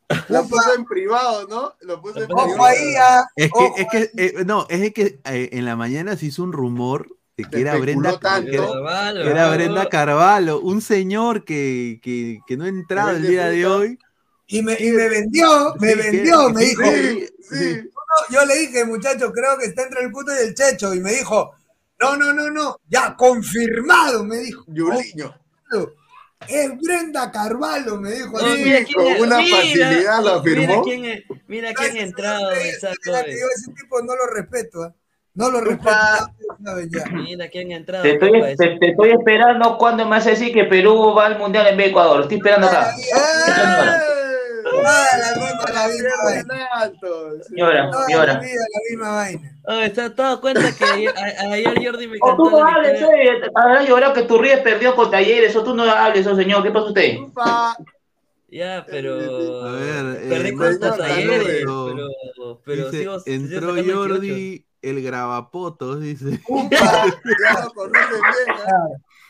[0.08, 0.42] Upa.
[0.48, 1.72] puse en privado, ¿no?
[1.80, 2.54] Lo puse en Ojo privado.
[2.54, 3.24] Ojo ahí, ah.
[3.36, 4.10] Es Ojo que, es que,
[4.40, 7.76] eh, no, es que eh, en la mañana se hizo un rumor de que era
[7.76, 8.50] Brenda, tanto.
[8.50, 9.52] que era, Carvalho, que era ¿no?
[9.54, 13.98] Brenda Carvalho, un señor que, que, que no ha entrado el día de hoy.
[14.46, 16.82] Y me, y me vendió, me Sí, que- vendió, me sí, dijo.
[16.84, 17.80] Sí, sí.
[17.84, 20.94] No, yo le dije, muchacho, creo que está entre el puto y el checho.
[20.94, 21.52] Y me dijo,
[21.98, 24.62] no, no, no, no, ya confirmado, me dijo.
[24.68, 25.34] Yuliño.
[26.48, 28.38] Es Brenda Carvalho, me dijo.
[28.38, 30.82] No, mira quién con es- una mira, facilidad lo Mira afirmó.
[30.82, 32.70] quién, es- mira quién ha entrado, que
[33.12, 34.94] yo ese tipo no lo respeto, ¿ah?
[35.34, 35.96] No lo respeto.
[37.12, 38.02] Mira quién ha entrado.
[38.02, 41.66] Te estoy, te, te estoy esperando cuando me a decir que Perú va al mundial
[41.68, 42.20] en vez de Ecuador.
[42.22, 42.94] Estoy esperando acá.
[44.64, 44.84] Toda
[45.18, 46.92] la misma, la misma vaina.
[47.48, 48.32] Señora, señora.
[48.34, 48.40] la
[48.90, 49.53] misma vaina.
[49.66, 53.00] Oh, ¿Estás dado cuenta que ayer, a- ayer Jordi me O cantó tú no hables,
[53.00, 53.40] eh.
[53.54, 55.56] Habrá llorado que tu Ríos perdió con Talleres.
[55.56, 56.62] O tú no hables, oh señor.
[56.62, 57.16] ¿Qué pasa usted?
[58.48, 59.62] Ya, pero.
[59.64, 61.96] A ver, Perdí eh, contra Marta Talleres, pero.
[62.64, 63.98] Pero dice, sigo, sigo entró 28.
[63.98, 66.40] Jordi el grabapotos, dice.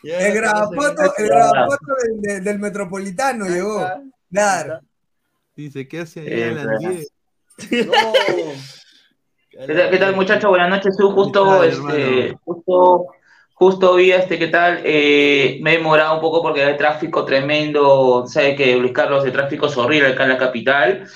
[0.02, 1.22] Ya, El no grabapoto, sé.
[1.22, 3.88] el grabapoto del, del- del metropolitano llegó.
[4.30, 4.80] Claro.
[5.56, 7.06] Dice, ¿qué hace allá a las Eh,
[7.70, 7.94] 10?
[9.54, 10.50] ¿Qué tal, qué tal, muchachos?
[10.50, 10.96] Buenas noches.
[10.96, 13.06] Tú justo, ¿Qué tal, este, justo,
[13.54, 14.80] justo vi este, ¿qué tal?
[14.84, 18.26] Eh, me he demorado un poco porque hay tráfico tremendo.
[18.26, 21.06] Sabe que Luis Carlos, el tráfico es horrible acá en la capital.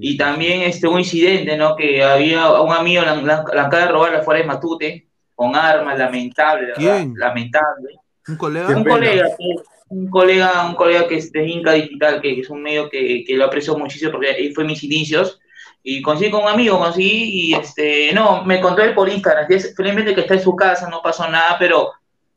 [0.00, 1.76] Y también este, un incidente, ¿no?
[1.76, 5.98] Que había un amigo, la, la, la acaba de robar afuera de Matute, con armas,
[5.98, 6.80] lamentable, ¿verdad?
[6.80, 7.14] ¿Quién?
[7.16, 7.96] Lamentable.
[8.28, 8.68] ¿Un colega?
[8.68, 12.62] Un colega, que- un colega, un colega que es de Inca Digital, que es un
[12.62, 15.38] medio que, que lo aprecio muchísimo porque ahí fue mis inicios.
[15.84, 19.46] Y conseguí con un amigo, conseguí y este, no, me contó él por Instagram.
[19.48, 21.90] que es- Felizmente que está en su casa, no pasó nada, pero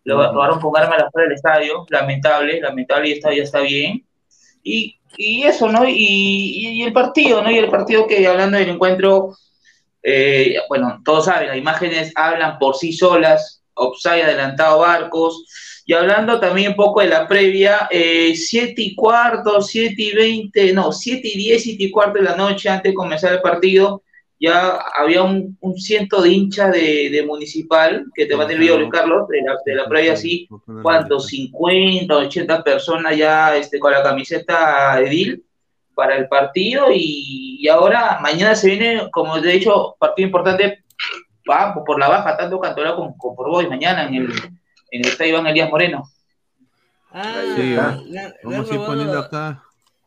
[0.04, 1.86] lo robaron con armas afuera del estadio.
[1.90, 4.06] Lamentable, lamentable, y está, ya está bien.
[4.64, 5.88] Y, y eso, ¿no?
[5.88, 7.52] Y, y- y el partido, ¿no?
[7.52, 9.36] Y el partido que hablando del encuentro,
[10.04, 15.46] eh, bueno, todos saben, las imágenes hablan por sí solas, Opsai adelantado Barcos,
[15.88, 20.74] y hablando también un poco de la previa, eh, 7 y cuarto, 7 y 20,
[20.74, 24.02] no, 7 y 10, 7 y cuarto de la noche antes de comenzar el partido,
[24.40, 28.58] ya había un, un ciento de hinchas de, de Municipal, que te va a el
[28.58, 30.50] video, Carlos, de la, de la previa así,
[30.82, 31.28] ¿cuántos?
[31.28, 35.46] 50, 80 personas ya este, con la camiseta de DIL
[35.94, 40.84] para el partido y, y ahora mañana se viene, como de hecho, partido importante
[41.50, 44.34] va por la baja, tanto Cantolao como, como por Boy mañana en el,
[44.96, 46.04] en el estadio Iván Elías Moreno.
[47.12, 48.00] Ah, Sí, ah.
[48.08, 49.64] la- Vamos a han ir poniendo acá.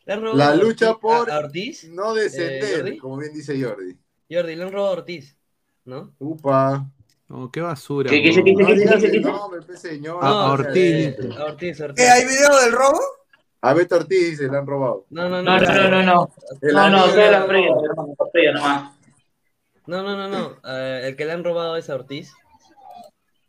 [0.06, 1.84] La a lucha por a- a Ortiz.
[1.90, 2.98] no Eh, descender, Jordi.
[2.98, 3.96] como bien dice Jordi.
[4.30, 5.36] Jordi, le han robado a Ortiz,
[5.84, 6.12] ¿no?
[6.18, 6.86] Upa.
[7.30, 8.08] Oh, qué basura.
[8.08, 9.20] ¿Qué- qué dice, qué dice, No dice, dice?
[9.30, 10.18] nombre, pe, señor.
[10.24, 11.16] A- a No sea Ortiz.
[11.38, 12.04] A Ortiz, Ortiz.
[12.04, 13.00] ¿Qué, ¿Hay video del robo?
[13.60, 15.04] A Beto Ortiz se le han robado.
[15.10, 15.66] No, no, No, no.
[15.66, 16.30] no, no, no, no.
[16.62, 18.92] No, no, la fría, hermano, la fría nomás.
[19.86, 20.56] No, no, no, no.
[20.64, 22.32] Eh, el que le han robado es a Ortiz.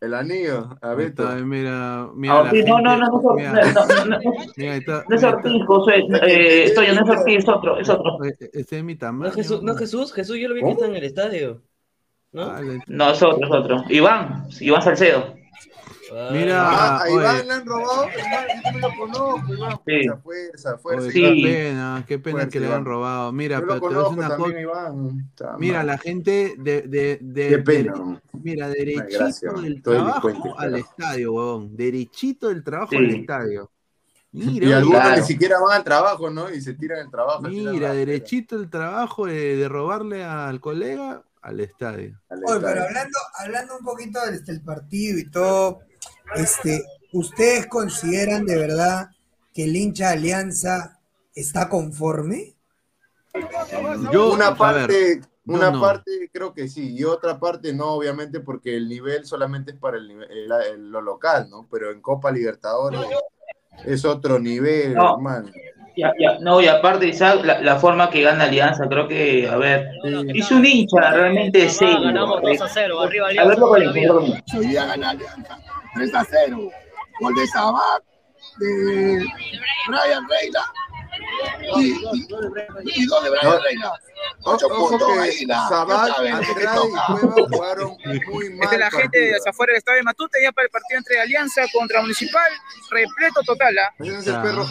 [0.02, 1.24] El anillo, a Beto.
[1.24, 4.20] está, mira, mira Ah, Ortiz, no, no, no, no, mira, no, no, no, no,
[4.56, 5.96] mira, está, no es mira, Ortiz, Josué,
[6.26, 8.24] eh, estoy, no es Ortiz, es otro, es otro.
[8.24, 9.32] está- Ese es mi No, tamaño.
[9.34, 11.62] Jesús, no, Jesús, Jesús, yo lo vi que está en el estadio.
[12.32, 12.44] ¿No?
[12.44, 13.84] Ah, le- No, es otro, es otro.
[13.90, 15.36] Iván, Iván Salcedo.
[16.32, 17.14] Mira, Ah, a oye.
[17.14, 18.06] Iván le han robado.
[18.08, 19.72] Iván, yo me lo conozco, Iván.
[19.86, 20.08] Sí.
[20.08, 21.02] Fuerza, fuerza, fuerza.
[21.08, 21.22] Oye, Sí.
[21.22, 23.32] qué pena, qué pena Fuerza, que le han robado.
[23.32, 24.60] Mira, Yo pero lo te voy una también, cosa.
[24.90, 25.32] Iván.
[25.60, 28.22] Mira, la gente de, de, de, Qué de- pena.
[28.34, 31.76] mira, derechito del trabajo al estadio, huevón.
[31.76, 32.98] Derechito del trabajo Sí.
[32.98, 33.72] al estadio.
[34.32, 35.22] Mira, Y algunos Claro.
[35.22, 36.54] ni siquiera van al trabajo, ¿no?
[36.54, 37.42] Y se tiran el trabajo.
[37.42, 42.20] mira, derechito el trabajo de, de robarle al colega al estadio.
[42.30, 45.82] al Oye, pero hablando, hablando un poquito del, del partido y todo,
[46.36, 46.84] este,
[47.14, 49.10] ¿ustedes consideran de verdad
[49.54, 51.00] que el hincha de Alianza
[51.34, 52.56] está conforme?
[54.12, 55.80] Yo, una parte, una no.
[55.82, 59.98] parte creo que sí, y otra parte no, obviamente, porque el nivel solamente es para
[59.98, 61.68] el, nivel- el- el- lo local, ¿no?
[61.72, 63.02] Pero en Copa Libertadores
[63.86, 65.14] es otro nivel, No.
[65.16, 65.52] hermano.
[66.00, 69.58] Ya, ya, no, y aparte, Isaac, la, la forma que gana Alianza, creo que, a
[69.58, 69.90] ver,
[70.34, 72.02] es un hincha realmente serio.
[72.02, 73.50] Ganamos 2 a 0, arriba A Alianza.
[73.50, 74.14] verlo con el vida.
[74.58, 75.58] Hoy día gana Alianza
[75.96, 76.70] 3 a 0.
[77.22, 78.02] Gol de Sabat,
[78.60, 79.26] de
[79.88, 80.62] Brian Reina
[81.78, 81.98] y, y,
[83.04, 83.60] y dos de Brian No.
[83.60, 83.92] Reina.
[83.92, 87.06] O- 8 Ojo puntos Andrade y toca.
[87.08, 87.98] Cueva jugaron
[88.32, 88.80] muy mal.
[88.80, 92.02] La gente de afuera del estadio de Matute, ya para el partido entre Alianza contra
[92.02, 92.52] Municipal,
[92.92, 93.76] repleto total.
[93.78, 93.94] ¿ah?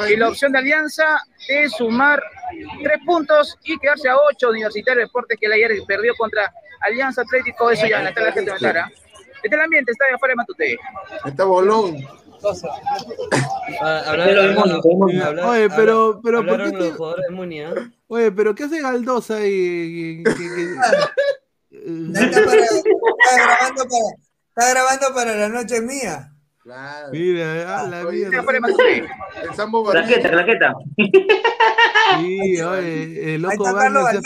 [0.08, 2.22] Y la opción de Alianza es sumar
[2.82, 7.22] tres puntos y quedarse a ocho Universitario de Deportes que el ayer perdió contra Alianza
[7.22, 7.70] Atlético.
[7.70, 8.90] Eso ya está la gente de Tara.
[8.90, 10.78] Este es el ambiente, está de afuera de Matute.
[11.24, 11.96] Está bolón.
[13.80, 17.34] Ah, hablar- Pero hablar- hablar- Oye, pero, pero, ¿por hablaron qué los te- jugadores de
[17.34, 17.74] Muni, ¿ah?
[18.08, 20.22] Oye, pero ¿qué hace Galdosa ahí?
[21.70, 24.08] Está, para- está grabando para,
[24.48, 26.32] está grabando para la noche mía.
[26.62, 27.08] Claro.
[27.12, 28.02] Mira, a la
[28.60, 29.08] Matute.
[29.42, 30.30] El Sambo Claqueta, Barrillo.
[30.30, 30.74] claqueta.
[32.20, 34.22] Sí, oye, el Ahí loco está Carlos Wagner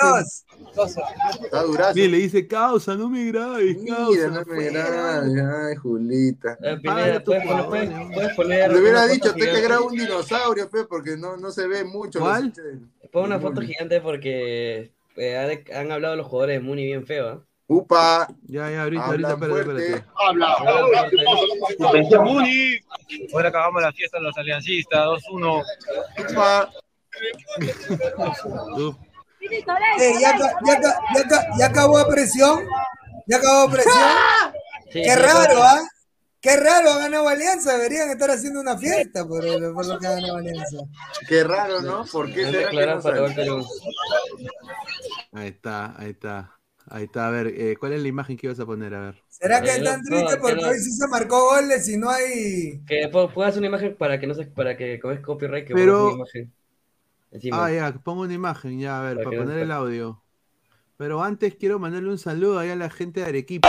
[0.74, 1.94] Está durazo.
[1.94, 4.26] Mira, le dice, causa, no me grabes, Mira, causa.
[4.28, 4.90] no me fuera".
[4.90, 5.42] grabes.
[5.70, 6.52] Ay, Julita.
[6.62, 8.10] Eh, Paga Pineda, tu puedes, poner- jugador, puedes- ¿no?
[8.14, 8.72] puedes poner.
[8.72, 9.66] Le hubiera dicho, usted que gigante.
[9.68, 12.20] graba un dinosaurio, pe, porque no, no se ve mucho.
[13.12, 17.38] Pon una foto gigante porque eh, han, hablado los jugadores de Muni bien feo, ¿ah?
[17.66, 18.26] Upa.
[18.46, 20.04] Ya, ya, ahorita, Hablan ahorita, espérate.
[20.14, 20.56] Habla.
[21.78, 22.28] Suspensión.
[23.32, 25.62] Ahora acabamos la fiesta de los aliancistas, 2-1.
[26.30, 26.70] Upa.
[29.98, 32.60] Eh, ya, ya, ya, ya acabó presión.
[33.26, 33.94] Ya acabó presión.
[34.92, 35.62] Sí, Qué raro.
[35.62, 35.80] ¿ah?
[36.40, 37.76] Qué raro ha ganado Alianza.
[37.76, 39.42] Deberían estar haciendo una fiesta por,
[39.74, 40.78] por lo que ha ganado Alianza.
[41.28, 42.04] Qué raro, ¿no?
[42.06, 43.20] ¿Por qué será que no sale?
[45.32, 46.58] Ahí está, ahí está.
[46.90, 48.92] Ahí está, a ver, eh, ¿cuál es la imagen que ibas a poner?
[48.92, 49.22] A ver.
[49.28, 50.68] ¿Será que Eh, están tristes que porque no.
[50.68, 52.82] hoy sí se marcó goles y no hay.
[52.86, 55.74] Que po- puedas una imagen para que no se, para que como es copyright que
[55.74, 56.52] Pero- una imagen.
[57.32, 57.64] Encima.
[57.64, 60.22] Ah, ya, pongo una imagen, ya, a ver, Para para que no poner el audio.
[60.96, 63.68] Pero antes quiero mandarle un saludo ahí a la gente de Arequipa.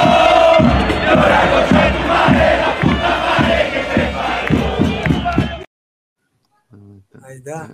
[7.23, 7.63] Ahí está.
[7.63, 7.67] A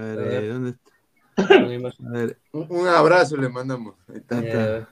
[0.00, 0.44] ver, A ver.
[0.44, 1.54] eh, ¿dónde está?
[1.54, 3.94] A ver, Un, un abrazo le mandamos.
[4.08, 4.38] Ahí está.
[4.38, 4.78] ahí está.
[4.78, 4.86] Eh,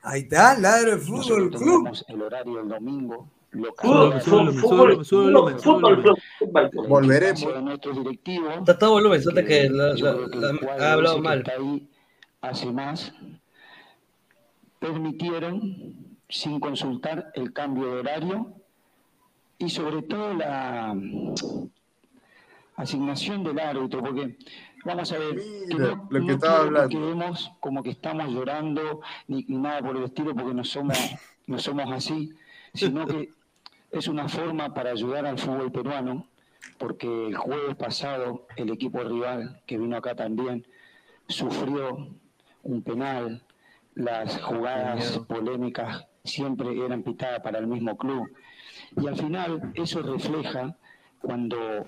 [0.00, 1.88] Ahí está, ladro de fútbol club.
[2.08, 3.28] el horario el domingo.
[3.50, 6.88] Fútbol, Sube sube sube.
[6.88, 7.46] Volveremos.
[7.96, 8.58] directivos.
[8.58, 11.44] Está todo volumen, suelta que que ha hablado que mal.
[12.42, 13.12] hace más
[14.78, 18.52] permitieron sin consultar el cambio de horario
[19.58, 20.94] y sobre todo la
[22.76, 24.36] asignación del árbitro, porque
[24.84, 26.88] vamos a ver, que Mira, no, lo que no estaba hablando.
[26.90, 30.96] que quedemos como que estamos llorando ni, ni nada por el estilo, porque no somos,
[31.46, 32.30] no somos así,
[32.72, 33.30] sino que
[33.90, 36.26] es una forma para ayudar al fútbol peruano,
[36.78, 40.66] porque el jueves pasado el equipo rival, que vino acá también,
[41.28, 42.08] sufrió
[42.62, 43.42] un penal,
[43.94, 48.30] las jugadas polémicas siempre eran pitadas para el mismo club.
[48.96, 50.76] Y al final eso refleja
[51.20, 51.86] cuando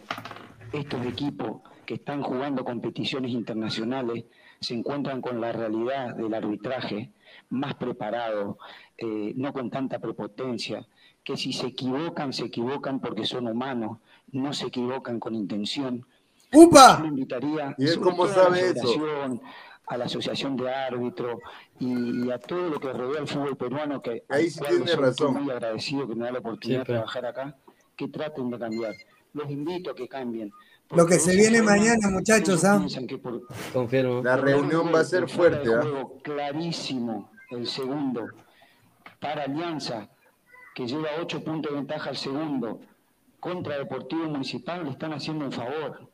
[0.73, 4.25] estos equipos que están jugando competiciones internacionales
[4.61, 7.13] se encuentran con la realidad del arbitraje
[7.49, 8.59] más preparado,
[8.97, 10.87] eh, no con tanta prepotencia,
[11.31, 13.99] que si se equivocan, se equivocan porque son humanos,
[14.33, 16.05] no se equivocan con intención.
[16.53, 16.99] ¡Upa!
[17.01, 19.41] Yo invitaría ¿Y él cómo todo a la sabe eso?
[19.87, 21.39] a la asociación de árbitros
[21.79, 24.97] y, y a todo lo que rodea el fútbol peruano, que Ahí al sí tiene
[24.97, 25.43] razón.
[25.45, 27.57] muy agradecido que me da la oportunidad Sí, de trabajar acá,
[27.97, 28.95] que traten de cambiar.
[29.33, 30.53] Los invito a que cambien.
[30.91, 32.85] Lo que se viene mañana, muchachos, ¿ah?
[33.23, 34.23] por Confirmo.
[34.25, 35.83] La reunión va a ser fuerte, ¿ah?
[36.23, 38.27] clarísimo, el segundo,
[39.21, 40.09] para Alianza,
[40.81, 42.81] que lleva ocho puntos de ventaja al segundo,
[43.39, 46.09] contra Deportivo Municipal, le están haciendo un favor.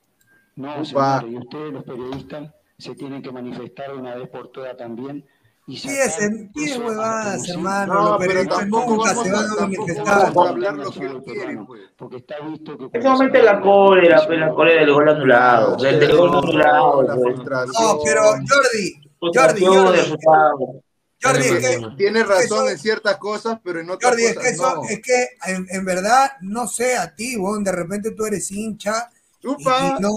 [0.57, 5.25] No, señores, y ustedes los periodistas se tienen que manifestar una vez por todas también.
[5.69, 7.95] Y Sí, sacar es- a huevadas, hermano.
[7.95, 10.07] No, los pero periodistas tampoco nunca se van a manifestar.
[10.35, 11.81] vamos a hablar lo que él quiere, pues.
[11.97, 15.77] Porque está visto que Solamente la cólera, pues, la cólera del gol anulado.
[15.77, 17.03] Del, del gol anulado.
[17.03, 17.37] La pues.
[17.39, 20.81] No, pero Jordi, Jordi, Jordi.
[21.27, 24.37] Jordi, es que, Tiene razón eso- en ciertas cosas, pero en otras Jordi, es que,
[24.37, 24.83] cosas eso, no.
[24.89, 29.11] es que en, en verdad, no sé a ti, weón, de repente tú eres hincha
[29.41, 29.97] y, Chupa.
[29.99, 30.11] y no...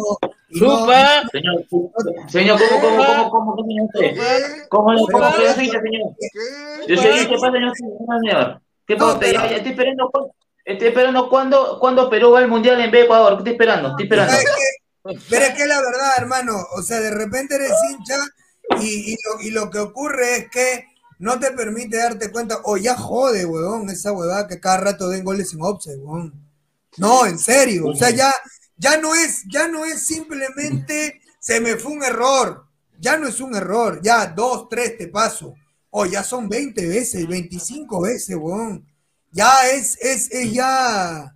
[0.49, 0.87] y no-.
[1.31, 1.69] Señor,
[2.29, 4.13] señor, ¿cómo, cómo, cómo, cómo, cómo, usted?
[4.13, 4.67] ¿Qué?
[4.69, 6.11] ¿Cómo, cómo yo soy hincha, señor?
[6.19, 6.87] ¿Qué?
[6.95, 7.73] Yo soy hincha, ¿qué pasa, señor?
[7.77, 8.61] señor?
[8.87, 9.19] ¿Qué pasa?
[9.19, 10.11] pero- Ya, ya estoy esperando,
[10.65, 13.33] estoy esperando cuándo, cuándo Perú va al Mundial en vez de Ecuador.
[13.33, 13.89] ¿Qué estoy esperando?
[13.89, 14.33] Estoy esperando.
[15.29, 18.15] Pero es que la verdad, hermano, o sea, de repente eres hincha
[18.81, 20.85] y, y lo, y lo que ocurre es que
[21.19, 25.23] no te permite darte cuenta, o ya jode, weón, esa huevada que cada rato den
[25.23, 26.33] goles en offside, weón.
[26.97, 28.33] No, en serio, o sea, ya,
[28.77, 32.65] ya no es, ya no es simplemente se me fue un error,
[32.99, 35.53] ya no es un error, ya dos, tres te paso,
[35.89, 38.85] o ya son 20 veces, 25 veces, weón.
[39.31, 41.33] Ya es, es, es ya,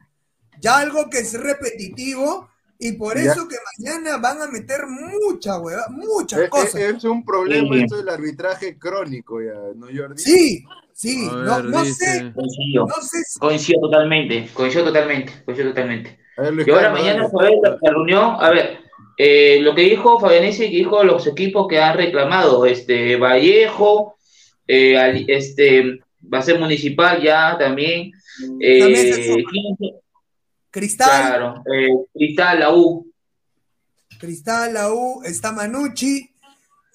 [0.60, 2.49] ya algo que es repetitivo
[2.85, 3.31] y por Ya.
[3.31, 6.76] eso que mañana van a meter mucha hueva, muchas Es, cosas.
[6.76, 7.81] es- es un problema Sí.
[7.84, 10.22] esto del arbitraje crónico, ya, ¿no, Jordi?
[10.22, 12.85] Sí, sí, A no, no sé, Coincido.
[12.88, 14.49] no sé si- Coincido totalmente.
[14.53, 15.31] Coincido totalmente.
[15.45, 16.19] Coincido totalmente.
[16.38, 18.35] A ver, Luis Y ahora mañana ver la, la reunión.
[18.39, 18.80] A ver,
[19.18, 24.15] eh, lo que dijo Fabianese, que dijo los equipos que han reclamado, este Vallejo,
[24.68, 25.99] eh, al- este
[26.34, 28.11] va a ser municipal ya también.
[28.60, 29.43] eh, También se suma.
[29.51, 29.93] ¿quién-
[30.73, 33.13] Cristal, claro, eh, Cristal, la U,
[34.19, 36.27] Cristal, la U, está Manucci,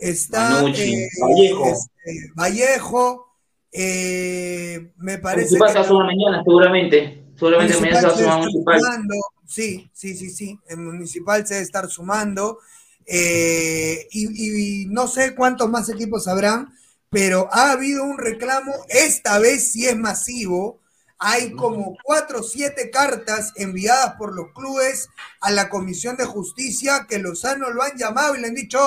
[0.00, 1.64] está Manucci, eh, Vallejo.
[1.64, 3.26] este, Vallejo,
[3.70, 7.24] eh, me parece municipal que se va a sumar mañana, seguramente.
[7.36, 8.80] Seguramente mañana se va a sumar está municipal.
[8.80, 9.14] sumando,
[9.46, 12.58] sí, sí, sí, sí, el municipal se debe estar sumando,
[13.06, 16.74] eh, y, y no sé cuántos más equipos habrán,
[17.10, 20.80] pero ha habido un reclamo, esta vez sí es masivo,
[21.18, 25.08] hay como cuatro o siete cartas enviadas por los clubes
[25.40, 28.78] a la Comisión de Justicia que Lozano lo han llamado y le han dicho,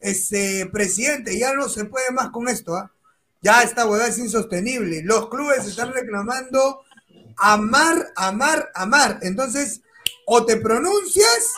[0.00, 2.90] este, presidente, ya no se puede más con esto, ¿ah?
[3.42, 6.82] ya esta hueá es insostenible, los clubes están reclamando
[7.36, 9.18] amar, amar, amar.
[9.22, 9.82] Entonces,
[10.26, 11.52] o te pronuncias,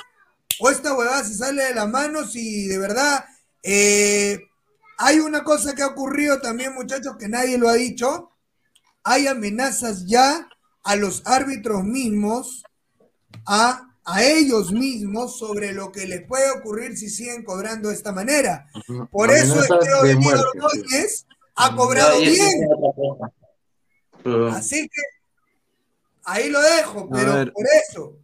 [0.61, 3.25] o esta huevada se sale de las manos y de verdad,
[3.63, 4.41] eh,
[4.99, 8.33] hay una cosa que ha ocurrido también, muchachos, que nadie lo ha dicho.
[9.11, 10.47] Hay amenazas ya
[10.85, 12.63] a los árbitros mismos,
[13.47, 18.13] a, a ellos mismos, sobre lo que les puede ocurrir si siguen cobrando de esta
[18.13, 18.67] manera.
[19.11, 21.27] Por eso es Amenazas que de Diego muerte, Ordóñez
[21.57, 22.69] ha cobrado bien.
[24.53, 25.03] Así que
[26.25, 28.17] ahí lo dejo, pero por eso.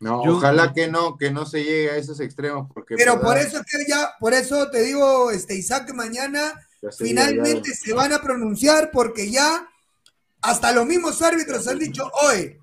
[0.00, 3.26] No, Yo- ojalá que no, que no se llegue a esos extremos, porque Pero ¿verdad?
[3.28, 6.52] por eso es que ya, por eso te digo, este Isaac, que mañana
[6.82, 9.68] Ya finalmente ya- se van a pronunciar porque ya
[10.42, 12.60] hasta los mismos árbitros han dicho, oye,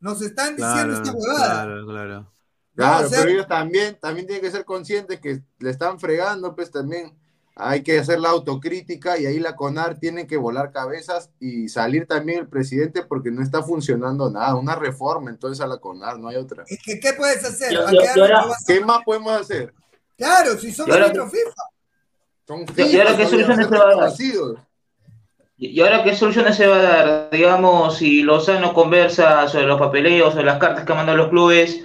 [0.00, 1.64] nos están diciendo Claro, esta huevada.
[1.64, 2.32] claro, claro.
[2.74, 6.00] Claro, No, o sea- pero ellos también, también tienen que ser conscientes que le están
[6.00, 7.14] fregando, pues también
[7.56, 12.06] hay que hacer la autocrítica y ahí la CONAR tiene que volar cabezas y salir
[12.06, 16.28] también el presidente porque no está funcionando nada, una reforma entonces a la CONAR, no
[16.28, 16.64] hay otra.
[16.66, 17.72] Es que, ¿Qué puedes hacer?
[17.72, 19.74] Yo- ¿A yo- qué yo árbitro ahora- vas a- ¿Qué más podemos hacer?
[20.16, 21.50] Claro, si son árbitros FIFA.
[22.46, 23.68] Son ¿Y ahora qué todavía, soluciones
[25.62, 27.28] ¿Y ahora qué soluciones se va a dar?
[27.30, 31.82] Digamos, si Lozano conversa sobre los papeleos, sobre las cartas que mandan los clubes,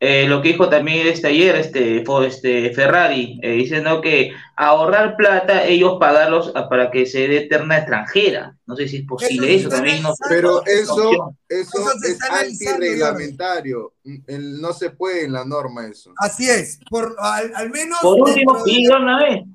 [0.00, 5.16] eh, lo que dijo también este ayer este, fue este Ferrari, eh, diciendo que ahorrar
[5.16, 8.56] plata, ellos pagarlos a- para que se dé terna extranjera.
[8.66, 10.02] No sé si es posible Eso también.
[10.02, 13.92] No, Pero es eso, eso, Eso se es antirreglamentario.
[14.26, 16.12] No se puede en la norma eso.
[16.16, 19.42] Así es, por, al, al menos Por último, que de- una vez.
[19.42, 19.50] Por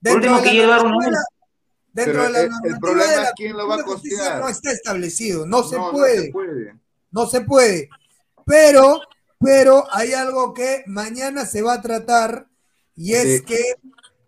[0.00, 1.18] dentro último, de que la llegar una vez.
[2.04, 4.40] Dentro Pero de la el- problema de la es quién lo va a costear.
[4.40, 6.22] No está establecido, no se No, no puede.
[6.26, 6.74] se puede.
[7.10, 7.88] no se puede.
[8.46, 9.00] Pero
[9.42, 12.46] pero hay algo que mañana se va a tratar
[12.94, 13.58] y es que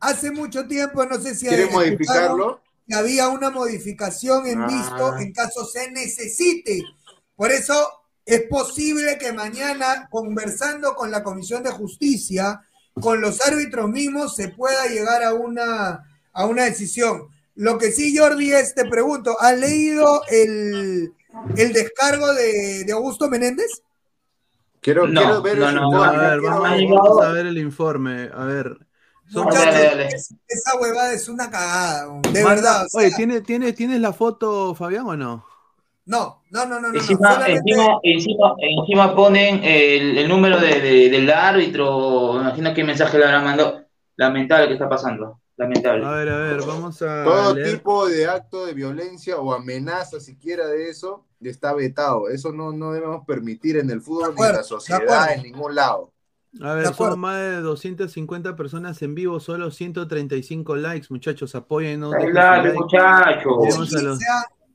[0.00, 2.62] hace mucho tiempo, no sé si ¿Quiere modificarlo?
[2.88, 5.22] Que había una modificación en visto Ah.
[5.22, 6.82] en caso se necesite.
[7.36, 7.74] Por eso
[8.24, 12.62] es posible que mañana, conversando con la Comisión de Justicia,
[13.00, 17.28] con los árbitros mismos, se pueda llegar a una, a una decisión.
[17.54, 21.12] Lo que sí, Jordi, es, te pregunto, ¿has leído el,
[21.56, 23.82] el descargo de, de Augusto Menéndez?
[24.80, 28.30] Quiero, No, quiero ver no, no, informe, A ver, vamos, a ver el informe.
[28.34, 28.78] A ver.
[29.30, 30.06] Son- Muchachos, Dale, dale.
[30.06, 32.86] es- esa huevada es una cagada, de Manda- verdad.
[32.86, 35.44] o sea, Oye, ¿tienes, tienes, ¿tienes la foto, Fabián, o no?
[36.04, 36.92] no, no, no, no, no.
[36.92, 42.40] no, Encima, encima, encima, encima ponen el, el número de, de- del árbitro.
[42.40, 43.84] Imagino qué mensaje le habrán mandado.
[44.16, 45.40] Lamentable que está pasando.
[45.56, 46.04] Lamentable.
[46.06, 47.76] A ver, a ver, vamos a Todo leer.
[47.76, 52.28] tipo de acto de violencia o amenaza siquiera de eso está vetado.
[52.28, 56.10] Eso no, no debemos permitir en el fútbol ni en la sociedad, en ningún lado.
[56.60, 62.12] A ver, son más de 250 personas en vivo, solo 135 likes, muchachos, apóyennos.
[62.12, 62.72] Dale, like.
[62.78, 63.52] muchachos.
[63.70, 64.26] Vamos a los- 15,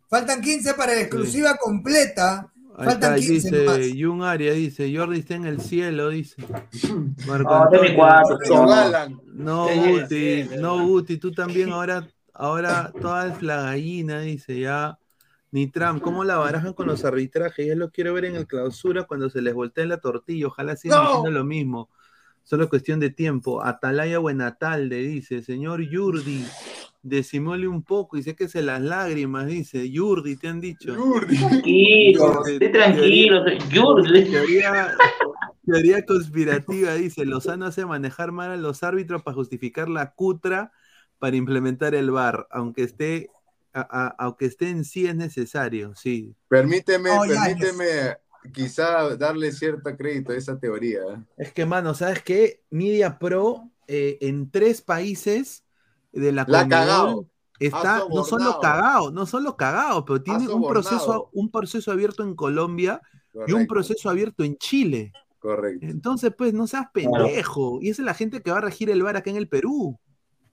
[0.10, 2.52] faltan 15 para la exclusiva completa.
[2.80, 3.80] Ahí Faltan está, 15 dice más.
[4.00, 6.44] Jun Aria, dice, Jordi está en el cielo, dice.
[7.28, 9.20] Marco mi Antonio, Galán.
[9.34, 15.00] No, Guti, sí, no, Guti, tú también ahora, ahora toda es la gallina, dice ya.
[15.50, 17.66] Ni Trump, ¿cómo la barajan con los arbitrajes?
[17.66, 20.46] Ya lo quiero ver en el clausura cuando se les voltee la tortilla.
[20.46, 21.10] Ojalá sigan No.
[21.10, 21.90] haciendo lo mismo.
[22.44, 23.64] Solo es cuestión de tiempo.
[23.64, 26.46] Atalaya Buenatalde dice, señor Yurdi,
[27.02, 29.90] decimole un poco y séquese las lágrimas, dice.
[29.90, 30.96] Yurdi, te han dicho.
[30.96, 33.44] Tranquilo, Dice, esté tranquilo.
[33.70, 34.26] Yurdi.
[34.32, 34.96] Teoría,
[35.66, 40.72] teoría conspirativa dice, Lozano hace manejar mal a los árbitros para justificar la cutra
[41.20, 43.30] para implementar el VAR, aunque esté,
[43.74, 46.36] a- a- aunque esté en sí es necesario, sí.
[46.48, 48.18] Permíteme, Oh, ya, permíteme
[48.54, 51.02] quizá darle cierto crédito a esa teoría.
[51.38, 52.62] Es que, mano, ¿sabes qué?
[52.70, 55.64] Media Pro eh, en tres países
[56.20, 56.62] de la La
[57.60, 58.60] está no solo sobornado.
[58.60, 63.02] cagado, no solo cagado, pero tiene un proceso, un proceso abierto en Colombia
[63.48, 65.12] y un proceso abierto en Chile.
[65.40, 65.86] correcto.
[65.86, 67.80] Entonces, pues, no seas pendejo.
[67.82, 70.00] Y esa es la gente que va a regir el VAR acá en el Perú.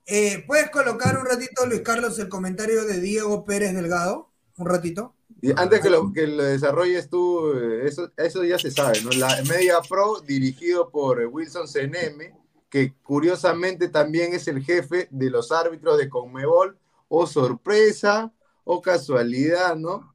[0.06, 4.30] Eh, ¿Puedes colocar un ratito, Luis Carlos, el comentario de Diego Pérez Delgado?
[4.56, 5.14] Un ratito.
[5.40, 9.10] Y antes que lo, que lo desarrolles tú, eh, eso, eso ya se sabe, ¿no?
[9.10, 12.32] La Media Pro, dirigido por eh, Wilson CNM,
[12.74, 16.76] que curiosamente también es el jefe de los árbitros de Conmebol,
[17.06, 18.32] o sorpresa,
[18.64, 20.12] o casualidad, ¿no?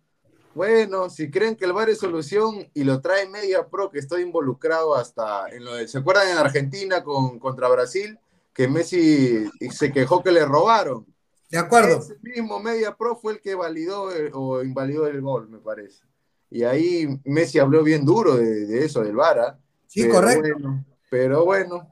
[0.53, 4.23] Bueno, si creen que el VAR es solución y lo trae Media Pro, que estoy
[4.23, 8.19] involucrado hasta en lo de, ¿se acuerdan en Argentina con, contra Brasil?
[8.51, 11.05] Que Messi se quejó que le robaron.
[11.49, 11.99] De acuerdo.
[11.99, 16.03] Ese mismo Media Pro fue el que validó eh, o invalidó el gol, me parece.
[16.49, 19.39] Y ahí Messi habló bien duro de, de eso, del VAR.
[19.39, 19.59] ¿ah?
[19.87, 20.41] Sí, Pero correcto.
[20.41, 21.87] bueno, pero bueno,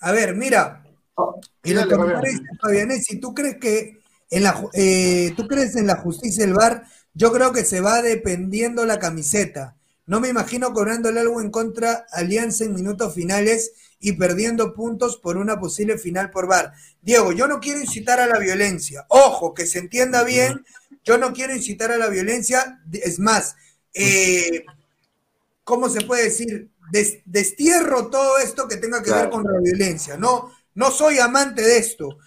[0.00, 0.84] A ver, mira.
[1.62, 1.82] Y lo
[2.60, 6.84] Fabianesi, ¿tú crees que en la, eh, tú crees en la justicia del VAR?
[7.14, 9.76] Yo creo que se va dependiendo la camiseta.
[10.06, 15.36] No me imagino cobrándole algo en contra Alianza en minutos finales y perdiendo puntos por
[15.36, 16.72] una posible final por VAR.
[17.00, 19.06] Diego, yo no quiero incitar a la violencia.
[19.08, 20.64] Ojo, que se entienda bien,
[21.04, 22.80] yo no quiero incitar a la violencia.
[22.92, 23.54] Es más,
[23.94, 24.64] eh,
[25.62, 26.68] ¿cómo se puede decir?
[26.92, 30.18] Des- destierro todo esto que tenga que ver con la violencia.
[30.18, 32.18] No, no soy amante de esto,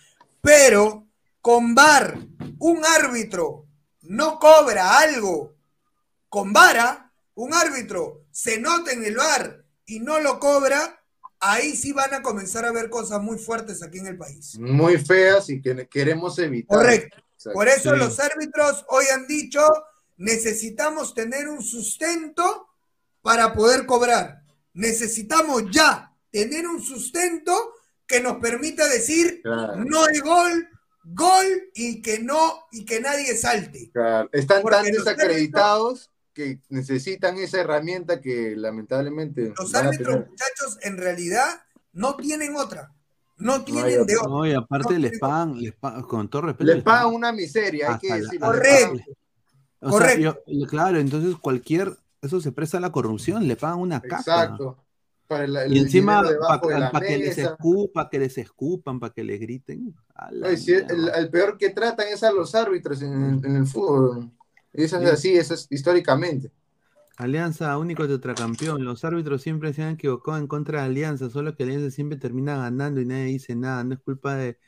[0.41, 1.05] pero
[1.39, 2.17] con VAR,
[2.57, 3.67] un árbitro
[4.01, 5.53] no cobra algo
[6.29, 10.99] con vara, un árbitro se nota en el VAR y no lo cobra,
[11.39, 14.57] ahí sí van a comenzar a ver cosas muy fuertes aquí en el país.
[14.57, 16.75] muy feas y que queremos evitar.
[16.79, 17.17] Correcto.
[17.35, 17.53] Exacto.
[17.53, 17.97] Por eso Sí.
[17.99, 19.61] los árbitros hoy han dicho,
[20.17, 22.67] necesitamos tener un sustento
[23.21, 24.41] para poder cobrar.
[24.75, 27.53] Necesitamos ya tener un sustento
[28.05, 29.83] que nos permita decir Claro.
[29.83, 30.67] no hay gol,
[31.05, 33.89] gol y que no y que nadie salte.
[33.91, 40.97] Claro, Están Porque tan desacreditados que necesitan esa herramienta que lamentablemente Los árbitros, muchachos, en
[40.97, 41.47] realidad
[41.93, 42.91] no tienen otra.
[43.37, 44.27] No tienen de otra.
[44.29, 46.65] No, y aparte No, les pagan, les pagan, con todo respeto.
[46.65, 48.47] Les les pagan una miseria, hay que decirlo.
[48.47, 48.93] Correcto.
[49.79, 50.19] O sea, Correcto.
[50.21, 51.95] yo- yo- claro, entonces cualquier,
[52.25, 54.17] eso se presta a la corrupción, le pagan una caca.
[54.17, 54.77] Exacto.
[55.27, 59.39] Para el, el Y encima, para que les escupan, que les escupan, para que les
[59.39, 59.95] griten.
[60.15, 60.55] Ay,
[61.15, 64.29] el, peor que tratan es a los árbitros en, el- en el fútbol.
[64.73, 65.09] Y eso es Sí.
[65.09, 66.51] así, eso es históricamente.
[67.17, 68.83] Alianza único tetracampeón.
[68.83, 72.57] Los árbitros siempre se han equivocado en contra de Alianza, solo que Alianza siempre termina
[72.57, 73.83] ganando y nadie dice nada.
[73.83, 74.59] No es culpa de,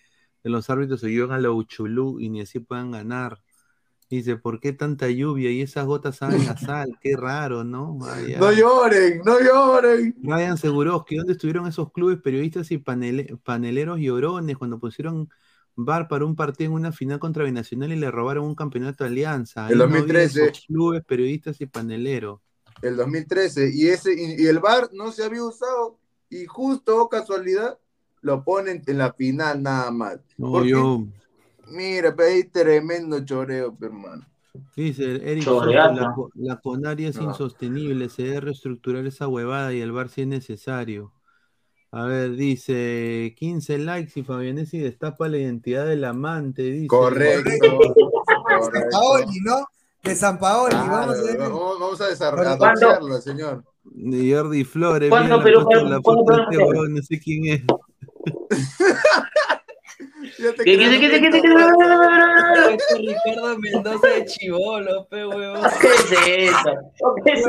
[0.44, 3.42] de los árbitros se llevan a lo uchulú y ni así puedan ganar.
[4.10, 6.98] Dice, ¿por qué tanta lluvia y esas gotas saben a sal?
[7.02, 7.98] Qué raro, ¿no?
[8.40, 10.16] No lloren, no lloren.
[10.24, 15.30] Ryan que ¿dónde estuvieron esos clubes periodistas y paneleros llorones cuando pusieron
[15.76, 19.10] bar para un partido en una final contra Binacional y le robaron un campeonato de
[19.10, 19.68] alianza?
[19.68, 20.54] El 2013.
[20.68, 22.40] clubes periodistas y paneleros.
[22.82, 23.72] El 2013.
[23.74, 27.78] Y, ese, y, el bar no se había usado y justo, casualidad,
[28.22, 30.20] lo ponen en la final nada más.
[30.38, 31.06] No, yo...
[31.70, 34.26] Mira, pedí tremendo choreo, hermano.
[34.76, 40.10] Dice Eric, la, la, conaria es insostenible, se debe reestructurar esa huevada y el bar
[40.10, 41.14] si es necesario.
[41.92, 46.64] A ver, dice 15 likes y Fabianesi destapa la identidad del amante.
[46.64, 46.88] Dice.
[46.88, 47.80] Correcto.
[48.72, 49.66] San Paoli, ¿no?
[50.04, 50.76] De San Paoli.
[50.76, 53.64] vamos, a vamos, a desarrollarlo, señor.
[53.84, 55.10] De Jordi Flores.
[55.10, 57.62] ¿Cuándo, pero, la este no sé quién es.
[59.98, 61.42] ¿Qué, qué, qué, qué,
[62.98, 65.24] Ricardo Mendoza de Chivolo, pe.
[65.82, 66.72] ¿Qué es eso?
[67.26, 67.44] ¿Qué es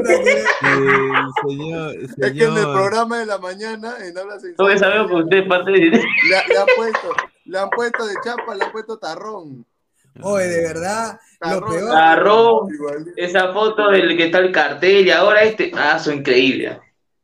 [1.42, 5.14] señor, Es que en el programa de la mañana, en Habla Sin Todos sabemos que
[5.16, 5.78] usted es parte de...
[5.78, 7.14] Le, le, han puesto,
[7.44, 9.66] le han puesto de chapa, le han puesto tarrón.
[10.22, 11.90] Oye, de verdad, lo peor.
[11.90, 12.68] Tarrón,
[13.16, 16.80] esa foto del que está el cartel y ahora este, ah, son increíble.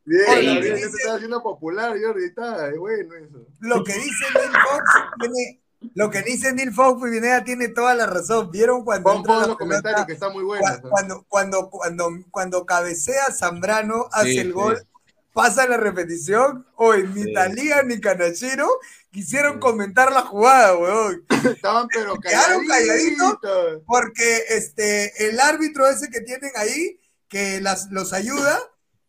[0.06, 3.46] Bien, bien, se está haciendo popular, Jordi, está, es bueno eso.
[3.60, 4.84] Lo que dice Neil Fox
[5.18, 5.62] tiene,
[5.94, 8.50] lo que dice Neil Fox Pineda tiene toda la razón.
[8.50, 10.62] ¿Vieron cuando Pon, entra los comentarios que está muy bueno.
[10.88, 14.86] Cuando, cuando, cuando, cuando, cabecea Zambrano, hace el gol,
[15.32, 18.68] pasa la repetición, hoy ni Talía ni Canachero
[19.14, 21.24] quisieron comentar la jugada, weón.
[21.56, 23.38] Estaban pero Quedaron calladitos
[23.86, 28.58] porque este, el árbitro ese que tienen ahí, que las, los ayuda,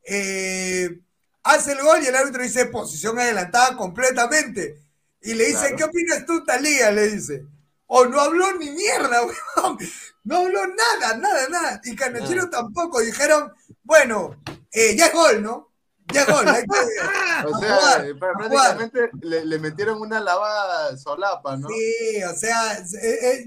[0.06, 0.99] eh,
[1.44, 4.82] hace el gol y el árbitro dice posición adelantada completamente.
[5.22, 6.91] Y le dice, ¿qué opinas tú, Talía?
[6.91, 7.45] Le dice.
[7.88, 9.22] O no habló ni mierda,
[9.57, 9.77] weón.
[10.23, 11.82] No habló nada, nada, nada.
[11.84, 12.49] Y Canachero ah.
[12.49, 12.99] tampoco.
[13.02, 13.52] Dijeron,
[13.84, 14.41] bueno,
[14.72, 15.72] eh, ya es gol, ¿no?
[16.14, 16.45] Ya es gol.
[17.45, 21.68] o sea, eh, prácticamente le, metieron una lavada solapa, ¿no?
[21.68, 22.77] Sí, o sea,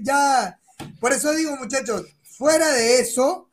[0.01, 0.59] ya.
[0.99, 3.49] Por eso digo, muchachos, fuera de eso,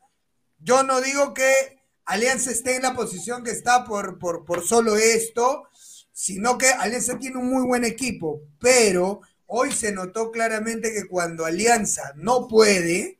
[0.59, 1.76] yo no digo que
[2.07, 5.67] Alianza esté en la posición que está por, por, por solo esto,
[6.13, 11.45] sino que Alianza tiene un muy buen equipo, pero hoy se notó claramente que cuando
[11.45, 13.19] Alianza no puede,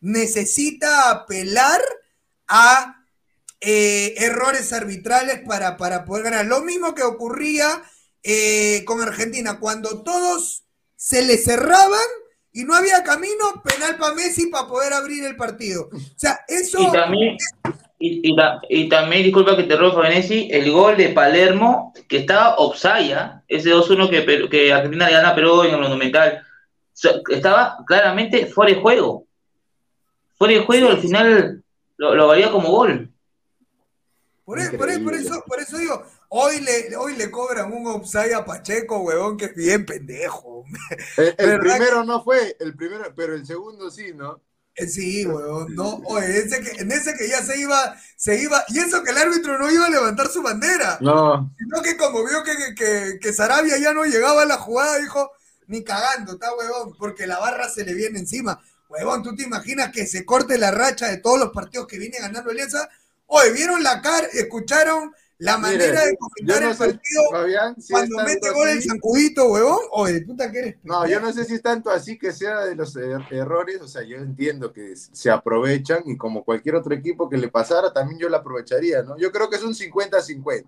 [0.00, 1.80] necesita apelar
[2.46, 3.04] a
[3.60, 6.46] eh, errores arbitrales para, para poder ganar.
[6.46, 7.82] Lo mismo que ocurría
[8.22, 10.64] eh, con Argentina, cuando todos
[10.94, 12.06] se le cerraban
[12.52, 15.90] y no había camino, penal para Messi para poder abrir el partido.
[15.92, 16.80] O sea, eso...
[16.80, 17.36] Y también,
[17.98, 23.70] y, también, disculpa que te robo, Venesi, el gol de Palermo, que estaba Opsaya, ese
[23.72, 26.42] 2-1 que, que Argentina le gana a Perú en el Monumental,
[27.30, 29.26] estaba claramente fuera de juego.
[30.36, 31.62] Fuera de juego, al final
[31.96, 33.10] lo, lo valía como gol.
[34.44, 38.44] Por, eso, por, eso, por eso digo, hoy le, hoy le cobran un offside a
[38.44, 40.64] Pacheco, huevón, que es bien pendejo.
[41.16, 44.40] El, primero no fue, el primero, pero el segundo sí, ¿no?
[44.76, 48.62] Eh, sí, weón, no, oye, ese que, en ese que ya se iba, se iba,
[48.68, 50.98] y eso que el árbitro no iba a levantar su bandera.
[51.00, 51.50] No.
[51.56, 55.30] Sino que como vio que, que, que Sarabia ya no llegaba a la jugada, dijo,
[55.66, 58.62] ni cagando, está huevón, porque la barra se le viene encima.
[58.88, 62.18] Huevón, ¿tú te imaginas que se corte la racha de todos los partidos que viene
[62.18, 62.88] ganando Alianza?
[63.26, 67.22] Oye, ¿vieron la cara, escucharon la manera de comentar el partido
[67.90, 70.76] cuando mete gol el zancudito, huevón, o de puta que eres.
[70.82, 73.88] No, yo no sé si es tanto así que sea de los er, errores, o
[73.88, 78.18] sea, yo entiendo que se aprovechan y como cualquier otro equipo que le pasara, también
[78.18, 79.18] yo la aprovecharía, ¿no?
[79.18, 80.64] Yo creo que es un 50-50,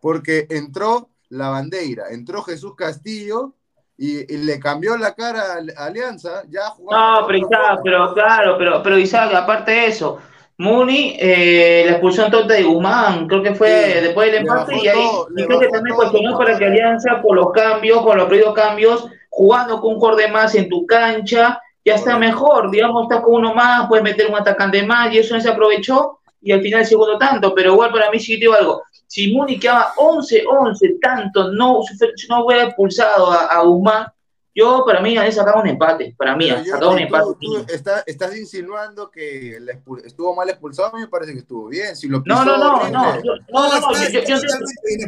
[0.00, 3.54] porque entró la bandera, entró Jesús Castillo.
[3.96, 7.20] Y, le cambió la cara a Alianza, ya jugaba.
[7.20, 7.48] No, pero,
[7.84, 10.18] pero claro, pero, pero Isaac, aparte de eso,
[10.56, 15.08] Muni, eh, la expulsión tonta de Guzmán, creo que fue después del empate, y ahí
[15.36, 19.08] y creo que también cuestionó para que Alianza, por los cambios, con los pedidos cambios,
[19.30, 23.52] jugando con un jugador más en tu cancha, ya está mejor, digamos, está con uno
[23.52, 27.18] más, puedes meter un atacante más, y eso no se aprovechó, y al final segundo
[27.18, 31.80] tanto, pero igual para mí sí digo algo, si Muni quedaba 11-11, tanto, no,
[32.28, 34.06] no hubiera expulsado a, a Guzmán,
[34.54, 36.14] yo, para mí, han sacado un empate.
[36.16, 37.24] Para mí, han sacado un empate.
[37.40, 39.58] Tú está, estás insinuando que
[40.04, 40.90] estuvo mal expulsado.
[40.90, 41.96] A mí me parece que estuvo bien.
[41.96, 44.36] Si lo no, no, no, no, yo, no, no, no, no, yo, yo,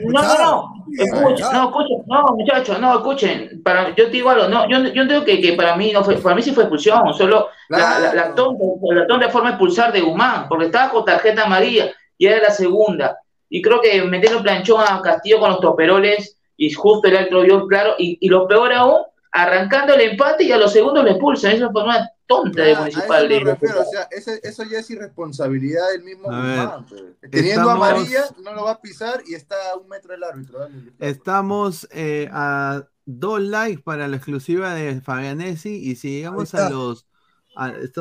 [0.07, 3.63] no, no, no, escuchen, no, muchachos, no, escuchen.
[3.63, 6.17] Para, yo te digo algo, no, yo, yo entiendo que, que para mí no fue,
[6.17, 8.01] para mí sí fue expulsión, solo claro.
[8.01, 8.65] la, la, la, tonta,
[8.95, 12.51] la tonta forma de expulsar de Guzmán, porque estaba con tarjeta amarilla y era la
[12.51, 13.19] segunda.
[13.49, 17.43] Y creo que meter un planchón a Castillo con los toperoles y justo el otro
[17.43, 17.95] vio claro.
[17.97, 19.03] Y, y lo peor aún
[19.37, 21.53] arrancando el empate y a los segundos le expulsan.
[21.53, 21.83] Eso fue
[22.27, 23.31] tonta de Municipal.
[23.31, 26.87] Eso, refiero, o sea, eso ya es irresponsabilidad del mismo Guzmán.
[26.87, 27.03] Pues.
[27.31, 30.67] Teniendo amarilla, no lo va a pisar y está a un metro del árbitro.
[30.99, 37.07] Estamos eh, a dos likes para la exclusiva de Fabianesi y si llegamos a los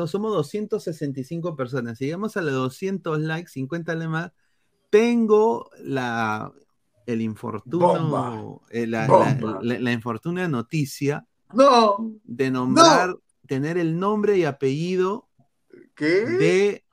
[0.06, 1.98] somos 265 personas.
[1.98, 4.32] Si llegamos a los 200 likes, 50 le más,
[4.90, 6.52] tengo la,
[7.06, 9.06] el infortunio, eh, la,
[9.62, 11.24] la, infortunia noticia
[12.24, 13.16] de nombrar,
[13.46, 15.28] tener el nombre y apellido
[15.98, 16.84] de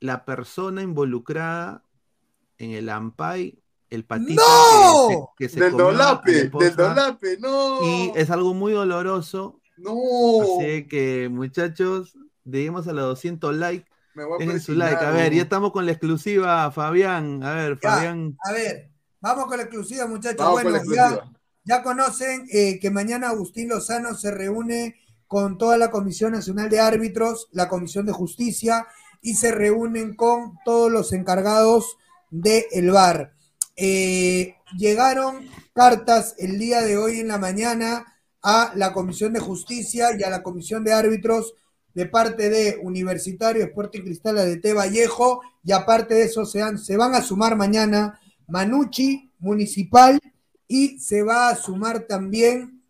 [0.00, 1.84] la persona involucrada
[2.58, 3.58] en el AMPAI,
[3.88, 4.42] el patito
[5.36, 7.80] que se, del dolape, del dolape, no.
[7.82, 10.58] Y es algo muy doloroso no.
[10.58, 13.90] Así que, muchachos, lleguemos a los 200 likes.
[14.38, 15.02] Dejen su like.
[15.02, 17.42] A ver, ya estamos con la exclusiva, Fabián.
[17.42, 18.36] A ver, Fabián.
[18.44, 18.91] A ver,
[19.22, 20.50] vamos con la exclusiva, muchachos.
[20.50, 20.70] bueno,
[21.64, 24.96] Ya, conocen eh, que mañana Agustín Lozano se reúne
[25.28, 28.86] con toda la Comisión Nacional de Árbitros, la Comisión de Justicia,
[29.22, 31.96] y se reúnen con todos los encargados
[32.30, 33.32] del el VAR.
[33.76, 40.08] Eh, llegaron cartas el día de hoy en la mañana a la Comisión de Justicia
[40.18, 41.54] y a la Comisión de Árbitros
[41.94, 44.74] de parte de Universitario Sporting Cristal de T.
[44.74, 50.20] Vallejo y aparte de eso se, se van a sumar mañana Manucci, Municipal
[50.68, 52.82] y se va a sumar también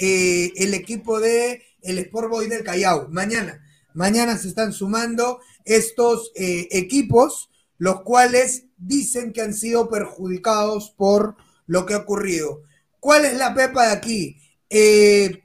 [0.00, 3.08] eh, el equipo de el Sport Boy del Callao.
[3.08, 10.90] Mañana, mañana se están sumando estos eh, equipos, los cuales dicen que han sido perjudicados
[10.90, 11.36] por
[11.66, 12.62] lo que ha ocurrido.
[13.00, 14.36] ¿Cuál es la pepa de aquí?
[14.70, 15.42] Eh,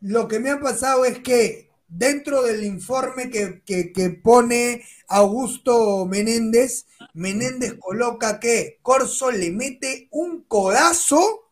[0.00, 6.86] lo que me ha pasado es que dentro del informe que, pone Augusto Menéndez,
[7.16, 11.48] Menéndez coloca que Corso le mete un codazo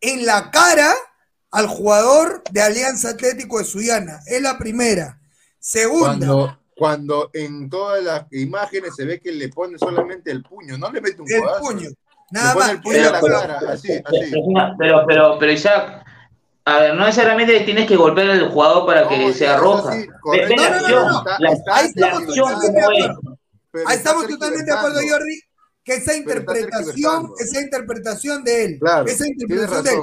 [0.00, 0.92] en la cara
[1.52, 4.18] al jugador de Alianza Atlético de Suyana.
[4.26, 5.20] Es la primera.
[5.58, 6.58] Segunda.
[6.76, 11.00] Cuando, en todas las imágenes se ve que le pone solamente el puño, no le
[11.00, 11.70] mete un codazo.
[11.70, 11.90] El puño.
[12.32, 12.80] Nada más.
[14.76, 16.04] Pero, pero, pero, Isaac,
[16.64, 19.92] a ver, no necesariamente tienes que golpear al jugador para que sea roja.
[19.92, 20.08] Ahí
[23.90, 25.40] estamos totalmente de acuerdo, Jordi,
[25.82, 30.00] que esa interpretación, esa interpretación de él, esa interpretación de él,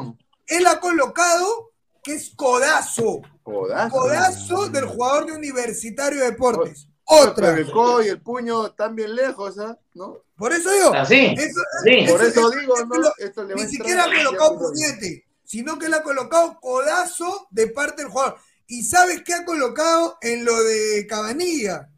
[0.47, 1.71] él ha colocado
[2.03, 3.21] que es codazo.
[3.43, 3.97] Codazo.
[3.97, 6.87] Codazo del jugador de Universitario de Deportes.
[7.05, 7.57] Otra.
[7.57, 9.77] el codo y el puño están bien lejos, ¿ah?
[9.95, 10.23] ¿no?
[10.37, 10.93] Por eso digo.
[10.93, 11.35] Así.
[11.83, 12.05] sí.
[12.07, 13.11] Por eso digo, ¿no?
[13.17, 18.03] Esto le ni siquiera ha colocado puñete, sino que le ha colocado codazo de parte
[18.03, 18.37] del jugador.
[18.67, 21.89] ¿Y sabes qué ha colocado en lo de Cabanilla?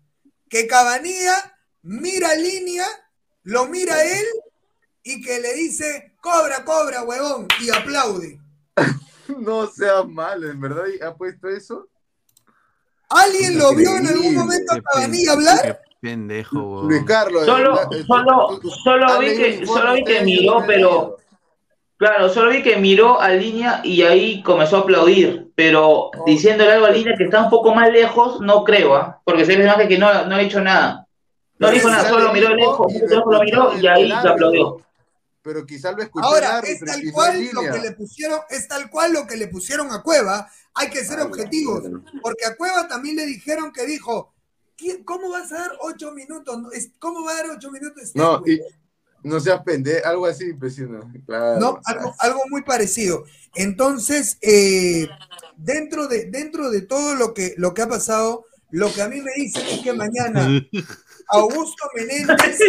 [0.50, 1.53] Que Cabanilla
[1.84, 2.86] mira línea,
[3.44, 4.26] lo mira él
[5.04, 8.40] y que le dice, cobra, cobra, huevón, y aplaude.
[9.40, 11.88] no sea mal, ¿en verdad ha puesto eso?
[13.10, 15.82] ¿Alguien lo vio en algún momento a Cabanilla hablar?
[16.02, 17.46] Pendejo, Luis Carlos.
[17.46, 21.18] Solo, solo, solo vi que, solo vi que miró, pero.
[21.96, 26.88] Claro, solo vi que miró a línea y ahí comenzó a aplaudir, pero diciéndole algo
[26.88, 29.22] a línea que está un poco más lejos, no creo, ¿ah?
[29.24, 31.03] porque se ve que no, no ha hecho nada.
[31.64, 34.84] No dijo nada, solo miró lejos, solo miró y ahí se aplaudió
[35.44, 36.26] pero quizá lo escuché.
[36.26, 39.92] Ahora, es tal cual lo que le pusieron, es tal cual lo que le pusieron
[39.92, 40.50] a Cueva.
[40.74, 41.84] Hay que ser objetivos,
[42.22, 44.34] porque a Cueva también le dijeron que dijo,
[45.06, 46.58] ¿cómo vas a dar ocho minutos?
[46.98, 48.04] ¿Cómo va a dar ocho minutos?
[48.04, 48.60] Este no, y,
[49.22, 51.22] no seas pendejo, algo así impresionante.
[51.28, 51.80] no,
[52.20, 53.26] algo, muy parecido.
[53.54, 55.08] Entonces, eh,
[55.58, 59.22] dentro, de, dentro de todo lo que, lo que ha pasado, lo que a mí
[59.22, 60.48] me dicen es que mañana
[61.28, 62.60] Augusto Menéndez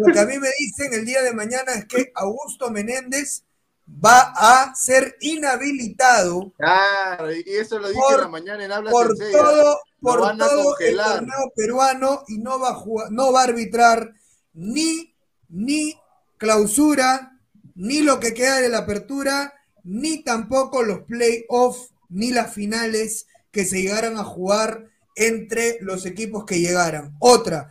[0.00, 3.44] lo que a mí me dicen el día de mañana es que Augusto Menéndez
[3.86, 6.52] va a ser inhabilitado.
[6.56, 10.96] Claro, y eso lo dije en la mañana en Habla Por todo, por todo el
[10.96, 14.14] torneo peruano y no va a jugar, no va a arbitrar
[14.54, 15.14] ni,
[15.48, 16.00] ni
[16.38, 17.38] clausura,
[17.74, 19.52] ni lo que queda de la apertura,
[19.82, 26.44] ni tampoco los playoffs, ni las finales que se llegaran a jugar entre los equipos
[26.44, 27.16] que llegaran.
[27.18, 27.70] Otra,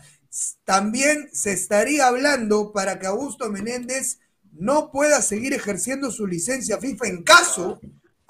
[0.64, 4.20] también se estaría hablando para que Augusto Menéndez
[4.52, 7.80] no pueda seguir ejerciendo su licencia FIFA en caso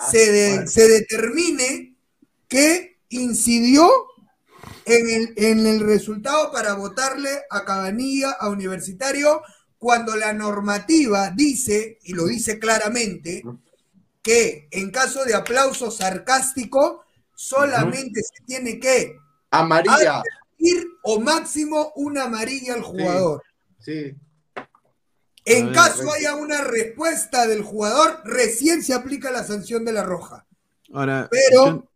[0.09, 1.95] se, se determine
[2.47, 3.89] que incidió
[4.85, 9.41] en el, en el, resultado para votarle a Cabanilla, a Universitario,
[9.77, 13.43] cuando la normativa dice, y lo dice claramente,
[14.21, 17.05] que en caso de aplauso sarcástico,
[17.39, 19.17] solamente se tiene que
[19.49, 20.21] amarilla
[21.03, 23.41] o máximo una amarilla al jugador.
[23.79, 24.13] Sí.
[25.45, 30.45] En caso haya una respuesta del jugador, recién se aplica la sanción de la roja.
[30.93, 31.89] Ahora, pero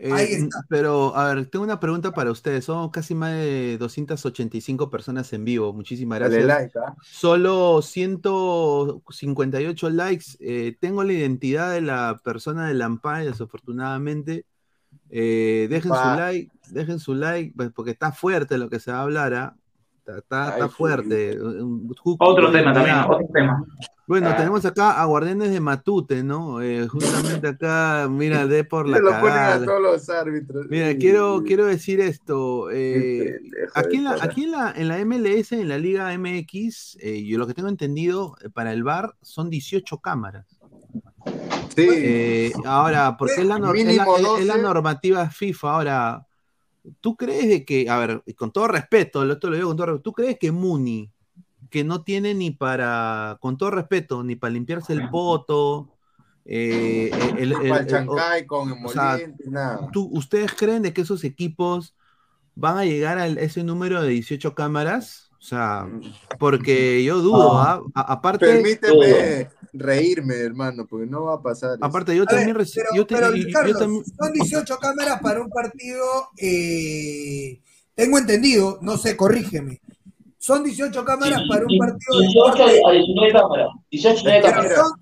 [0.00, 2.64] Eh, pero, a ver, tengo una pregunta para ustedes.
[2.64, 5.72] Son casi más de 285 personas en vivo.
[5.72, 6.76] Muchísimas gracias.
[6.76, 6.94] ¿ah?
[7.02, 10.26] Solo 158 likes.
[10.38, 14.46] Eh, tengo la identidad de la persona de Lampay, desafortunadamente.
[15.10, 18.98] Eh, dejen su like, dejen su like, pues, porque está fuerte lo que se va
[18.98, 19.34] a hablar.
[19.34, 19.56] ¿ah?
[20.06, 21.36] Está, fuerte.
[22.18, 23.64] Otro tema también, otro tema.
[24.08, 24.36] Bueno, ah.
[24.38, 26.62] tenemos acá a Guardianes de Matute, ¿no?
[26.62, 29.10] Eh, justamente acá, mira, de por la lo
[29.66, 30.66] todos los árbitros.
[30.70, 32.70] Mira, quiero, quiero decir esto.
[32.72, 33.38] Eh,
[33.74, 37.36] aquí en la, aquí en la, en la MLS, en la Liga MX, eh, yo
[37.36, 40.46] lo que tengo entendido, para el VAR son 18 cámaras.
[41.76, 42.50] Sí.
[42.64, 43.56] ahora, porque es la,
[44.38, 45.70] es la normativa FIFA.
[45.70, 46.26] Ahora,
[47.02, 50.02] ¿tú crees de que, a ver, con todo respeto, esto lo digo con todo respeto,
[50.02, 51.12] ¿tú crees que Muni
[51.70, 55.94] que no tiene ni para, con todo respeto, ni para limpiarse el poto.
[56.44, 57.54] Eh, el,
[57.86, 58.74] chancay con
[59.46, 59.90] nada.
[59.94, 61.94] ¿Ustedes creen de que esos equipos
[62.54, 65.30] van a llegar a ese número de 18 cámaras?
[65.38, 65.86] O sea,
[66.38, 67.82] porque yo dudo, ¿ah?
[67.94, 68.46] aparte...
[68.46, 71.78] Permíteme reírme, hermano, porque no va a pasar.
[71.80, 72.56] Aparte, yo también...
[72.66, 76.04] Son 18 cámaras para un partido,
[76.36, 77.60] eh,
[77.94, 79.80] tengo entendido, no sé, corrígeme,
[80.38, 83.68] son 18 cámaras para un partido 18 a 19 cámaras.
[83.90, 84.92] 18 cámaras.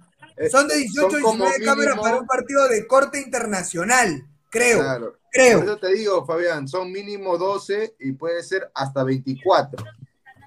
[0.50, 4.80] Son, de 18 a 19 cámaras para un partido de corte internacional, creo.
[4.80, 5.18] Claro.
[5.30, 5.58] Creo.
[5.58, 9.84] Por eso te digo, Fabián, son mínimo 12 y puede ser hasta 24.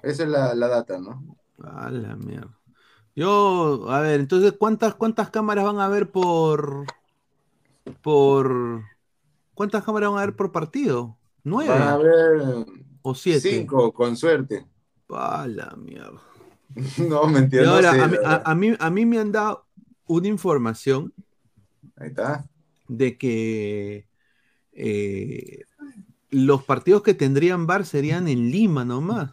[0.02, 1.36] Esa es la, la data, ¿no?
[1.62, 2.58] A la mierda.
[3.14, 6.86] Yo, a ver, entonces, ¿cuántas, cuántas cámaras van a haber por.
[8.02, 8.82] por.
[9.54, 11.16] ¿Cuántas cámaras van a haber por partido?
[11.44, 11.70] ¿Nueve?
[11.70, 12.66] Van a haber.
[13.02, 13.50] ¿O siete?
[13.50, 14.66] Cinco, con suerte.
[15.12, 16.20] A la mierda.
[16.98, 17.72] No, me entiendo.
[17.72, 17.90] Ahora,
[18.44, 19.66] a, mí, a, mí, me han dado
[20.06, 21.12] una información.
[21.96, 22.46] Ahí está.
[22.86, 24.06] De que
[24.72, 25.64] eh,
[26.30, 29.32] los partidos que tendrían bar serían en Lima nomás.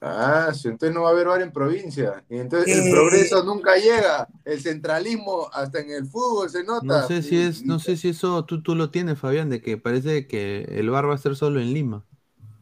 [0.00, 2.24] Ah, entonces no va a haber bar en provincia.
[2.28, 4.28] Y entonces el progreso nunca llega.
[4.44, 6.86] El centralismo hasta en el fútbol se nota.
[6.86, 9.78] No sé si es, no sé si eso tú, tú lo tienes, Fabián, de que
[9.78, 12.04] parece que el bar va a ser solo en Lima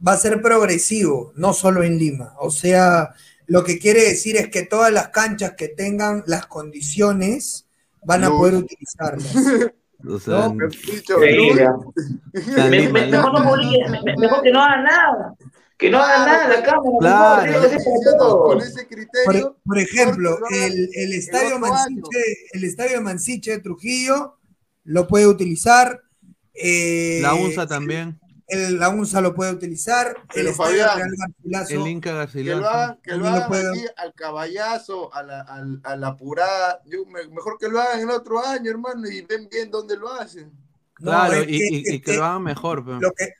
[0.07, 2.35] va a ser progresivo, no solo en Lima.
[2.39, 3.15] O sea,
[3.47, 7.67] lo que quiere decir es que todas las canchas que tengan las condiciones
[8.03, 9.35] van a poder utilizarlas.
[10.07, 10.55] O sea, ¿no?
[10.55, 10.69] mejor,
[14.43, 15.35] que no haga nada.
[15.79, 16.99] Que no haga nada la cámara.
[17.01, 17.53] Claro.
[18.19, 19.57] Con ese criterio.
[19.65, 22.21] Por, ejemplo, el, el, estadio Mansiche,
[22.53, 24.37] el estadio Mansiche de Trujillo
[24.85, 26.03] lo puede utilizar.
[26.53, 28.21] Eh, la UNSA también
[28.59, 31.01] el, la UNSA lo puede utilizar, el Fabián,
[31.69, 32.99] el Inca Garcilaso.
[33.03, 36.83] Que lo hagan, aquí al caballazo, a la, a, la apurada.
[36.87, 40.53] Yo, mejor que lo hagan el otro año, hermano, y ven bien dónde lo hacen.
[40.95, 42.85] Claro, y, que, lo hagan mejor.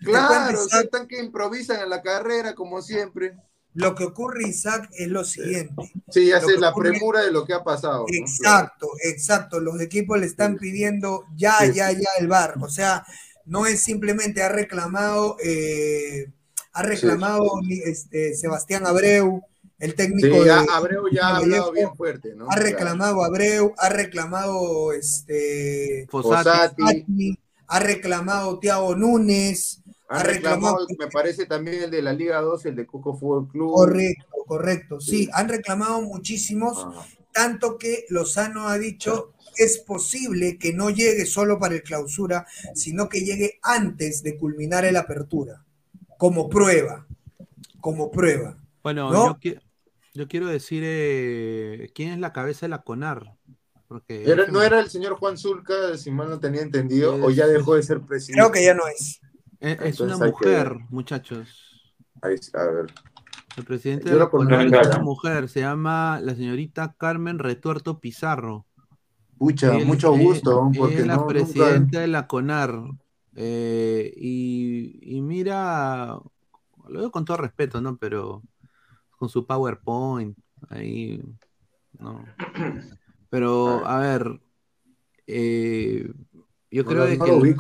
[0.01, 3.37] claro, están que improvisan en la carrera, como siempre.
[3.75, 5.93] Lo que ocurre, Isaac, es lo siguiente.
[6.09, 8.07] Sí, hace la premura de lo que ha pasado.
[8.09, 9.59] Exacto, exacto.
[9.59, 12.55] Los equipos le están pidiendo ya, ya, ya el bar.
[12.61, 13.05] O sea,
[13.47, 16.31] no es simplemente ha reclamado, eh,
[16.73, 19.43] ha reclamado este, Sebastián Abreu,
[19.79, 22.47] el técnico de, Abreu ya ha hablado bien fuerte, ¿no?
[22.49, 31.47] Ha reclamado Abreu, ha reclamado este Fosati, ha reclamado Tiago Núñez, ha, reclamado, me parece
[31.47, 33.73] también el de la Liga 2, el de Coco Fútbol Club.
[33.73, 36.87] Correcto, correcto, sí, han reclamado muchísimos,
[37.33, 43.09] tanto que Lozano ha dicho es posible que no llegue solo para el clausura, sino
[43.09, 45.65] que llegue antes de culminar el apertura,
[46.19, 47.07] como prueba,
[47.81, 48.57] como prueba.
[48.83, 49.39] Bueno,
[50.13, 53.37] yo, quiero decir eh, quién es la cabeza de la CONAR.
[53.89, 57.75] Porque ¿No era el señor Juan Zulca, si mal no tenía entendido, o ya dejó
[57.75, 58.41] de ser presidente?
[58.41, 59.21] Creo que ya no es.
[59.61, 61.49] Es, una mujer, muchachos.
[62.21, 62.87] a ver.
[63.57, 68.67] El presidente de la CONAR es una mujer, se llama la señorita Carmen Retuerto Pizarro
[69.39, 70.71] mucho gusto.
[70.77, 72.83] Porque es la presidenta de la CONAR.
[73.37, 76.19] Eh, y, mira,
[76.89, 77.97] lo digo con todo respeto, ¿no?
[77.97, 78.43] Pero
[79.19, 80.37] con su PowerPoint,
[80.69, 81.23] ahí,
[81.99, 82.25] no.
[83.31, 84.41] Pero, a ver,
[85.27, 86.13] eh,
[86.71, 87.57] yo creo que...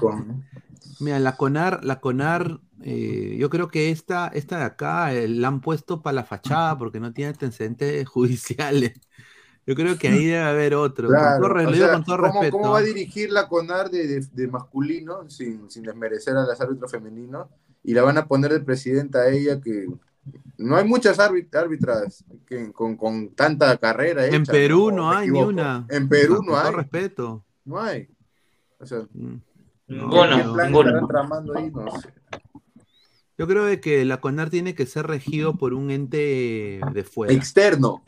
[1.01, 5.61] Mira, la CONAR, la CONAR, eh, yo creo que esta, esta de acá la han
[5.61, 9.01] puesto para la fachada porque no tiene antecedentes judiciales.
[9.67, 11.09] Yo creo que ahí debe haber otro.
[12.51, 16.91] ¿cómo, va a dirigir la CONAR de, de, masculino, sin, sin, desmerecer a las árbitros
[16.91, 17.49] femeninos?
[17.83, 19.87] Y la van a poner de presidenta a ella, que
[20.57, 24.27] no hay muchas árbitras que, con, con, tanta carrera.
[24.27, 25.87] en Perú no, hay ni una.
[25.91, 26.73] En Perú no, hay.
[26.73, 27.45] respeto.
[27.65, 28.09] No hay.
[28.79, 29.07] O sea,
[29.87, 31.07] ninguno.
[31.07, 31.71] tramando ahí?
[31.71, 32.09] No sé.
[33.37, 37.33] Yo creo que la CONAR tiene que ser regido por un ente de fuera.
[37.33, 38.03] Externo.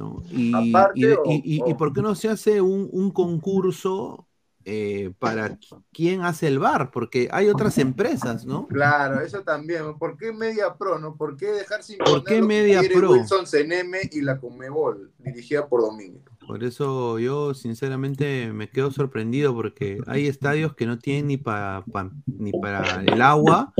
[0.00, 0.22] ¿No?
[0.32, 4.26] Y, Aparte y- o- y- por qué no se hace un, un concurso
[4.64, 6.90] eh, para qui- quién hace el bar?
[6.90, 8.66] Porque hay otras empresas, ¿no?
[8.66, 9.98] Claro, eso también.
[9.98, 11.16] ¿Por qué Media Pro, no?
[11.16, 13.10] ¿Por qué dejar sin ¿Por poner qué lo que Media quiere Pro?
[13.12, 16.22] Wilson Ceneme y la Conmebol, dirigida por Domínguez.
[16.46, 21.84] Por eso yo sinceramente me quedo sorprendido porque hay estadios que no tienen ni para
[22.26, 23.72] ni para el agua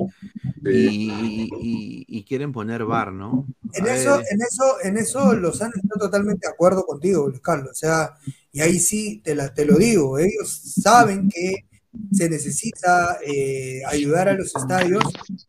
[0.65, 3.47] y, y- y quieren poner bar, ¿no?
[3.75, 7.71] En eso, en eso, en eso Lozano está totalmente de acuerdo contigo, Luis Carlos.
[7.73, 8.15] O sea,
[8.53, 10.49] y ahí sí te, la, te lo digo, ellos
[10.83, 11.67] saben que
[12.13, 15.03] se necesita eh, ayudar a los estadios.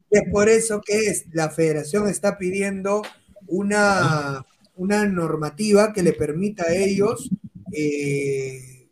[0.10, 3.02] y Es por eso que es- la federación está pidiendo
[3.48, 4.46] una,
[4.76, 7.30] una normativa que le permita a ellos
[7.74, 8.88] eh,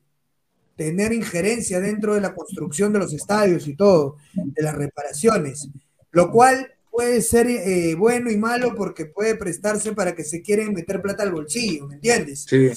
[0.76, 5.68] tener injerencia dentro de la construcción de los estadios y todo, de las reparaciones,
[6.12, 10.74] lo cual puede ser eh, bueno y malo porque puede prestarse para que se quieren
[10.74, 12.46] meter plata al bolsillo, ¿me entiendes?
[12.48, 12.72] Sí.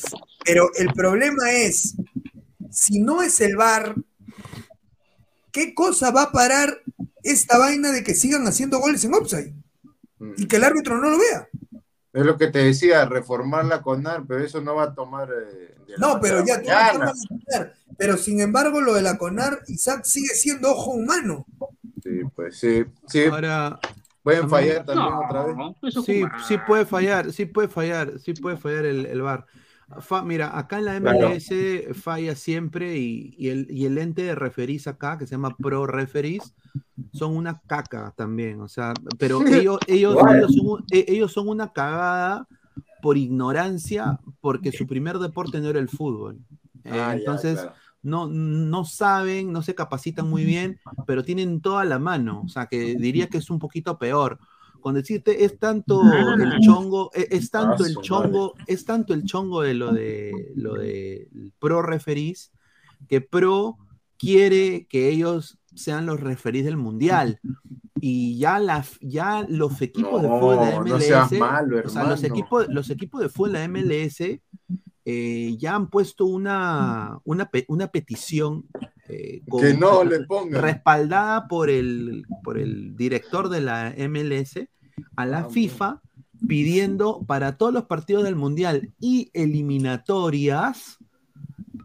[0.44, 1.96] Pero el problema es,
[2.70, 3.94] si no es el VAR,
[5.50, 6.82] ¿qué cosa va a parar
[7.22, 9.54] esta vaina de que sigan haciendo goles en offside?
[10.36, 11.48] Y que el árbitro no lo vea.
[12.12, 15.30] Es lo que te decía, reformar la CONAR, pero eso no va a tomar.
[15.30, 17.12] eh, de No, pero ya mañana.
[17.98, 21.46] Pero sin embargo, lo de la CONAR, Isaac sigue siendo ojo humano.
[22.02, 22.84] Sí, pues sí.
[23.08, 23.24] sí.
[23.24, 23.80] Ahora.
[24.22, 25.56] Pueden fallar también otra vez.
[26.04, 29.46] Sí, sí puede fallar, sí puede fallar, sí puede fallar el, el VAR.
[30.00, 31.18] Fa- mira, acá en la Claro.
[31.18, 35.56] MLS falla siempre y, y el, y el ente de referís acá, que se llama
[35.56, 36.54] Pro Referees,
[37.12, 38.60] son una caca también.
[38.60, 40.38] O sea, pero ellos, ellos, Bueno.
[40.38, 42.48] ellos, son, e- ellos son una cagada
[43.02, 46.38] por ignorancia, porque su primer deporte no era el fútbol.
[46.84, 47.74] Eh, Ah, ya, entonces, claro.
[48.02, 52.42] No, no saben, no se capacitan muy bien, pero tienen toda la mano.
[52.44, 54.38] O sea, que diría que es un poquito peor.
[54.80, 56.02] Con decirte, es tanto
[56.34, 60.52] el chongo, e- es, tanto Ah, el chongo, es tanto el chongo de lo de
[60.56, 61.28] lo de
[61.60, 62.50] pro referís,
[63.08, 63.78] que pro
[64.18, 67.40] quiere que ellos sean los referís del mundial.
[68.00, 71.88] Y ya, la, ya los equipos de fútbol de la no MLS, seas malo, o
[71.88, 74.40] sea, los equipos, los equipos de fútbol de la MLS
[75.04, 78.64] eh, ya han puesto una, una, pe- una petición
[79.08, 80.62] eh, con- Que no le pongan.
[80.62, 84.68] respaldada por el, por el director de la MLS
[85.16, 86.00] a la FIFA
[86.46, 90.98] pidiendo para todos los partidos del Mundial y eliminatorias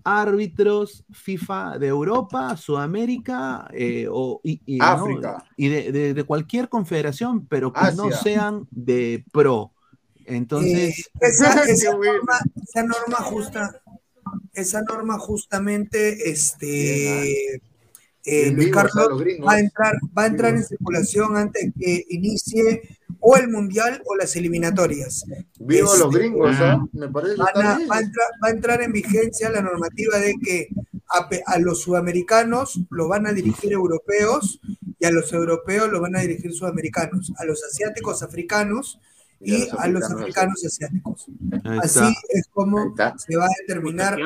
[0.03, 4.85] árbitros FIFA de Europa, Sudamérica eh, o, y, y, ¿no?
[4.85, 5.43] África.
[5.57, 9.73] y de, de- de cualquier confederación, pero que no sean de pro.
[10.27, 13.81] Entonces, Eh, esa, esa norma, esa norma justa,
[14.53, 17.55] esa norma justamente, este,
[18.25, 22.05] eh, Luis Carlos los va a entrar, va a entrar en circulación antes de que
[22.09, 22.81] inicie
[23.19, 25.23] o el mundial o las eliminatorias.
[25.59, 26.85] Vivo los Este, gringos, ¿ah?
[26.91, 30.35] Me parece van a- va, a entrar, va a entrar en vigencia la normativa de
[30.43, 30.67] que
[31.09, 34.59] a, a los sudamericanos lo van a dirigir europeos
[34.99, 38.99] y a los europeos lo van a dirigir sudamericanos, a los asiáticos africanos
[39.39, 41.27] y, Y a los africanos asiáticos.
[41.81, 44.19] Así es como se va a determinar.
[44.19, 44.25] Eh,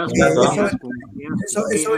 [1.46, 1.92] eso, eso-.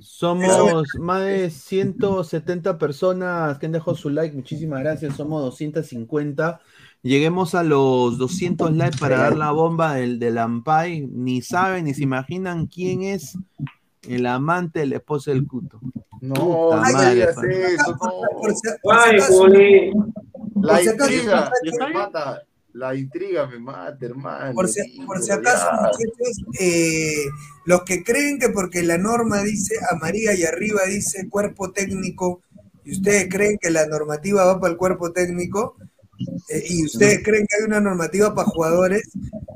[0.00, 4.34] Somos más de 170 personas que han dejado su like.
[4.34, 5.16] Muchísimas gracias.
[5.16, 6.60] Somos 250.
[7.02, 11.06] Lleguemos a los 200 likes para dar la bomba del, del Ampay.
[11.06, 13.38] Ni saben ni se imaginan quién es
[14.08, 15.80] el amante del esposo del Cuto.
[16.28, 17.96] No, Puta no madre, digas eso, no.
[18.40, 19.92] Por si- por si Ay, acaso- jole.
[20.62, 22.42] La intriga me mata.
[22.72, 24.54] La intriga me mata, hermano.
[24.54, 27.24] Por si, tío, por si acaso, muchachos, eh,
[27.66, 32.42] los que creen que porque la norma dice amarilla y arriba dice cuerpo técnico,
[32.84, 35.76] y ustedes creen que la normativa va para el cuerpo técnico,
[36.48, 39.08] eh, y ustedes creen que hay una normativa para jugadores,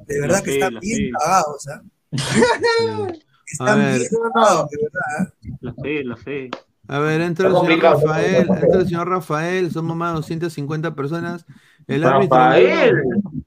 [0.06, 1.10] de verdad La que están bien fe.
[1.18, 1.82] cagados, ¿ah?
[1.82, 2.12] A
[3.52, 3.98] Están ver.
[3.98, 5.00] bien cagados, de verdad.
[5.20, 5.56] ¿ah?
[5.60, 6.50] La fe, la fe.
[6.90, 11.44] A ver, entra el señor Rafael, entra el señor Rafael, somos más de 250 personas.
[11.86, 12.94] El árbitro, Rafael.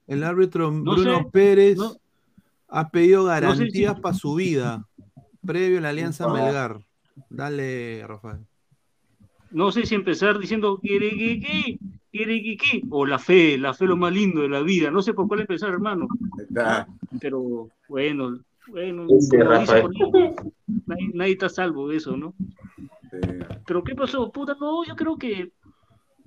[0.06, 1.96] El árbitro No Bruno sé, Pérez no-
[2.68, 4.84] ha pedido sé si- garantías para su vida,
[5.44, 6.28] previo a la alianza.
[6.28, 6.78] Melgar.
[7.28, 8.38] Dale, Rafael.
[9.50, 11.78] No sé si empezar diciendo "Quiriquiqui,
[12.10, 14.90] quiriquiqui", o la fe, la fe lo más lindo de la vida.
[14.90, 16.06] No sé por cuál empezar, hermano.
[17.20, 18.38] Pero bueno,
[18.68, 19.06] bueno,
[19.38, 19.88] Rafael.
[20.86, 22.34] nadie, nadie está salvo de eso, ¿no?
[23.10, 23.18] Sí.
[23.66, 24.30] Pero ¿qué pasó?
[24.32, 25.52] Puta, no, yo creo que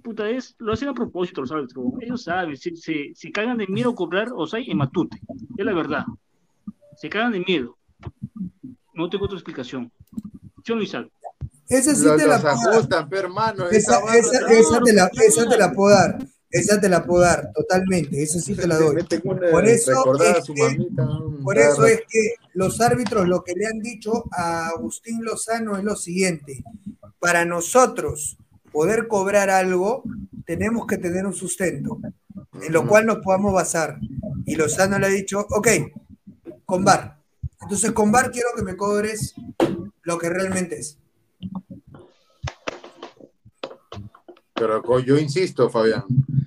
[0.04, 1.86] puta es, lo hacen a propósito los árbitros.
[2.02, 5.20] Ellos saben, si, si, si cagan de miedo a cobrar, o sea, en Matute.
[5.58, 6.04] Es la verdad.
[6.98, 7.78] Se cagan de miedo.
[8.94, 9.92] No tengo otra explicación.
[10.64, 11.10] Yo no Isaac.
[11.68, 13.10] Esa sí Los- te la puedo dar.
[13.72, 14.48] Esa, esa, no.
[14.48, 16.18] esa te la, esa te la puedo dar.
[16.56, 18.24] Esa te la puedo dar, totalmente.
[18.24, 18.96] Esa sí te la doy.
[19.52, 19.92] Por eso,
[20.24, 21.06] es que, mamita.
[21.44, 25.84] por eso es que los árbitros lo que le han dicho a Agustín Lozano es
[25.84, 26.64] lo siguiente.
[27.20, 28.38] Para nosotros
[28.72, 30.04] poder cobrar algo,
[30.46, 32.00] tenemos que tener un sustento
[32.62, 34.00] en lo cual nos podamos basar.
[34.46, 35.68] Y Lozano le ha dicho, ok,
[36.64, 37.18] con VAR.
[37.64, 39.36] Entonces con VAR quiero que me cobres
[40.04, 40.98] lo que realmente es.
[44.54, 46.06] Pero yo insisto, Fabián,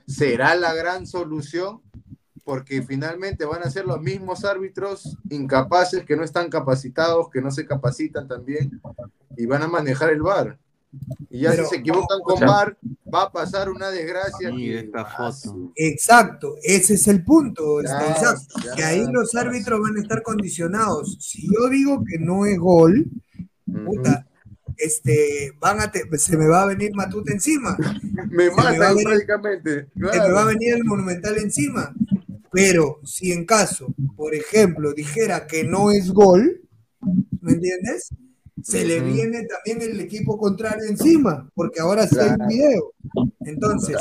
[0.09, 1.81] ¿será la gran solución?
[2.45, 7.51] Porque finalmente van a ser los mismos árbitros incapaces que no están capacitados, que no
[7.51, 8.81] se capacitan también
[9.37, 10.59] y van a manejar el VAR.
[11.29, 12.79] Y ya Pero- si se equivocan con VAR,
[13.15, 14.49] va a pasar una desgracia.
[14.51, 15.73] esta foto.
[15.75, 18.75] Exacto, ese es el punto, este, Ya, Isaac, ya.
[18.75, 21.19] que ahí los árbitros van a estar condicionados.
[21.21, 23.05] Si yo digo que no es gol,
[23.85, 24.27] puta,
[24.79, 27.77] este, van a te- se me va a venir Matute encima.
[28.31, 29.89] Me matan venir- prácticamente.
[29.95, 31.95] se me va a venir el Monumental encima.
[32.51, 36.63] Pero si en caso, por ejemplo, dijera que no es gol,
[37.43, 38.09] ¿me entiendes?
[38.63, 42.49] Se le viene también el equipo contrario encima, porque ahora sí hay un Claro.
[42.51, 42.93] video.
[43.41, 43.97] Entonces,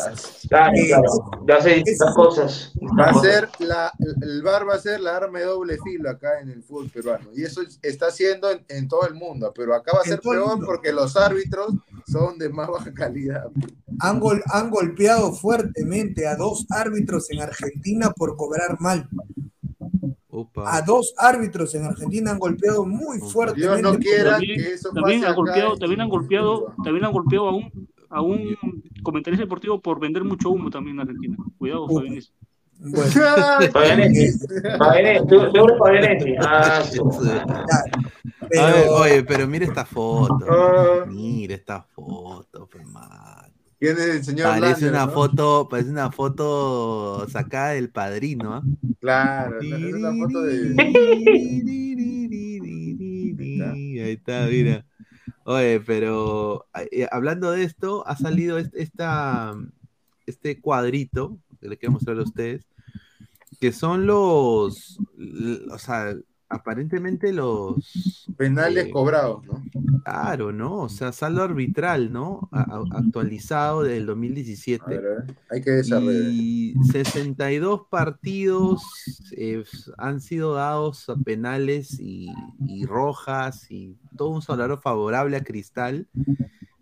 [0.49, 1.03] Claro, eh, claro.
[1.47, 2.73] Ya sé distintas cosas.
[2.99, 6.39] Va a ser la, el VAR va a ser la arma de doble filo acá
[6.41, 7.29] en el fútbol peruano.
[7.33, 9.53] Y eso es- está haciendo en, en todo el mundo.
[9.55, 10.65] Pero acá va a ser peor mundo.
[10.65, 11.73] porque los árbitros
[12.07, 13.45] son de más baja calidad.
[13.99, 19.07] han, gol- han golpeado fuertemente a dos árbitros en Argentina por cobrar mal.
[20.65, 23.81] A dos árbitros en Argentina han golpeado muy fuertemente.
[23.81, 27.47] no quiera también, que eso también pase han golpeado, también han golpeado, también han golpeado
[27.49, 28.55] a un a un
[29.03, 31.37] comentarista deportivo por vender mucho humo también en Argentina.
[31.57, 32.19] Cuidado, Fabián.
[36.39, 36.83] Ah.
[38.59, 40.37] A ver, oye, pero mira esta foto.
[41.07, 43.36] Mira esta foto, pe, man.
[43.79, 45.11] ¿Quién es el señor Parece Lander, una no?
[45.11, 48.63] foto, parece una foto sacada del padrino, ¿ah?
[48.99, 50.75] Claro, es una foto de.
[53.63, 54.85] Ahí está, mira.
[55.43, 59.55] Oye, pero eh, hablando de esto, ha salido este, esta,
[60.25, 62.67] este cuadrito que les quiero mostrar a ustedes,
[63.59, 64.99] que son los,
[65.71, 66.15] o sea,
[66.49, 69.63] aparentemente los Penales eh, cobrados, ¿no?
[70.03, 70.77] Claro, ¿no?
[70.83, 72.47] O sea, saldo arbitral, ¿no?
[72.51, 74.85] A- actualizado del 2017.
[74.85, 76.31] A ver, a ver, hay que desarrollar.
[76.31, 78.83] Y 62 partidos
[79.35, 79.63] eh,
[79.97, 82.27] han sido dados a penales y,
[82.67, 86.07] y rojas y todo un salario favorable a Cristal.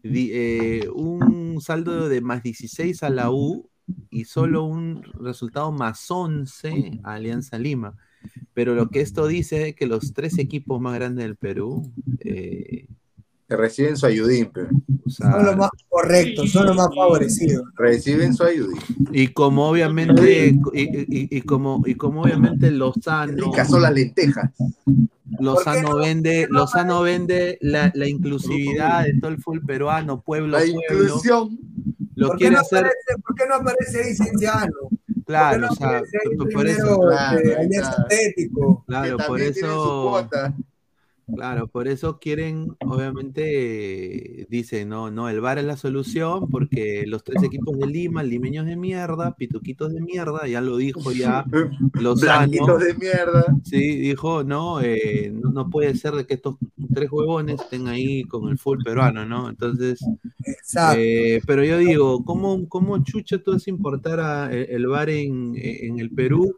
[0.04, 3.70] Eh, un saldo de más 16 a la U
[4.12, 7.96] y solo un resultado más 11 a Alianza Lima.
[8.54, 11.92] Pero lo que esto dice es que los tres equipos más grandes del Perú
[12.22, 12.86] eh,
[13.48, 14.70] Que reciben su ayudín, pero.
[15.08, 17.64] Son los más correctos, son los más favorecidos.
[17.76, 18.80] Reciben su ayudín.
[19.12, 23.52] Y como obviamente, y, y- y como, y como obviamente Lozano.
[23.68, 24.52] Son las lentejas.
[25.40, 30.82] Lozano vende, Lozano vende la, la inclusividad de todo el fútbol peruano, pueblo, La pueblo.
[31.04, 31.60] inclusión.
[32.16, 34.72] Lo ¿Por qué, no hacer, aparece, ¿Por qué no aparece ahí Cienciano?
[35.26, 37.12] Claro, ¿Por o sea, por, por primero, eso,
[37.60, 38.84] este, Atlético?
[38.88, 40.30] claro, por eso.
[41.34, 47.04] Claro, por eso quieren, obviamente, eh, dicen, no, no, el VAR es la solución, porque
[47.08, 51.46] los tres equipos de Lima, limeños de mierda, pituquitos de mierda, ya lo dijo ya
[51.94, 52.48] Lozano.
[52.52, 53.46] Blanquitos de mierda.
[53.64, 56.58] Sí, dijo, no, eh, no, no puede ser de que estos
[56.94, 59.50] tres huevones estén ahí con el full peruano, ¿no?
[59.50, 60.00] Entonces,
[60.46, 61.00] Exacto.
[61.02, 65.54] eh, pero yo digo, ¿cómo, cómo chucha tú es importar a- el, el bar en,
[65.56, 66.56] en el Perú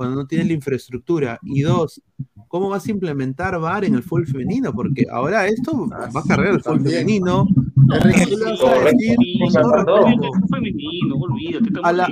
[0.00, 1.38] cuando no tienes la infraestructura?
[1.42, 2.00] Y dos,
[2.48, 4.72] ¿cómo vas a implementar VAR en el fútbol femenino?
[4.72, 7.00] Porque ahora esto va a cargar el fútbol también.
[7.00, 7.46] femenino.
[7.92, 8.62] Enrique, ¿Qué le vas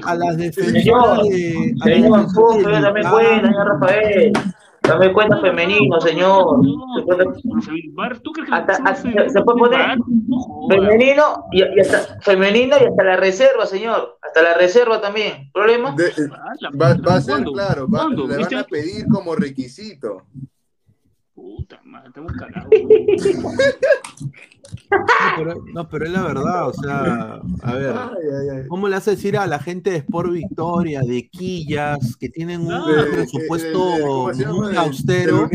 [0.05, 1.75] a las defensoras de...
[1.81, 4.33] a las defensoras de
[4.89, 6.61] dame cuenta, femenino, señor.
[6.97, 7.25] Se puede-
[7.93, 9.99] Bar, ¿tú crees que Hasta- el fútbol hasta- femenino se puede poner.
[10.69, 14.19] Femenino y, y hasta femenino y hasta la reserva, señor.
[14.23, 15.51] Hasta la reserva también.
[15.53, 15.93] ¿Problema?
[15.97, 17.53] De- eh, Ah, va, a ser ¿cuándo?
[17.53, 18.27] claro, va- ¿Cuándo?
[18.27, 20.23] le ¿Este van a pedir como requisito.
[21.59, 22.71] Puta madre, estamos cagados.
[24.91, 24.99] No
[25.37, 28.67] pero, no, pero es la verdad, o sea, a ver, Ay, ay, ay.
[28.69, 32.73] ¿cómo le hace decir a la gente de Sport Victoria, de Quillas, que tienen un
[33.13, 35.49] presupuesto de- muy De- de austero,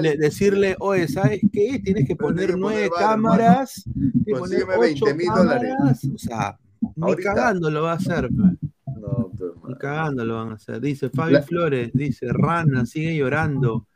[0.00, 1.80] le- decirle, oye, ¿sabes qué?
[1.82, 5.74] Tienes que poner que nueve poner cámaras, tienes que poner Consígueme ocho 20 mil dólares.
[6.14, 6.58] o sea,
[6.96, 8.30] ni cagando lo va a hacer.
[8.32, 10.80] No, pero, ni cagando lo van a hacer.
[10.80, 13.86] Dice Fabio La- Flores, dice, Rana, sigue llorando.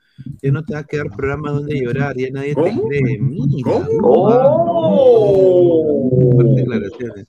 [0.43, 3.19] Ya no te va a quedar programa donde llorar, ya nadie te cree.
[3.19, 3.87] Mira.
[4.03, 5.21] ¡Oh!
[6.57, 7.27] declaraciones.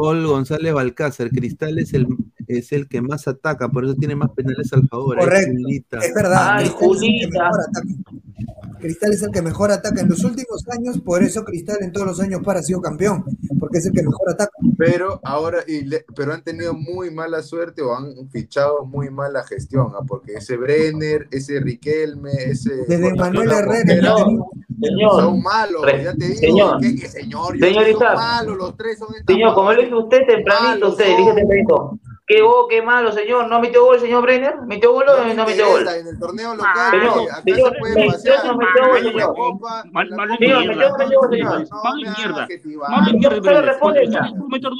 [0.00, 2.06] Paul González Balcázar, Cristal es el,
[2.46, 5.18] es el que más ataca, por eso tiene más penales al favor.
[5.18, 5.98] Correcto.
[5.98, 6.56] Es verdad.
[6.56, 6.70] Ay.
[8.80, 12.06] Cristal es el que mejor ataca en los últimos años, por eso Cristal en todos
[12.06, 13.24] los años para ha sido campeón,
[13.58, 14.52] porque es el que mejor ataca.
[14.78, 15.86] Pero ahora, y
[16.16, 20.04] pero han tenido muy mala suerte o han fichado muy mala gestión, ¿ah?
[20.08, 22.86] porque ese Brenner, ese Riquelme, ese.
[22.88, 24.14] Desde Manuel Herrera.
[24.80, 26.38] Señor, son malos, ya te digo.
[26.38, 30.26] Señor, que, que señor, señorita, son malos, los tres son Señor, como le dije usted
[30.26, 31.98] tempranito, usted, dije tempranito.
[32.30, 33.48] Qué, oh, qué malo, señor.
[33.48, 34.54] ¿No metió gol, señor Brenner?
[34.64, 35.88] ¿Metió gol o no metió gol?
[35.88, 38.46] En el torneo local, Señor, acá señor, se puede pasear.
[38.46, 39.34] no metió gol, señor.
[39.90, 40.96] Mal, mal Señor, mierda.
[40.96, 41.68] metió gol, gol, señor.
[41.82, 42.48] Mal mierda.
[42.88, 44.30] Mal mierda, Solo responde esa.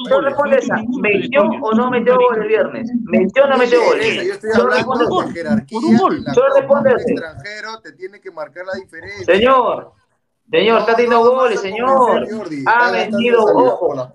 [0.07, 0.75] Solo responde esa.
[1.01, 2.89] ¿Metió o no metió gol el viernes?
[3.03, 3.99] ¿Metió o no metió gol?
[3.99, 5.79] Yo estoy hablando de jerarquía.
[5.99, 6.23] Gol.
[6.33, 7.11] Solo responde Un ese.
[7.11, 9.25] extranjero te tiene que marcar la diferencia.
[9.25, 9.91] Señor,
[10.51, 12.27] señor, está teniendo No, no, no goles, a señor.
[12.67, 14.11] Ha metido, ojo.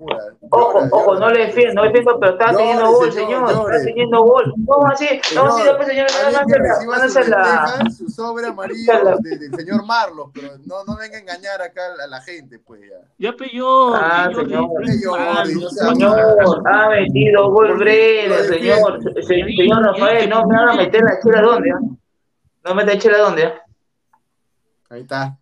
[0.49, 3.51] Ojo, ojo, no le defiendo, no le defiendo, pero está teniendo gol, señor.
[3.51, 4.55] Está teniendo gol.
[4.59, 7.91] No, así, no, así Señor, después, señor, no, no, no, no, no, su no, la...
[7.91, 11.81] su sobre amarillo la- de- del señor Marlos, pero no, no venga a engañar acá
[12.03, 12.97] a la gente, pues ya.
[13.19, 13.95] Ya peyó.
[13.97, 15.47] Ah, señor, señor.
[15.47, 19.01] Señor, no ha metido gol Brenner, señor.
[19.25, 21.81] Señor Rafael, no me haga meter la chela dónde, ¿ah?
[22.65, 23.55] No me meta chela dónde, ¿ah?
[24.91, 25.37] Ahí está.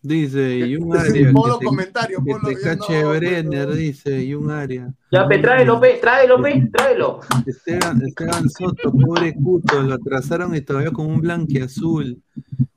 [0.00, 1.32] Dice, y un área.
[1.32, 3.74] modo que te- comentario, que ponlo te ya, cache no, Brenner, no.
[3.74, 4.92] dice, y un área.
[5.10, 7.20] Ya, pe, tráelo, pe, tráelo, pe, tráelo.
[7.46, 12.22] Esteban, Esteban Soto, pobre Cuto, lo atrasaron y todavía con un blanqueazul.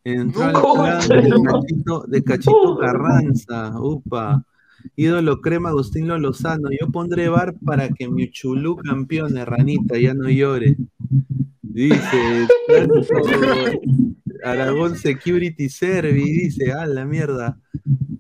[0.04, 1.30] Entró al plan de.
[1.44, 4.44] Cachito, de Cachito Carranza, upa.
[4.96, 6.70] Ídolo crema Agustín Lozano.
[6.72, 10.76] Yo pondré bar para que mi chulú campeone, ranita, ya no llore.
[11.62, 12.48] Dice,
[14.44, 17.58] Aragón Security Servi, dice, a la mierda.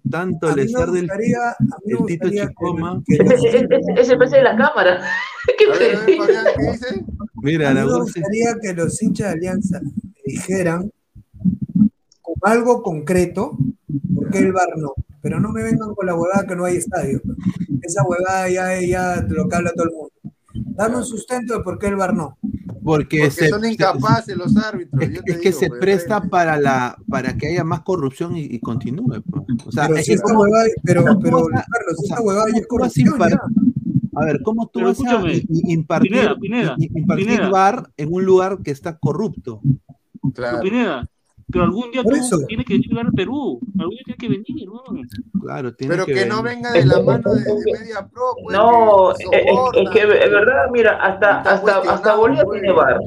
[0.09, 3.01] Tanto A mí le me sar del gustaría, a mí me el Tito que- Chicoma.
[3.05, 3.67] que ese,
[3.97, 5.01] ese PC de la cámara.
[5.57, 5.99] ¿Qué ver.
[7.41, 9.91] Mira, A mí me Aragón Se- gustaría que los hinchas de Alianza me
[10.25, 10.91] dijeran
[12.21, 13.57] con algo concreto
[14.15, 14.93] por qué el bar no.
[15.21, 17.21] Pero no me vengan con la huevada que no hay estadio.
[17.81, 20.11] Esa huevada ya, ya lo que habla todo el mundo.
[20.53, 22.37] Dame un sustento de por qué el bar no.
[22.83, 25.01] porque, Porque se- son se- incapaces los árbitros.
[25.01, 27.81] Es, yo te es que digo, se pues, presta para la para que haya más
[27.81, 29.21] corrupción y, y continúe.
[29.21, 29.45] pues.
[29.67, 32.15] O sea, Pero es si que esta ¿cómo- huevada, pero, ¿cómo pero Carlos, o sea,
[32.15, 34.19] esta huevada ya es ¿cómo vas a corrupción impar- ya.
[34.21, 37.49] A ver, ¿cómo tú Pero vas a impartir, Pineda, Pineda, impartir Pineda.
[37.49, 39.61] bar en un lugar que está corrupto?
[40.33, 40.59] Claro.
[40.61, 41.07] Pineda,
[41.51, 43.59] pero algún día tú tienes que llegar a Perú.
[43.79, 44.83] Algún día tienes que venir, ¿no?
[45.41, 46.57] Claro, tiene Pero que, no venir.
[46.57, 48.35] venga de la mano de, de Media Pro.
[48.43, 49.43] Pues, No, que es,
[49.83, 52.61] es- que es verdad, mira, hasta, hasta, hasta Bolivia pues.
[52.61, 52.99] tiene bar.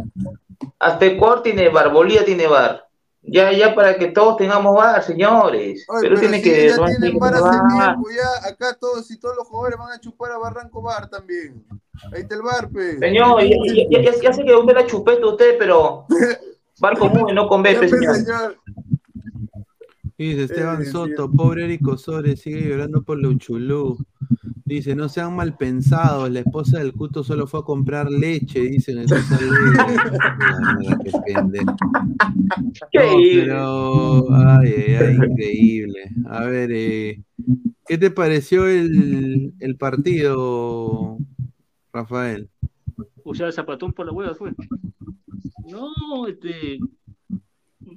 [0.78, 2.82] Hasta Ecuador tiene bar, Bolivia tiene bar.
[3.26, 5.86] Ya, ya para que todos tengamos bar, señores.
[5.88, 6.68] Oye, pero tiene si que.
[6.68, 7.68] ya no tienen tiene bar hace bar.
[7.94, 11.64] tiempo, ya acá todos y todos los jugadores van a chupar a Barranco Bar también.
[12.12, 12.98] Ahí está el bar, pe.
[12.98, 13.56] Señor, ya,
[13.88, 16.04] ya, ya- ya sé que usted la chupeta usted, pero
[16.80, 18.14] bar común y no con B, pe, señor.
[18.16, 18.56] señor.
[20.16, 23.98] Dice Esteban Eh, Soto, pobre Eric Osores, sigue llorando por la Uchulú.
[24.64, 28.98] Dice, no sean mal pensados, la esposa del Cuto solo fue a comprar leche, dicen
[28.98, 30.18] en César Alegre.
[30.40, 31.76] Ah, mira, qué pendejo.
[31.82, 36.00] No, pero, ay, ay, ay, increíble.
[36.26, 37.22] A ver, eh,
[37.86, 41.18] ¿qué te pareció el, el partido,
[41.92, 42.48] Rafael?
[43.22, 44.52] O sea, zapatón por la hueva fue.
[45.68, 46.78] No, este.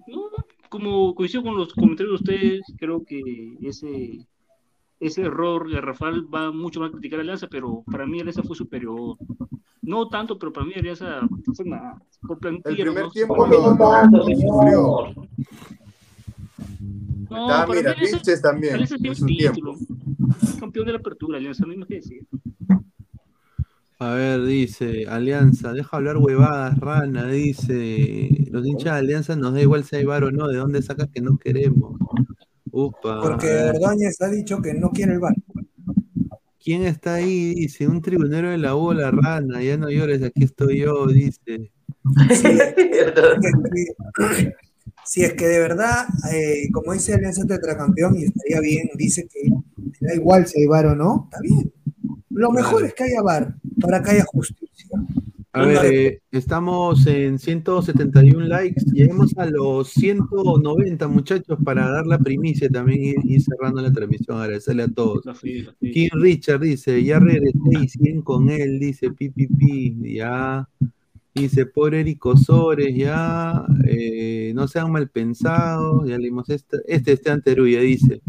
[0.07, 0.30] No,
[0.69, 3.22] como coincido con los comentarios de ustedes, creo que
[3.61, 4.26] ese,
[4.99, 8.44] ese error de Rafael va mucho más a criticar a Alianza, pero para mí Alianza
[8.44, 9.18] fue superior.
[9.81, 11.22] No tanto, pero para mí Alianza
[11.56, 12.02] fue nada.
[12.22, 13.11] Por plantilla, El primer ¿no?
[13.11, 15.14] tiempo lo, lo sufrió.
[17.30, 17.94] No, Ah, mira,
[18.41, 19.15] también, Alianza en tiene
[19.52, 19.76] título.
[20.60, 22.26] Campeón de la apertura, Alianza, no hay más que decir.
[23.99, 29.61] A ver, dice, Alianza, deja hablar huevadas, rana, dice, los hinchas de Alianza nos da
[29.61, 31.99] igual si hay bar o no, ¿de dónde sacas que no queremos?
[32.72, 33.22] Upa.
[33.22, 33.52] Porque.
[33.74, 35.34] Ordóñez ha dicho que no quiere el bar.
[36.64, 37.56] ¿Quién está ahí?
[37.56, 41.72] Dice, un tribunero de la bola, rana, ya no llores, aquí estoy yo, dice.
[45.06, 49.49] Si es que de verdad, eh, como dice Alianza Tetracampeón, y estaría bien, dice que
[50.02, 51.74] da igual si hay bar o no, está bien.
[52.30, 54.99] Lo mejor es que haya bar, para que haya justicia.
[55.54, 62.20] A ver, eh, estamos en 171 likes, lleguemos a los 190 muchachos para dar la
[62.20, 65.26] primicia también y ir cerrando la transmisión, agradecerle a todos.
[65.26, 65.68] La fe.
[65.80, 70.68] King Richard dice, ya regresé y siguen con él, dice pi, pi, pi, ya.
[71.34, 77.34] Dice, pobre Eric Osores, ya, eh, no sean mal pensados, ya leímos este, este está
[77.34, 78.22] Anteruya, dice,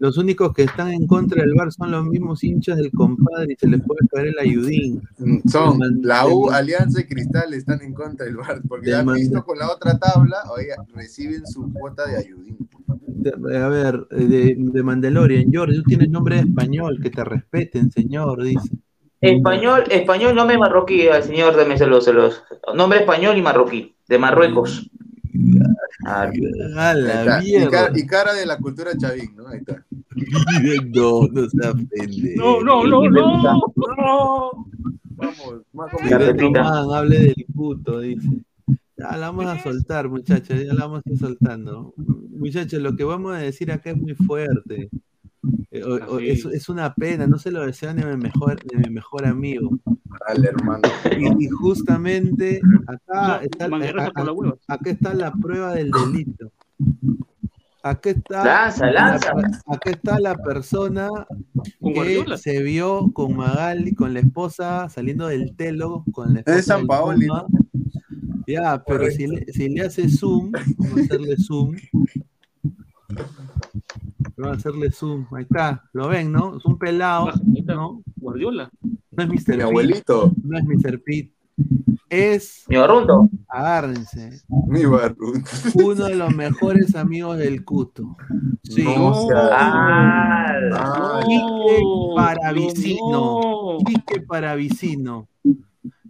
[0.00, 3.56] los únicos que están en contra del bar son los mismos hinchas del compadre y
[3.56, 5.02] se les puede caer el ayudín.
[5.18, 9.12] Mm, son la U, Alianza y Cristal están en contra del bar, porque ya han
[9.12, 12.56] visto con la otra tabla, oiga, reciben su cuota de ayudín.
[13.54, 18.42] A ver, de, de Mandalorian, Jordi, tú tienes nombre de español, que te respeten, señor,
[18.42, 18.70] dice.
[19.20, 22.42] Español, español, nombre marroquí, al señor de los, los.
[22.74, 24.90] Nombre español y marroquí, de Marruecos.
[26.06, 29.48] Ah, y, cara, y, cara, de la cultura chavín, ¿no?
[29.48, 29.84] Ahí está.
[30.94, 32.34] no, no se ofende.
[32.36, 33.42] No, no, no, no.
[33.42, 34.66] no.
[35.20, 35.90] Vamos, más
[36.92, 38.28] hable del puto, dice.
[38.96, 41.94] Ya la vamos a soltar, muchachos, ya la vamos a ir soltando.
[41.96, 44.90] Muchachos, lo que vamos a decir acá es muy fuerte.
[45.70, 45.82] Eh,
[46.52, 49.70] es, una pena, no se lo deseo ni a mi mejor, ni mi mejor amigo.
[50.26, 50.82] Dale, hermano.
[51.38, 53.66] Y, justamente acá está,
[54.68, 56.52] acá está la prueba del delito.
[57.82, 59.32] Aquí está, lanza, lanza.
[59.34, 61.08] La, está la persona
[61.80, 66.58] que se vio con Magali, con la esposa, saliendo del telo, con la esposa.
[66.58, 67.28] Es San Paoli.
[68.46, 71.76] Ya, pero si le, si le hace zoom, vamos a hacerle zoom.
[74.36, 75.26] Vamos a hacerle zoom.
[75.32, 76.58] Ahí está, lo ven, ¿no?
[76.58, 77.32] Es un pelado,
[77.66, 78.02] ¿no?
[78.16, 78.70] Guardiola.
[79.26, 79.56] No es Mr.
[79.56, 80.32] Mi abuelito.
[80.42, 81.02] No es Mr.
[81.02, 81.34] Pete.
[82.08, 82.64] Es.
[82.68, 83.28] Mi barrundo.
[83.48, 84.40] Agárrense.
[84.66, 85.44] Mi barrundo.
[85.74, 88.16] Uno de los mejores amigos del Cuto.
[88.62, 88.82] Sí.
[88.82, 91.82] No, ah, Quique
[92.16, 93.78] Paravicino.
[93.84, 95.28] Quique Paravicino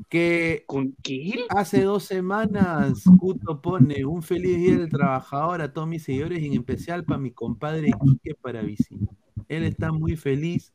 [0.08, 1.46] que ¿Con qué?
[1.50, 6.46] hace dos semanas Cuto pone un feliz día del trabajador a todos mis seguidores y
[6.46, 9.08] en especial para mi compadre Quique Paravicino.
[9.48, 10.72] Él está muy feliz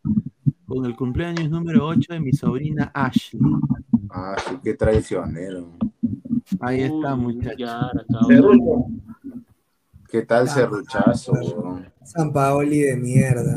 [0.67, 3.41] con el cumpleaños número 8 de mi sobrina Ashley.
[4.09, 5.69] Ah, sí, qué traicionero.
[6.59, 7.71] Ahí está, muchachos.
[10.09, 11.33] ¿Qué tal serruchazo?
[12.03, 13.55] San Paoli de mierda.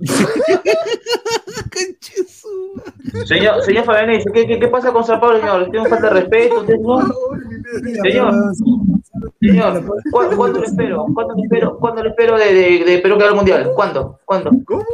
[3.26, 5.62] señor, señor Fabián, ¿qué, qué, qué pasa con San Pablo, señor?
[5.62, 6.66] ¿Le tengo falta de respeto?
[6.66, 7.14] Señor,
[9.40, 11.06] señor, ¿cuándo, le espero?
[11.12, 11.78] ¿Cuándo le espero?
[11.78, 13.70] ¿Cuándo le espero de, de, de Perú que al mundial?
[13.74, 14.20] ¿Cuándo?
[14.24, 14.50] ¿Cuándo?
[14.64, 14.84] ¿Cómo?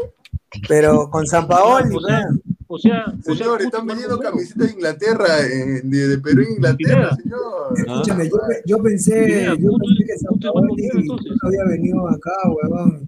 [0.68, 1.94] Pero con San Paoli,
[2.68, 7.74] o sea, señor, están vendiendo camisetas de Inglaterra, eh, de, de, Perú Inglaterra, señor.
[7.76, 13.06] Escúchame, yo, yo, pensé, yo pensé que San Paoli no había venido acá, huevón.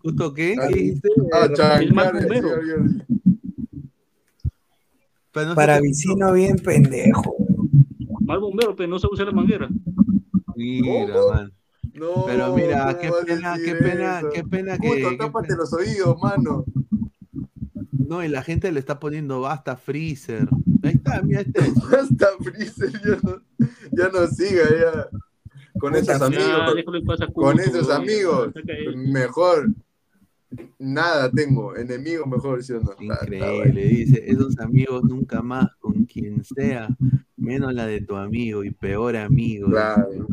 [0.00, 0.54] ¿Justo qué?
[0.60, 1.08] Ah, ¿Qué dijiste?
[1.32, 1.48] Ah,
[5.54, 7.34] Para Vicino bien pendejo.
[8.20, 9.68] Mal bombero, pero no se usa la manguera.
[10.54, 11.52] Mira, man.
[11.94, 14.88] No, pero mira, qué pena, qué pena, qué pena que.
[14.88, 16.64] Puto, tápate los oídos, mano.
[17.92, 20.48] No, y la gente le está poniendo basta Freezer.
[20.82, 21.60] Ahí está, mira este.
[21.90, 23.42] Basta Freezer, ya no,
[23.92, 25.08] ya no siga, ya.
[25.78, 26.74] Con esos amigos.
[27.32, 28.52] Con, esos amigos.
[28.94, 29.70] Mejor
[30.78, 32.94] nada tengo, enemigo mejor, ¿sí o no?
[33.00, 36.88] Increíble, dice, esos amigos nunca más con quien sea,
[37.44, 39.68] menos la de tu amigo y peor amigo.
[39.68, 40.08] Claro.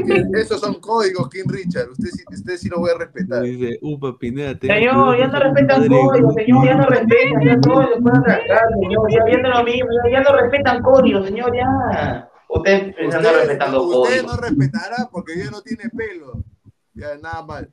[0.00, 3.42] Mira, esos son códigos, King Richard, usted, usted sí lo voy a respetar.
[3.42, 8.02] Dice, upa, Pineda, Señor, ya no respetan códigos, señor, ya no respetan, ya todos lo
[8.02, 12.28] pueden arrancar, señor, ya viendo lo mismo, ya no respetan códigos, señor, ya.
[12.48, 16.44] Usted, usted, no respetando usted no respetará porque ya no tiene pelo.
[16.94, 17.70] Ya, nada mal.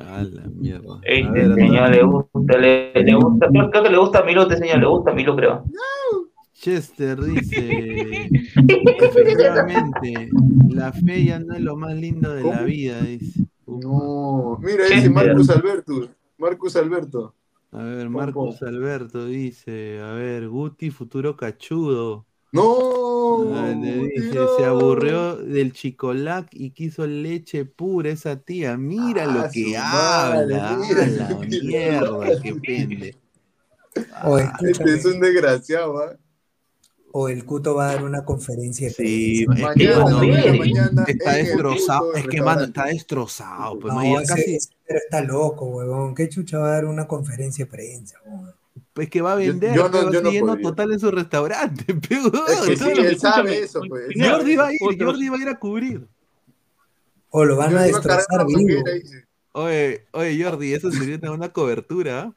[0.00, 1.00] A la mierda.
[1.02, 4.78] Este señor le gusta, le, le, gusta, creo que le gusta a Milo, este señor
[4.78, 5.64] le gusta a Milo, creo.
[6.58, 8.28] Chester dice,
[8.98, 10.30] efectivamente,
[10.70, 13.46] la fe ya no es lo más lindo de la vida, dice.
[13.66, 16.08] No, mira, dice Marcus Alberto,
[16.38, 17.34] Marcus Alberto.
[17.72, 22.26] A ver, Marcus Alberto dice, a ver, Guti, futuro cachudo.
[22.52, 23.44] No.
[24.56, 28.78] se aburrió del chicolac y quiso leche pura esa tía.
[28.78, 30.78] Mira lo ah, que habla.
[30.78, 33.16] la mierda, qué pende.
[34.62, 36.16] este es un desgraciado, ¿eh?
[37.12, 38.90] O el Cuto va a dar una conferencia.
[38.90, 42.14] Sí, mañana, está destrozado.
[42.14, 43.78] Es que, mano, está destrozado.
[43.78, 43.94] Pues,
[44.28, 44.58] casi...
[44.86, 46.14] Pero está loco, huevón.
[46.14, 48.54] ¿Qué chucha va a dar una conferencia de prensa, huevón?
[48.96, 51.84] Pues que va a vender, yo, no, yo no total en su restaurante.
[52.68, 54.06] Es que él sabe eso, pues.
[54.16, 56.06] Jordi va, a ir, Jordi va a ir a cubrir.
[57.28, 58.82] O lo van a destrozar vivo.
[59.52, 62.32] Oye, oye, Jordi, eso sería una cobertura.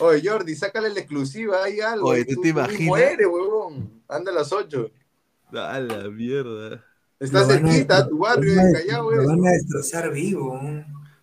[0.00, 2.08] Oye, Jordi, sácale la exclusiva, hay algo.
[2.08, 2.86] Oye, ¿tú, te imaginas?
[2.86, 4.02] Muere, huevón.
[4.08, 4.90] Anda a las 8.
[5.52, 6.84] A la mierda.
[7.18, 10.58] Está cerquita, tu barrio, en Callao, Lo van a destrozar vivo.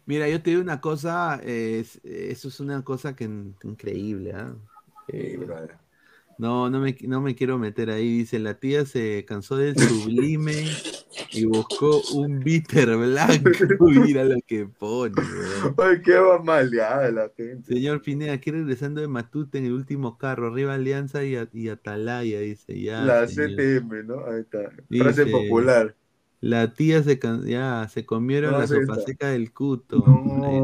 [0.05, 4.55] Mira, yo te digo una cosa, eso es una cosa que increíble, ¿ah?
[5.07, 5.39] Eh,
[6.38, 8.19] No, no me, no me quiero meter ahí.
[8.19, 10.65] Dice, la tía se cansó del sublime
[11.31, 13.49] y buscó un bitter blanco.
[13.80, 15.14] Mira lo que pone,
[15.77, 17.73] Ay, qué maleada la gente.
[17.73, 22.39] Señor Pineda, aquí regresando de Matute en el último carro, arriba Alianza y, y Atalaya,
[22.39, 23.01] dice ya.
[23.01, 24.26] La CTM, ¿no?
[24.26, 24.72] Ahí está.
[24.89, 25.95] Frase popular.
[26.39, 30.03] La tía se ya se comieron la sopa seca del cuto.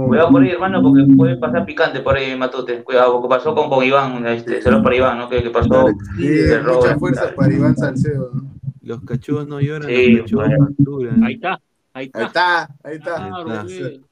[0.07, 2.83] Cuidado por ahí, hermano, porque puede pasar picante por ahí, Matute.
[2.83, 5.29] Cuidado, porque pasó con, con Iván, este, solo para Iván, ¿no?
[5.29, 6.29] Que, pasó sí,
[6.63, 8.53] mucha fuerza para Iván Salcedo, ¿no?
[8.83, 11.23] Los cachudos no lloran, los cachudos facturan.
[11.23, 11.59] Ahí está.
[11.95, 13.25] Ahí está, ahí está.
[13.25, 13.65] Ahí está.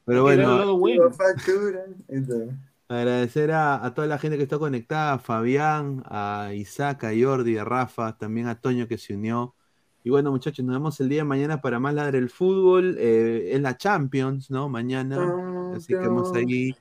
[0.04, 0.78] Pero bueno,
[2.88, 7.56] agradecer a, a, toda la gente que está conectada, a Fabián, a Isaac, a Jordi,
[7.56, 9.54] a Rafa, también a Toño que se unió.
[10.04, 12.96] Y bueno, muchachos, nos vemos el día de mañana para más ladre el fútbol.
[12.98, 14.68] Eh, en la Champions, ¿no?
[14.68, 15.72] Mañana.
[15.76, 16.74] Así que vamos ahí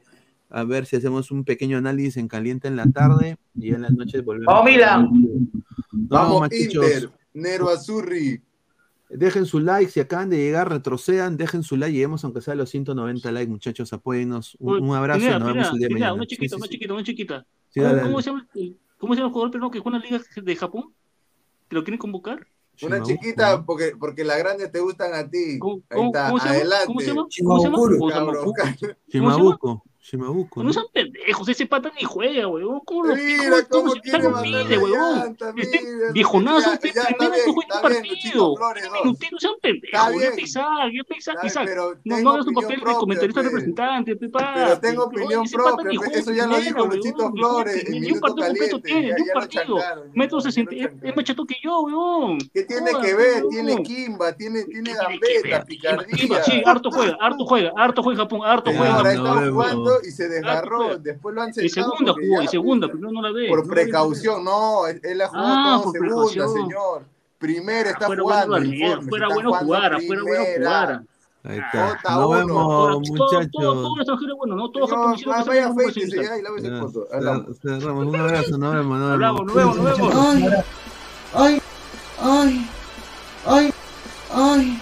[0.50, 3.92] a ver si hacemos un pequeño análisis en caliente en la tarde y en las
[3.92, 4.54] noches volvemos.
[4.54, 5.10] ¡Vamos, Milan!
[5.92, 7.10] ¡Vamos, Inter!
[7.34, 8.42] Nero Azurri.
[9.10, 12.58] Dejen su like, si acaban de llegar, retrocedan, dejen su like, lleguemos aunque sea a
[12.58, 14.56] los 190 likes, muchachos, apóyennos.
[14.60, 16.14] Un, un abrazo, mira, nos mira, vemos el día de mira, mañana.
[16.16, 17.46] Una chiquita, una chiquita, una chiquita.
[17.70, 19.98] Sí, ¿Cómo, dale, cómo se llama, el- ¿Cómo se llama el jugador peruano que juega
[19.98, 20.94] en la liga de Japón?
[21.68, 22.48] ¿Te lo quieren convocar?
[22.84, 25.38] Una chiquita, porque, porque las grandes te gustan a ti.
[25.54, 26.56] Ahí cómo- está, cómo se llama?
[26.58, 26.86] adelante.
[26.88, 27.22] ¿Cómo se llama?
[27.22, 27.78] ¿Cómo se llama?
[27.78, 28.34] ¿Cómo se llama?
[28.56, 30.62] Cabrón, Shimabuco, Shimabuco.
[30.62, 30.74] No ¿no?
[30.74, 32.80] sean pendejos, ese pata ni juega, weón.
[32.86, 35.38] ¿Cómo lo Mira cómo, cómo se- quiere la weón?
[35.58, 35.80] Este
[36.12, 38.56] viejonazo, primero que juega un partido.
[39.04, 41.70] Minutito, sean pendejos, ya Isaac, ya Isaac, Isaac.
[42.04, 43.48] No, no hagas tu papel de comentarista pe.
[43.48, 44.54] representante, pe, pa.
[44.56, 49.14] Pero tengo opinión propia, Eso ya lo dijo Luchito Flores Ni un partido completo tiene,
[49.14, 49.78] ni un partido.
[50.16, 52.40] Metro 60, es más chato que yo, weón.
[52.52, 53.44] ¿Qué tiene que ver?
[53.52, 56.44] Tiene Kimba, tiene, gambeta, picardía.
[56.44, 59.91] Sí, harto juega, harto juega, harto juega Japón, harto juega.
[60.04, 60.78] Y se Harto desgarró.
[60.78, 60.98] juega.
[60.98, 61.90] Después lo han Y sentado.
[61.92, 63.48] segunda porque jugó, y ya- segunda, pero no la ve.
[63.50, 66.54] Por precaución, no, él ha jugado Ah, todo segunda, precaución.
[66.54, 67.04] señor.
[67.38, 71.02] Primero está Fuera jugando, bueno la informe, fuera está bueno jugando jugar, fuera bueno jugar.
[71.44, 71.88] Ahí está.
[71.88, 73.50] Jota Nos vemos, Todo, todo, muchachos.
[73.52, 75.28] todo extranjero es bueno, no todo Señor, japonés.
[75.28, 77.08] va- vaya afeítese ya y lávese el Ya, poto.
[77.08, 77.58] cer- Hablamos.
[77.60, 78.06] cerramos.
[78.06, 79.46] Un abrazo, nos vemos, nos vemos.
[79.48, 79.86] nos vemos, nos
[80.36, 80.66] vemos.
[81.34, 81.62] Ay,
[82.20, 82.68] ay,
[83.46, 83.74] ay,
[84.36, 84.82] ay,